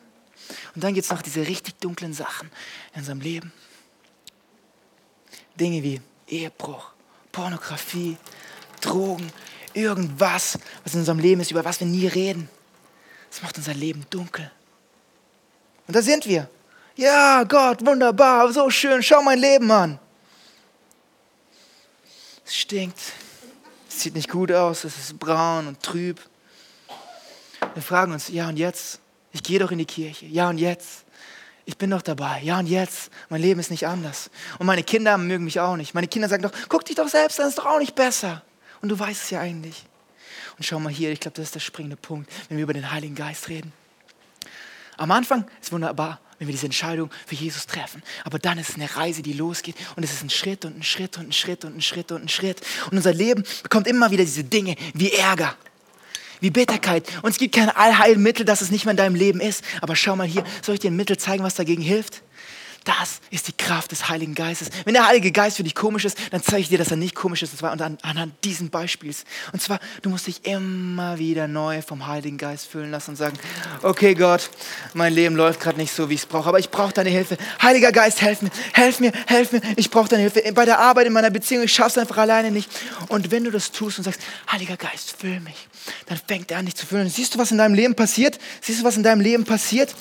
Und 0.76 0.84
dann 0.84 0.94
gibt 0.94 1.06
es 1.06 1.12
noch 1.12 1.22
diese 1.22 1.46
richtig 1.48 1.76
dunklen 1.80 2.14
Sachen 2.14 2.50
in 2.94 3.00
unserem 3.02 3.22
Leben. 3.22 3.52
Dinge 5.60 5.84
wie 5.84 6.02
Ehebruch, 6.30 6.92
Pornografie, 7.32 8.18
Drogen, 8.82 9.32
irgendwas, 9.74 10.58
was 10.84 10.94
in 10.94 11.02
unserem 11.02 11.20
Leben 11.20 11.42
ist, 11.42 11.52
über 11.52 11.66
was 11.66 11.80
wir 11.80 11.88
nie 11.88 12.08
reden. 12.08 12.50
Das 13.30 13.42
macht 13.42 13.58
unser 13.58 13.74
Leben 13.74 14.06
dunkel. 14.10 14.50
Und 15.88 15.96
da 15.96 16.02
sind 16.02 16.26
wir. 16.26 16.50
Ja, 16.96 17.44
Gott, 17.44 17.86
wunderbar, 17.86 18.52
so 18.52 18.70
schön, 18.70 19.02
schau 19.02 19.22
mein 19.22 19.40
Leben 19.40 19.72
an. 19.72 20.00
Es 22.46 22.56
stinkt, 22.56 23.00
es 23.88 24.02
sieht 24.02 24.16
nicht 24.16 24.30
gut 24.30 24.52
aus, 24.52 24.84
es 24.84 24.98
ist 24.98 25.20
braun 25.20 25.68
und 25.68 25.82
trüb. 25.82 26.20
Wir 27.74 27.84
fragen 27.84 28.12
uns, 28.12 28.30
ja 28.30 28.50
und 28.50 28.58
jetzt? 28.58 29.00
Ich 29.32 29.44
gehe 29.44 29.60
doch 29.60 29.72
in 29.72 29.78
die 29.78 29.86
Kirche. 29.86 30.26
Ja 30.26 30.50
und 30.50 30.58
jetzt? 30.58 31.06
Ich 31.70 31.78
bin 31.78 31.92
doch 31.92 32.02
dabei. 32.02 32.42
Ja, 32.42 32.58
und 32.58 32.66
jetzt, 32.66 33.12
mein 33.30 33.42
Leben 33.42 33.60
ist 33.60 33.70
nicht 33.70 33.86
anders. 33.86 34.32
Und 34.58 34.66
meine 34.66 34.82
Kinder 34.82 35.20
mögen 35.20 35.44
mich 35.44 35.60
auch 35.60 35.76
nicht. 35.76 35.94
Meine 35.94 36.08
Kinder 36.08 36.28
sagen 36.28 36.42
doch, 36.42 36.52
guck 36.68 36.84
dich 36.84 36.96
doch 36.96 37.08
selbst 37.08 37.40
an, 37.40 37.48
ist 37.48 37.60
doch 37.60 37.68
auch 37.68 37.78
nicht 37.78 37.94
besser. 37.94 38.42
Und 38.82 38.90
du 38.90 38.98
weißt 38.98 39.26
es 39.26 39.30
ja 39.30 39.40
eigentlich. 39.40 39.86
Und 40.58 40.64
schau 40.64 40.80
mal 40.80 40.92
hier, 40.92 41.12
ich 41.12 41.20
glaube, 41.20 41.36
das 41.36 41.46
ist 41.46 41.56
der 41.56 41.60
springende 41.60 41.96
Punkt, 41.96 42.32
wenn 42.48 42.58
wir 42.58 42.64
über 42.64 42.74
den 42.74 42.92
Heiligen 42.92 43.14
Geist 43.14 43.50
reden. 43.50 43.72
Am 44.98 45.12
Anfang 45.12 45.46
ist 45.62 45.72
wunderbar, 45.72 46.20
wenn 46.40 46.48
wir 46.48 46.54
diese 46.54 46.66
Entscheidung 46.66 47.12
für 47.28 47.36
Jesus 47.36 47.68
treffen. 47.68 48.02
Aber 48.24 48.40
dann 48.40 48.58
ist 48.58 48.70
es 48.70 48.76
eine 48.76 48.96
Reise, 48.96 49.22
die 49.22 49.34
losgeht 49.34 49.76
und 49.96 50.02
es 50.02 50.12
ist 50.12 50.24
ein 50.24 50.32
Schritt 50.32 50.66
und 50.66 50.80
ein 50.80 50.84
Schritt 50.84 51.20
und 51.20 51.28
ein 51.28 51.34
Schritt 51.34 51.66
und 51.66 51.78
ein 51.78 51.82
Schritt 51.82 52.12
und 52.12 52.24
ein 52.24 52.30
Schritt. 52.30 52.62
Und 52.90 52.98
unser 52.98 53.14
Leben 53.14 53.44
bekommt 53.62 53.86
immer 53.86 54.10
wieder 54.10 54.24
diese 54.24 54.44
Dinge 54.44 54.76
wie 54.96 55.12
Ärger, 55.12 55.56
wie 56.40 56.50
Bitterkeit. 56.50 57.06
Und 57.22 57.32
es 57.32 57.38
gibt 57.38 57.56
kein 57.56 57.70
Allheilmittel, 57.70 58.46
dass 58.46 58.62
es 58.62 58.72
nicht 58.72 58.86
mehr 58.86 58.92
in 58.92 58.98
deinem 58.98 59.16
Leben 59.16 59.40
ist. 59.40 59.64
Aber 59.82 59.96
schau 59.96 60.16
mal 60.16 60.28
hier, 60.28 60.44
soll 60.62 60.76
ich 60.76 60.82
dir 60.82 60.92
ein 60.92 60.96
Mittel 60.96 61.18
zeigen, 61.18 61.44
was 61.44 61.56
dagegen 61.56 61.82
hilft? 61.82 62.22
Das 62.86 63.20
ist 63.30 63.48
die 63.48 63.54
Kraft 63.54 63.92
des 63.92 64.10
Heiligen 64.10 64.34
Geistes. 64.34 64.70
Wenn 64.86 64.96
der 64.96 65.08
Heilige 65.08 65.32
Geist 65.32 65.58
für 65.58 65.64
dich 65.64 65.76
komisch 65.76 66.06
ist, 66.06 66.18
dann 66.32 66.42
zeige 66.42 66.62
ich 66.62 66.70
dir, 66.70 66.80
dass 66.80 66.90
er 66.90 66.98
nicht 66.98 67.14
komisch 67.14 67.44
ist. 67.44 67.52
Und 67.52 67.60
zwar 67.60 67.72
anhand 67.72 68.34
diesen 68.44 68.72
Beispiels. 68.72 69.26
Und 69.52 69.62
zwar, 69.62 69.80
du 70.02 70.10
musst 70.10 70.26
dich 70.28 70.46
immer 70.46 71.20
wieder 71.20 71.48
neu 71.48 71.84
vom 71.84 72.08
Heiligen 72.08 72.38
Geist 72.38 72.68
füllen 72.68 72.90
lassen 72.90 73.12
und 73.12 73.16
sagen, 73.18 73.38
okay 73.84 74.16
Gott, 74.16 74.50
mein 74.96 75.14
Leben 75.14 75.36
läuft 75.36 75.60
gerade 75.60 75.78
nicht 75.78 75.94
so, 75.94 76.10
wie 76.10 76.16
ich 76.16 76.22
es 76.22 76.26
brauche, 76.26 76.50
aber 76.50 76.60
ich 76.60 76.72
brauche 76.72 76.94
deine 76.94 77.10
Hilfe. 77.10 77.38
Heiliger 77.62 77.92
Geist, 77.92 78.22
helf 78.22 78.42
mir, 78.42 78.50
helf 78.74 79.00
mir, 79.00 79.12
helf 79.28 79.52
mir. 79.52 79.62
Ich 79.76 79.92
brauche 79.92 80.10
deine 80.10 80.24
Hilfe. 80.24 80.42
Bei 80.54 80.66
der 80.66 80.80
Arbeit, 80.80 81.06
in 81.06 81.14
meiner 81.14 81.30
Beziehung, 81.30 81.64
ich 81.64 81.74
schaffe 81.74 81.92
es 81.92 81.98
einfach 82.00 82.18
alleine 82.18 82.50
nicht. 82.50 82.72
Und 83.10 83.30
wenn 83.30 83.44
du 83.44 83.52
das 83.52 83.72
tust 83.72 84.00
und 84.00 84.06
sagst, 84.06 84.22
Heiliger 84.52 84.78
Geist, 84.78 85.16
füll 85.20 85.40
mich, 85.42 85.68
dann 86.08 86.20
fängt 86.26 86.52
er 86.52 86.60
an, 86.60 86.66
dich 86.66 86.76
zu 86.76 86.86
füllen. 86.86 87.10
Siehst 87.10 87.36
du, 87.36 87.40
was 87.40 87.52
in 87.52 87.58
deinem 87.58 87.74
Leben 87.74 87.96
passiert? 87.96 88.40
Siehst 88.62 88.82
du, 88.82 88.84
was 88.84 88.98
in 88.98 89.04
deinem 89.04 89.22
Leben 89.22 89.46
passiert? 89.46 89.94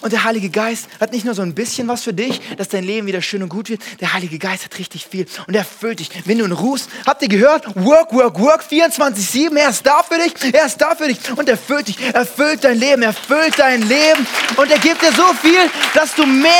Und 0.00 0.12
der 0.12 0.24
Heilige 0.24 0.50
Geist 0.50 0.88
hat 0.98 1.12
nicht 1.12 1.24
nur 1.24 1.34
so 1.34 1.42
ein 1.42 1.54
bisschen 1.54 1.86
was 1.88 2.02
für 2.02 2.12
dich, 2.12 2.22
dich, 2.22 2.56
dass 2.56 2.68
dein 2.68 2.84
Leben 2.84 3.06
wieder 3.06 3.22
schön 3.22 3.42
und 3.42 3.48
gut 3.48 3.68
wird. 3.68 3.82
Der 4.00 4.12
Heilige 4.12 4.38
Geist 4.38 4.64
hat 4.64 4.78
richtig 4.78 5.06
viel 5.06 5.26
und 5.46 5.54
er 5.54 5.64
füllt 5.64 6.00
dich. 6.00 6.10
Wenn 6.24 6.38
du 6.38 6.44
ihn 6.44 6.52
rufst, 6.52 6.88
habt 7.06 7.22
ihr 7.22 7.28
gehört? 7.28 7.66
Work, 7.76 8.12
work, 8.12 8.38
work, 8.38 8.64
24-7. 8.70 9.56
Er 9.56 9.70
ist 9.70 9.86
da 9.86 10.02
für 10.02 10.18
dich, 10.18 10.34
er 10.54 10.66
ist 10.66 10.80
da 10.80 10.94
für 10.94 11.08
dich 11.08 11.18
und 11.36 11.48
er 11.48 11.56
füllt 11.56 11.88
dich. 11.88 11.98
Er 12.12 12.26
füllt 12.26 12.64
dein 12.64 12.78
Leben, 12.78 13.02
er 13.02 13.12
füllt 13.12 13.58
dein 13.58 13.82
Leben 13.82 14.26
und 14.56 14.70
er 14.70 14.78
gibt 14.78 15.02
dir 15.02 15.12
so 15.12 15.32
viel, 15.40 15.60
dass 15.94 16.14
du 16.14 16.26
mehr 16.26 16.52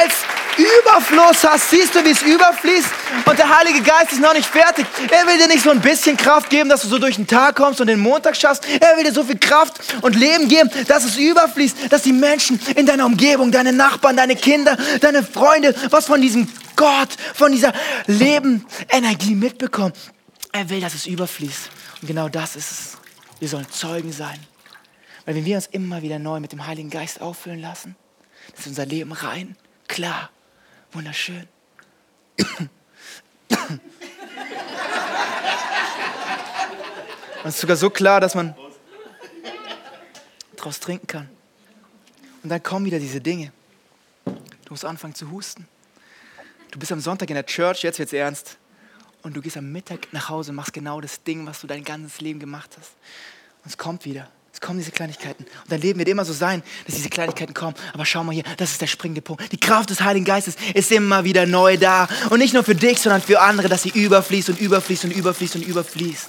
als 0.00 0.14
Überfluss 0.56 1.44
hast. 1.44 1.70
Siehst 1.70 1.94
du, 1.94 2.04
wie 2.04 2.10
es 2.10 2.22
überfließt? 2.22 2.88
Und 3.24 3.38
der 3.38 3.56
Heilige 3.56 3.82
Geist 3.82 4.12
ist 4.12 4.20
noch 4.20 4.34
nicht 4.34 4.46
fertig. 4.46 4.86
Er 5.10 5.26
will 5.26 5.38
dir 5.38 5.48
nicht 5.48 5.62
so 5.62 5.70
ein 5.70 5.80
bisschen 5.80 6.16
Kraft 6.16 6.50
geben, 6.50 6.68
dass 6.68 6.82
du 6.82 6.88
so 6.88 6.98
durch 6.98 7.16
den 7.16 7.26
Tag 7.26 7.56
kommst 7.56 7.80
und 7.80 7.86
den 7.86 8.00
Montag 8.00 8.36
schaffst. 8.36 8.66
Er 8.80 8.96
will 8.96 9.04
dir 9.04 9.12
so 9.12 9.24
viel 9.24 9.38
Kraft 9.38 9.80
und 10.02 10.16
Leben 10.16 10.48
geben, 10.48 10.70
dass 10.88 11.04
es 11.04 11.16
überfließt, 11.16 11.92
dass 11.92 12.02
die 12.02 12.12
Menschen 12.12 12.60
in 12.76 12.86
deiner 12.86 13.06
Umgebung, 13.06 13.50
deine 13.52 13.72
Nachbarn, 13.72 14.16
deine 14.16 14.36
Kinder, 14.36 14.76
deine 15.00 15.22
Freunde, 15.22 15.74
was 15.90 16.06
von 16.06 16.20
diesem 16.20 16.48
Gott, 16.76 17.10
von 17.34 17.52
dieser 17.52 17.72
Lebensenergie 18.06 19.34
mitbekommen. 19.34 19.92
Er 20.52 20.68
will, 20.68 20.80
dass 20.80 20.94
es 20.94 21.06
überfließt. 21.06 21.70
Und 22.02 22.08
genau 22.08 22.28
das 22.28 22.56
ist 22.56 22.70
es. 22.70 22.98
Wir 23.40 23.48
sollen 23.48 23.66
Zeugen 23.70 24.12
sein. 24.12 24.38
Weil 25.24 25.36
wenn 25.36 25.44
wir 25.44 25.56
uns 25.56 25.66
immer 25.66 26.02
wieder 26.02 26.18
neu 26.18 26.40
mit 26.40 26.52
dem 26.52 26.66
Heiligen 26.66 26.90
Geist 26.90 27.20
auffüllen 27.20 27.60
lassen, 27.60 27.96
ist 28.56 28.66
unser 28.66 28.86
Leben 28.86 29.12
rein, 29.12 29.56
klar, 29.88 30.30
wunderschön. 30.92 31.48
Und 37.42 37.48
es 37.48 37.54
ist 37.54 37.60
sogar 37.60 37.76
so 37.76 37.90
klar, 37.90 38.20
dass 38.20 38.34
man 38.34 38.54
daraus 40.56 40.78
trinken 40.78 41.06
kann. 41.06 41.28
Und 42.42 42.50
dann 42.50 42.62
kommen 42.62 42.86
wieder 42.86 42.98
diese 42.98 43.20
Dinge. 43.20 43.52
Du 44.24 44.70
musst 44.70 44.84
anfangen 44.84 45.14
zu 45.14 45.30
husten. 45.30 45.66
Du 46.70 46.78
bist 46.78 46.92
am 46.92 47.00
Sonntag 47.00 47.28
in 47.30 47.34
der 47.34 47.46
Church, 47.46 47.82
jetzt 47.82 47.98
wird 47.98 48.08
es 48.08 48.12
ernst. 48.12 48.58
Und 49.22 49.36
du 49.36 49.40
gehst 49.40 49.56
am 49.56 49.70
Mittag 49.70 50.12
nach 50.12 50.28
Hause 50.28 50.50
und 50.50 50.56
machst 50.56 50.72
genau 50.72 51.00
das 51.00 51.22
Ding, 51.22 51.46
was 51.46 51.60
du 51.60 51.66
dein 51.66 51.84
ganzes 51.84 52.20
Leben 52.20 52.40
gemacht 52.40 52.70
hast. 52.78 52.92
Und 53.64 53.70
es 53.70 53.78
kommt 53.78 54.04
wieder. 54.04 54.30
Kommen 54.62 54.78
diese 54.78 54.92
Kleinigkeiten. 54.92 55.42
Und 55.42 55.72
dein 55.72 55.80
Leben 55.80 55.98
wird 55.98 56.08
immer 56.08 56.24
so 56.24 56.32
sein, 56.32 56.62
dass 56.86 56.94
diese 56.94 57.08
Kleinigkeiten 57.08 57.52
kommen. 57.52 57.74
Aber 57.92 58.06
schau 58.06 58.22
mal 58.22 58.32
hier, 58.32 58.44
das 58.58 58.70
ist 58.70 58.80
der 58.80 58.86
springende 58.86 59.20
Punkt. 59.20 59.50
Die 59.50 59.58
Kraft 59.58 59.90
des 59.90 60.00
Heiligen 60.00 60.24
Geistes 60.24 60.54
ist 60.72 60.92
immer 60.92 61.24
wieder 61.24 61.46
neu 61.46 61.76
da. 61.76 62.08
Und 62.30 62.38
nicht 62.38 62.54
nur 62.54 62.62
für 62.62 62.76
dich, 62.76 63.00
sondern 63.00 63.20
für 63.20 63.40
andere, 63.40 63.68
dass 63.68 63.82
sie 63.82 63.90
überfließt 63.90 64.50
und 64.50 64.60
überfließt 64.60 65.04
und 65.04 65.10
überfließt 65.10 65.56
und 65.56 65.66
überfließt. 65.66 66.28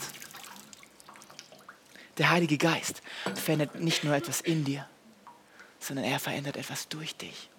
Der 2.18 2.32
Heilige 2.32 2.57
Geist 2.57 3.03
verändert 3.36 3.80
nicht 3.80 4.03
nur 4.03 4.16
etwas 4.16 4.41
in 4.41 4.64
dir, 4.64 4.88
sondern 5.80 6.05
er 6.05 6.20
verändert 6.20 6.57
etwas 6.57 6.88
durch 6.88 7.16
dich. 7.16 7.49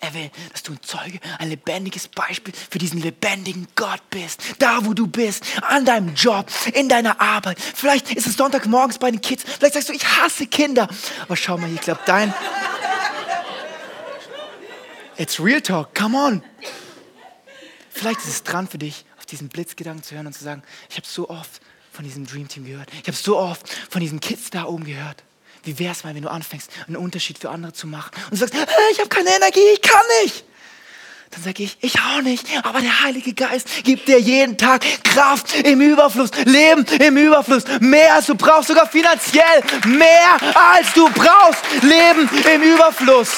Er 0.00 0.12
will, 0.12 0.30
dass 0.52 0.62
du 0.62 0.72
ein 0.72 0.82
Zeuge, 0.82 1.18
ein 1.38 1.48
lebendiges 1.48 2.08
Beispiel 2.08 2.52
für 2.52 2.78
diesen 2.78 3.00
lebendigen 3.00 3.66
Gott 3.74 4.02
bist. 4.10 4.42
Da, 4.58 4.84
wo 4.84 4.92
du 4.92 5.06
bist, 5.06 5.44
an 5.62 5.84
deinem 5.84 6.14
Job, 6.14 6.50
in 6.74 6.88
deiner 6.88 7.20
Arbeit. 7.20 7.58
Vielleicht 7.60 8.12
ist 8.12 8.26
es 8.26 8.36
Sonntagmorgens 8.36 8.98
bei 8.98 9.10
den 9.10 9.20
Kids. 9.20 9.44
Vielleicht 9.44 9.74
sagst 9.74 9.88
du, 9.88 9.92
ich 9.92 10.06
hasse 10.06 10.46
Kinder. 10.46 10.88
Aber 11.22 11.36
schau 11.36 11.56
mal, 11.56 11.72
ich 11.72 11.80
glaube, 11.80 12.00
dein... 12.06 12.34
It's 15.16 15.38
real 15.38 15.60
talk, 15.60 15.94
come 15.94 16.18
on. 16.18 16.42
Vielleicht 17.88 18.20
ist 18.20 18.28
es 18.28 18.42
dran 18.42 18.66
für 18.66 18.78
dich, 18.78 19.04
auf 19.16 19.26
diesen 19.26 19.48
Blitzgedanken 19.48 20.02
zu 20.02 20.16
hören 20.16 20.26
und 20.26 20.32
zu 20.32 20.42
sagen, 20.42 20.62
ich 20.90 20.96
habe 20.96 21.06
so 21.06 21.30
oft 21.30 21.62
von 21.92 22.04
diesem 22.04 22.26
Dream 22.26 22.48
Team 22.48 22.64
gehört. 22.64 22.90
Ich 22.92 23.06
habe 23.06 23.16
so 23.16 23.38
oft 23.38 23.68
von 23.88 24.00
diesen 24.00 24.20
Kids 24.20 24.50
da 24.50 24.64
oben 24.64 24.84
gehört. 24.84 25.22
Wie 25.64 25.78
wäre 25.78 25.92
es 25.92 26.04
mal, 26.04 26.14
wenn 26.14 26.22
du 26.22 26.30
anfängst, 26.30 26.70
einen 26.86 26.96
Unterschied 26.96 27.38
für 27.38 27.50
andere 27.50 27.72
zu 27.72 27.86
machen 27.86 28.10
und 28.30 28.36
sagst, 28.36 28.54
hey, 28.54 28.66
ich 28.92 28.98
habe 28.98 29.08
keine 29.08 29.30
Energie, 29.30 29.60
ich 29.72 29.80
kann 29.80 30.02
nicht. 30.22 30.44
dann 31.30 31.42
sage 31.42 31.62
ich, 31.62 31.78
ich 31.80 31.98
auch 32.00 32.20
nicht. 32.20 32.46
Aber 32.64 32.80
der 32.80 33.02
Heilige 33.02 33.32
Geist 33.32 33.68
gibt 33.82 34.06
dir 34.06 34.20
jeden 34.20 34.58
Tag 34.58 34.84
Kraft 35.02 35.54
im 35.64 35.80
Überfluss, 35.80 36.30
Leben 36.44 36.84
im 37.00 37.16
Überfluss, 37.16 37.64
mehr 37.80 38.14
als 38.14 38.26
du 38.26 38.34
brauchst, 38.34 38.68
sogar 38.68 38.86
finanziell, 38.88 39.62
mehr 39.86 40.36
als 40.54 40.92
du 40.92 41.08
brauchst, 41.10 41.62
Leben 41.82 42.28
im 42.54 42.62
Überfluss. 42.62 43.30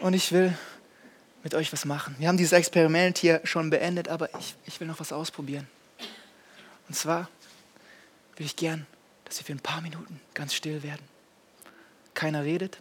Und 0.00 0.14
ich 0.14 0.32
will 0.32 0.56
mit 1.44 1.54
euch 1.54 1.72
was 1.72 1.84
machen. 1.84 2.16
Wir 2.18 2.28
haben 2.28 2.36
dieses 2.36 2.52
Experiment 2.52 3.18
hier 3.18 3.40
schon 3.44 3.70
beendet, 3.70 4.08
aber 4.08 4.28
ich, 4.38 4.56
ich 4.66 4.80
will 4.80 4.88
noch 4.88 4.98
was 4.98 5.12
ausprobieren. 5.12 5.68
Und 6.88 6.96
zwar 6.96 7.28
will 8.40 8.46
ich 8.46 8.56
gern, 8.56 8.86
dass 9.26 9.38
wir 9.38 9.44
für 9.44 9.52
ein 9.52 9.60
paar 9.60 9.82
Minuten 9.82 10.18
ganz 10.32 10.54
still 10.54 10.82
werden. 10.82 11.02
Keiner 12.14 12.42
redet, 12.42 12.78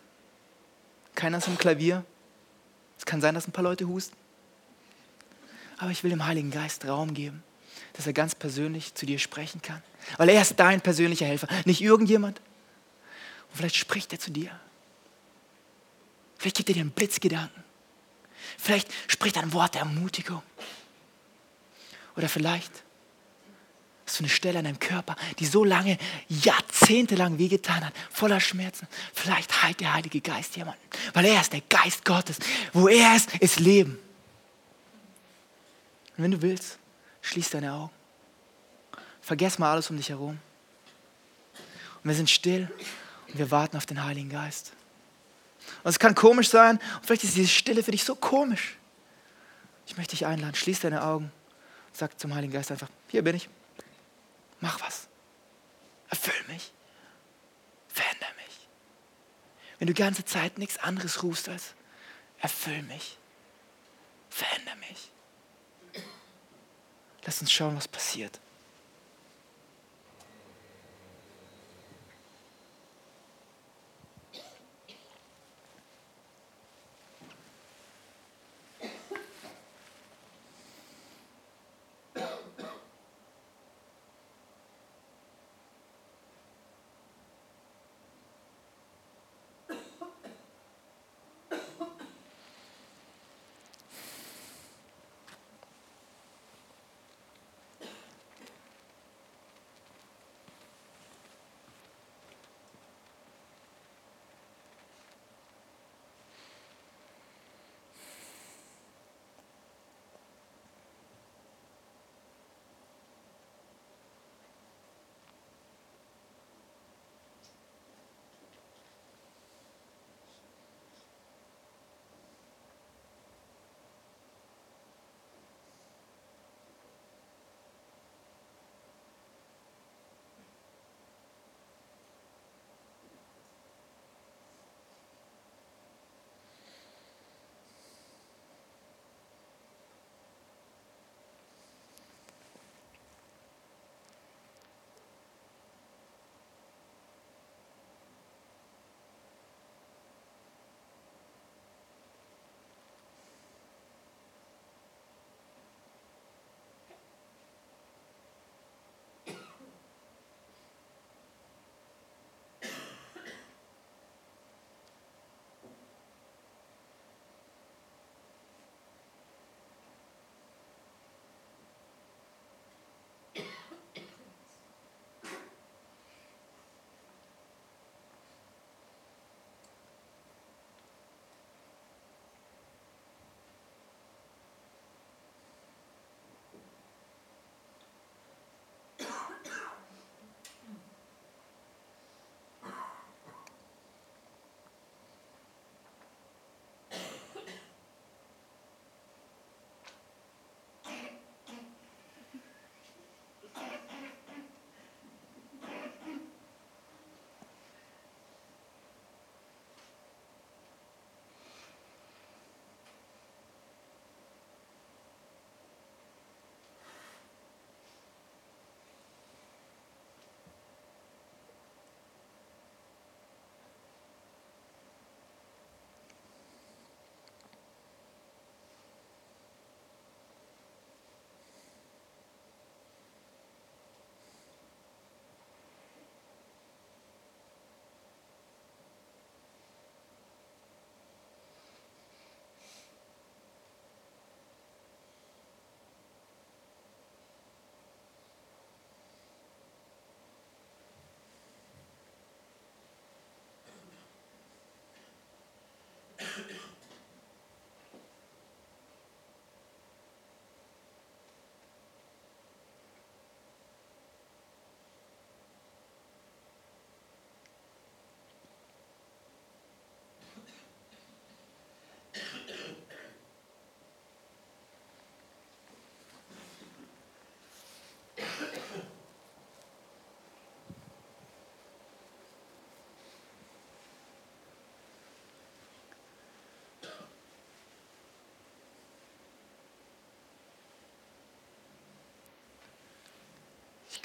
keiner 1.16 1.39
ist 1.39 1.49
am 1.49 1.57
Klavier. 1.57 2.05
Es 2.97 3.05
kann 3.05 3.20
sein, 3.20 3.36
dass 3.36 3.45
ein 3.45 3.51
paar 3.51 3.66
Leute 3.66 3.86
husten. 3.86 4.16
Aber 5.78 5.91
ich 5.91 6.01
will 6.01 6.12
dem 6.12 6.26
Heiligen 6.26 6.49
Geist 6.49 6.86
Raum 6.86 7.14
geben, 7.14 7.43
dass 7.91 8.07
er 8.07 8.14
ganz 8.14 8.36
persönlich 8.36 8.95
zu 8.95 9.05
dir 9.05 9.20
sprechen 9.20 9.62
kann. 9.62 9.84
Weil 10.16 10.30
er 10.30 10.41
ist 10.41 10.57
dein 10.57 10.80
persönlicher 10.80 11.26
Helfer, 11.26 11.49
nicht 11.66 11.82
irgendjemand. 11.82 12.39
Und 13.49 13.57
vielleicht 13.57 13.76
spricht 13.76 14.14
er 14.14 14.20
zu 14.20 14.32
dir. 14.32 14.57
Vielleicht 16.38 16.55
gibt 16.55 16.70
er 16.70 16.76
dir 16.76 16.82
einen 16.82 16.91
Blitzgedanken. 16.91 17.66
Vielleicht 18.57 18.89
spricht 19.07 19.36
er 19.36 19.43
ein 19.43 19.51
Wort 19.51 19.74
der 19.74 19.82
Ermutigung. 19.82 20.41
Oder 22.16 22.30
vielleicht 22.30 22.72
hast 24.10 24.20
du 24.20 24.24
eine 24.24 24.30
Stelle 24.30 24.60
an 24.60 24.66
deinem 24.66 24.80
Körper, 24.80 25.16
die 25.38 25.45
so 25.45 25.64
lange, 25.64 25.99
jahrzehntelang 26.30 27.38
wehgetan 27.38 27.86
hat, 27.86 27.93
voller 28.10 28.39
Schmerzen. 28.39 28.88
Vielleicht 29.14 29.62
heilt 29.62 29.80
der 29.80 29.93
Heilige 29.93 30.20
Geist 30.20 30.55
jemanden, 30.57 30.82
weil 31.14 31.26
er 31.26 31.39
ist 31.39 31.53
der 31.53 31.62
Geist 31.70 32.03
Gottes. 32.05 32.39
Wo 32.74 32.88
er 32.88 33.16
ist, 33.16 33.36
ist 33.38 33.60
Leben. 33.60 33.99
Und 36.18 36.24
wenn 36.24 36.32
du 36.32 36.41
willst, 36.41 36.80
schließ 37.22 37.51
deine 37.51 37.72
Augen. 37.72 37.91
Vergess 39.22 39.60
mal 39.60 39.72
alles 39.72 39.91
um 39.91 39.97
dich 39.97 40.10
herum. 40.10 40.39
Und 42.03 42.10
wir 42.10 42.16
sind 42.16 42.32
still 42.32 42.68
und 43.28 43.38
wir 43.38 43.51
warten 43.51 43.78
auf 43.78 43.86
den 43.86 44.03
Heiligen 44.03 44.30
Geist. 44.30 44.72
Und 45.84 45.91
es 45.91 45.99
kann 45.99 46.16
komisch 46.16 46.49
sein, 46.49 46.78
und 46.78 47.05
vielleicht 47.05 47.26
ist 47.26 47.36
diese 47.36 47.47
Stille 47.47 47.84
für 47.84 47.91
dich 47.91 48.03
so 48.03 48.16
komisch. 48.16 48.76
Ich 49.86 49.97
möchte 49.97 50.12
dich 50.12 50.26
einladen, 50.26 50.55
schließ 50.55 50.80
deine 50.80 51.03
Augen, 51.03 51.32
sag 51.93 52.20
zum 52.20 52.34
Heiligen 52.34 52.53
Geist 52.53 52.72
einfach, 52.72 52.89
hier 53.07 53.22
bin 53.22 53.36
ich. 53.36 53.49
Mach 54.60 54.82
was. 54.82 55.07
Erfüll 56.10 56.43
mich. 56.47 56.74
Verändere 57.88 58.34
mich. 58.36 58.68
Wenn 59.78 59.88
du 59.88 59.93
die 59.93 60.01
ganze 60.01 60.26
Zeit 60.26 60.57
nichts 60.57 60.78
anderes 60.78 61.24
rufst 61.24 61.49
als 61.49 61.74
erfüll 62.39 62.82
mich. 62.84 63.18
Verändere 64.30 64.76
mich. 64.78 65.12
Lass 67.26 67.41
uns 67.41 67.51
schauen, 67.51 67.76
was 67.76 67.88
passiert. 67.88 68.39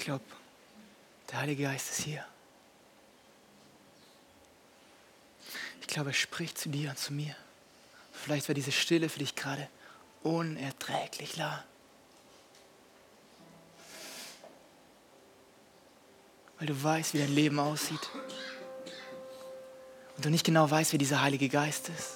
Glaube, 0.05 0.23
der 1.31 1.39
Heilige 1.39 1.63
Geist 1.63 1.91
ist 1.91 2.01
hier. 2.01 2.23
Ich 5.81 5.87
glaube, 5.87 6.11
er 6.11 6.13
spricht 6.13 6.57
zu 6.57 6.69
dir 6.69 6.91
und 6.91 6.97
zu 6.97 7.13
mir. 7.13 7.35
Vielleicht 8.11 8.47
war 8.47 8.55
diese 8.55 8.71
Stille 8.71 9.09
für 9.09 9.19
dich 9.19 9.35
gerade 9.35 9.67
unerträglich 10.23 11.37
la. 11.37 11.63
Weil 16.57 16.67
du 16.67 16.83
weißt, 16.83 17.13
wie 17.13 17.19
dein 17.19 17.33
Leben 17.33 17.59
aussieht. 17.59 18.09
Und 20.15 20.25
du 20.25 20.29
nicht 20.29 20.45
genau 20.45 20.69
weißt, 20.69 20.93
wer 20.93 20.99
dieser 20.99 21.21
Heilige 21.21 21.49
Geist 21.49 21.89
ist. 21.89 22.13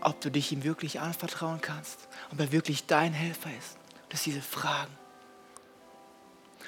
Ob 0.00 0.20
du 0.20 0.30
dich 0.30 0.52
ihm 0.52 0.64
wirklich 0.64 1.00
anvertrauen 1.00 1.60
kannst. 1.60 2.08
Ob 2.32 2.40
er 2.40 2.50
wirklich 2.50 2.86
dein 2.86 3.12
Helfer 3.12 3.50
ist. 3.56 3.76
Das 4.08 4.24
sind 4.24 4.34
diese 4.34 4.44
Fragen. 4.44 4.96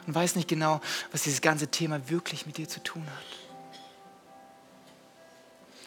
Und 0.07 0.15
weißt 0.15 0.37
nicht 0.37 0.49
genau, 0.49 0.81
was 1.13 1.23
dieses 1.23 1.41
ganze 1.41 1.69
Thema 1.69 2.09
wirklich 2.09 2.47
mit 2.47 2.57
dir 2.57 2.69
zu 2.69 2.83
tun 2.83 3.05
hat. 3.07 3.41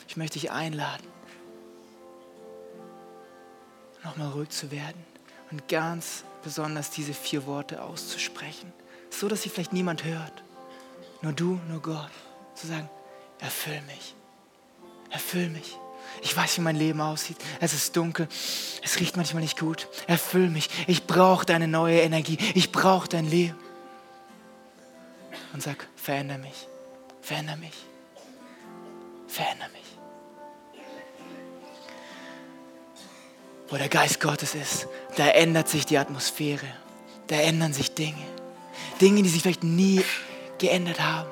Ich 0.08 0.18
möchte 0.18 0.40
dich 0.40 0.52
einladen, 0.52 1.08
nochmal 4.04 4.30
ruhig 4.30 4.50
zu 4.50 4.70
werden 4.70 5.04
und 5.50 5.68
ganz 5.68 6.24
besonders 6.44 6.92
diese 6.92 7.14
vier 7.14 7.46
Worte 7.48 7.82
auszusprechen, 7.82 8.72
so 9.10 9.28
dass 9.28 9.42
sie 9.42 9.50
vielleicht 9.50 9.74
niemand 9.74 10.04
hört. 10.04 10.44
Nur 11.22 11.34
du, 11.34 11.60
nur 11.70 11.82
Gott. 11.82 12.12
Zu 12.54 12.68
sagen, 12.68 12.90
erfüll 13.40 13.82
mich, 13.88 14.14
erfüll 15.10 15.50
mich. 15.50 15.78
Ich 16.22 16.36
weiß, 16.36 16.58
wie 16.58 16.62
mein 16.62 16.76
Leben 16.76 17.02
aussieht. 17.02 17.38
Es 17.60 17.74
ist 17.74 17.96
dunkel. 17.96 18.28
Es 18.84 19.00
riecht 19.00 19.18
manchmal 19.18 19.42
nicht 19.42 19.58
gut. 19.58 19.88
Erfüll 20.06 20.50
mich. 20.50 20.70
Ich 20.86 21.08
brauche 21.08 21.46
deine 21.46 21.68
neue 21.68 22.02
Energie. 22.02 22.38
Ich 22.54 22.72
brauche 22.72 23.08
dein 23.08 23.26
Leben. 23.26 23.58
Und 25.54 25.62
sag, 25.62 25.88
veränder 25.96 26.38
mich. 26.38 26.68
Veränder 27.22 27.56
mich. 27.56 27.86
Veränder 29.28 29.70
mich. 29.70 29.94
wo 33.74 33.78
der 33.78 33.90
Geist 33.90 34.20
Gottes 34.20 34.54
ist, 34.54 34.88
da 35.18 35.28
ändert 35.30 35.68
sich 35.68 35.88
die 35.88 35.98
Atmosphäre, 35.98 36.68
da 37.26 37.38
ändern 37.38 37.74
sich 37.74 37.96
Dinge. 37.96 38.24
Dinge, 39.02 39.24
die 39.24 39.30
sich 39.30 39.42
vielleicht 39.42 39.64
nie 39.64 40.04
geändert 40.60 41.00
haben, 41.00 41.28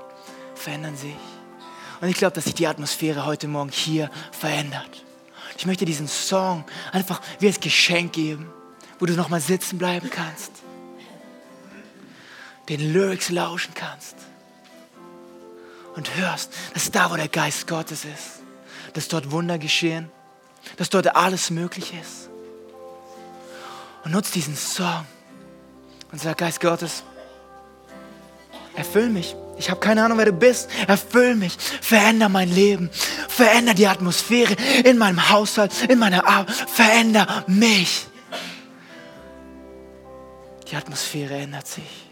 verändern 0.55 0.97
sich. 0.97 1.13
Und 2.01 2.07
ich 2.07 2.15
glaube, 2.15 2.33
dass 2.33 2.45
sich 2.45 2.55
die 2.55 2.65
Atmosphäre 2.65 3.27
heute 3.27 3.47
Morgen 3.47 3.69
hier 3.69 4.09
verändert. 4.31 5.03
Ich 5.55 5.67
möchte 5.67 5.85
diesen 5.85 6.07
Song 6.07 6.65
einfach 6.91 7.21
wie 7.37 7.45
als 7.45 7.59
Geschenk 7.59 8.13
geben, 8.13 8.51
wo 8.97 9.05
du 9.05 9.13
nochmal 9.13 9.39
sitzen 9.39 9.77
bleiben 9.77 10.09
kannst, 10.09 10.60
den 12.69 12.93
Lyrics 12.93 13.29
lauschen 13.29 13.73
kannst 13.73 14.15
und 15.95 16.15
hörst, 16.15 16.53
dass 16.73 16.91
da, 16.91 17.11
wo 17.11 17.15
der 17.15 17.27
Geist 17.27 17.67
Gottes 17.67 18.05
ist, 18.05 18.41
dass 18.93 19.07
dort 19.07 19.31
Wunder 19.31 19.57
geschehen, 19.57 20.09
dass 20.77 20.89
dort 20.89 21.15
alles 21.15 21.49
möglich 21.49 21.93
ist 21.99 22.29
und 24.03 24.11
nutze 24.11 24.33
diesen 24.33 24.55
Song 24.55 25.05
und 26.11 26.21
sag, 26.21 26.37
Geist 26.37 26.59
Gottes, 26.59 27.03
erfüll 28.75 29.09
mich. 29.09 29.35
Ich 29.57 29.69
habe 29.69 29.79
keine 29.79 30.03
Ahnung, 30.03 30.17
wer 30.17 30.25
du 30.25 30.33
bist. 30.33 30.69
Erfüll 30.87 31.35
mich. 31.35 31.55
Veränder 31.81 32.29
mein 32.29 32.49
Leben. 32.49 32.89
Veränder 33.29 33.75
die 33.75 33.85
Atmosphäre 33.87 34.55
in 34.83 34.97
meinem 34.97 35.29
Haushalt, 35.29 35.71
in 35.87 35.99
meiner 35.99 36.27
Arbeit. 36.27 36.55
Veränder 36.55 37.43
mich. 37.47 38.07
Die 40.67 40.75
Atmosphäre 40.75 41.35
ändert 41.35 41.67
sich. 41.67 42.10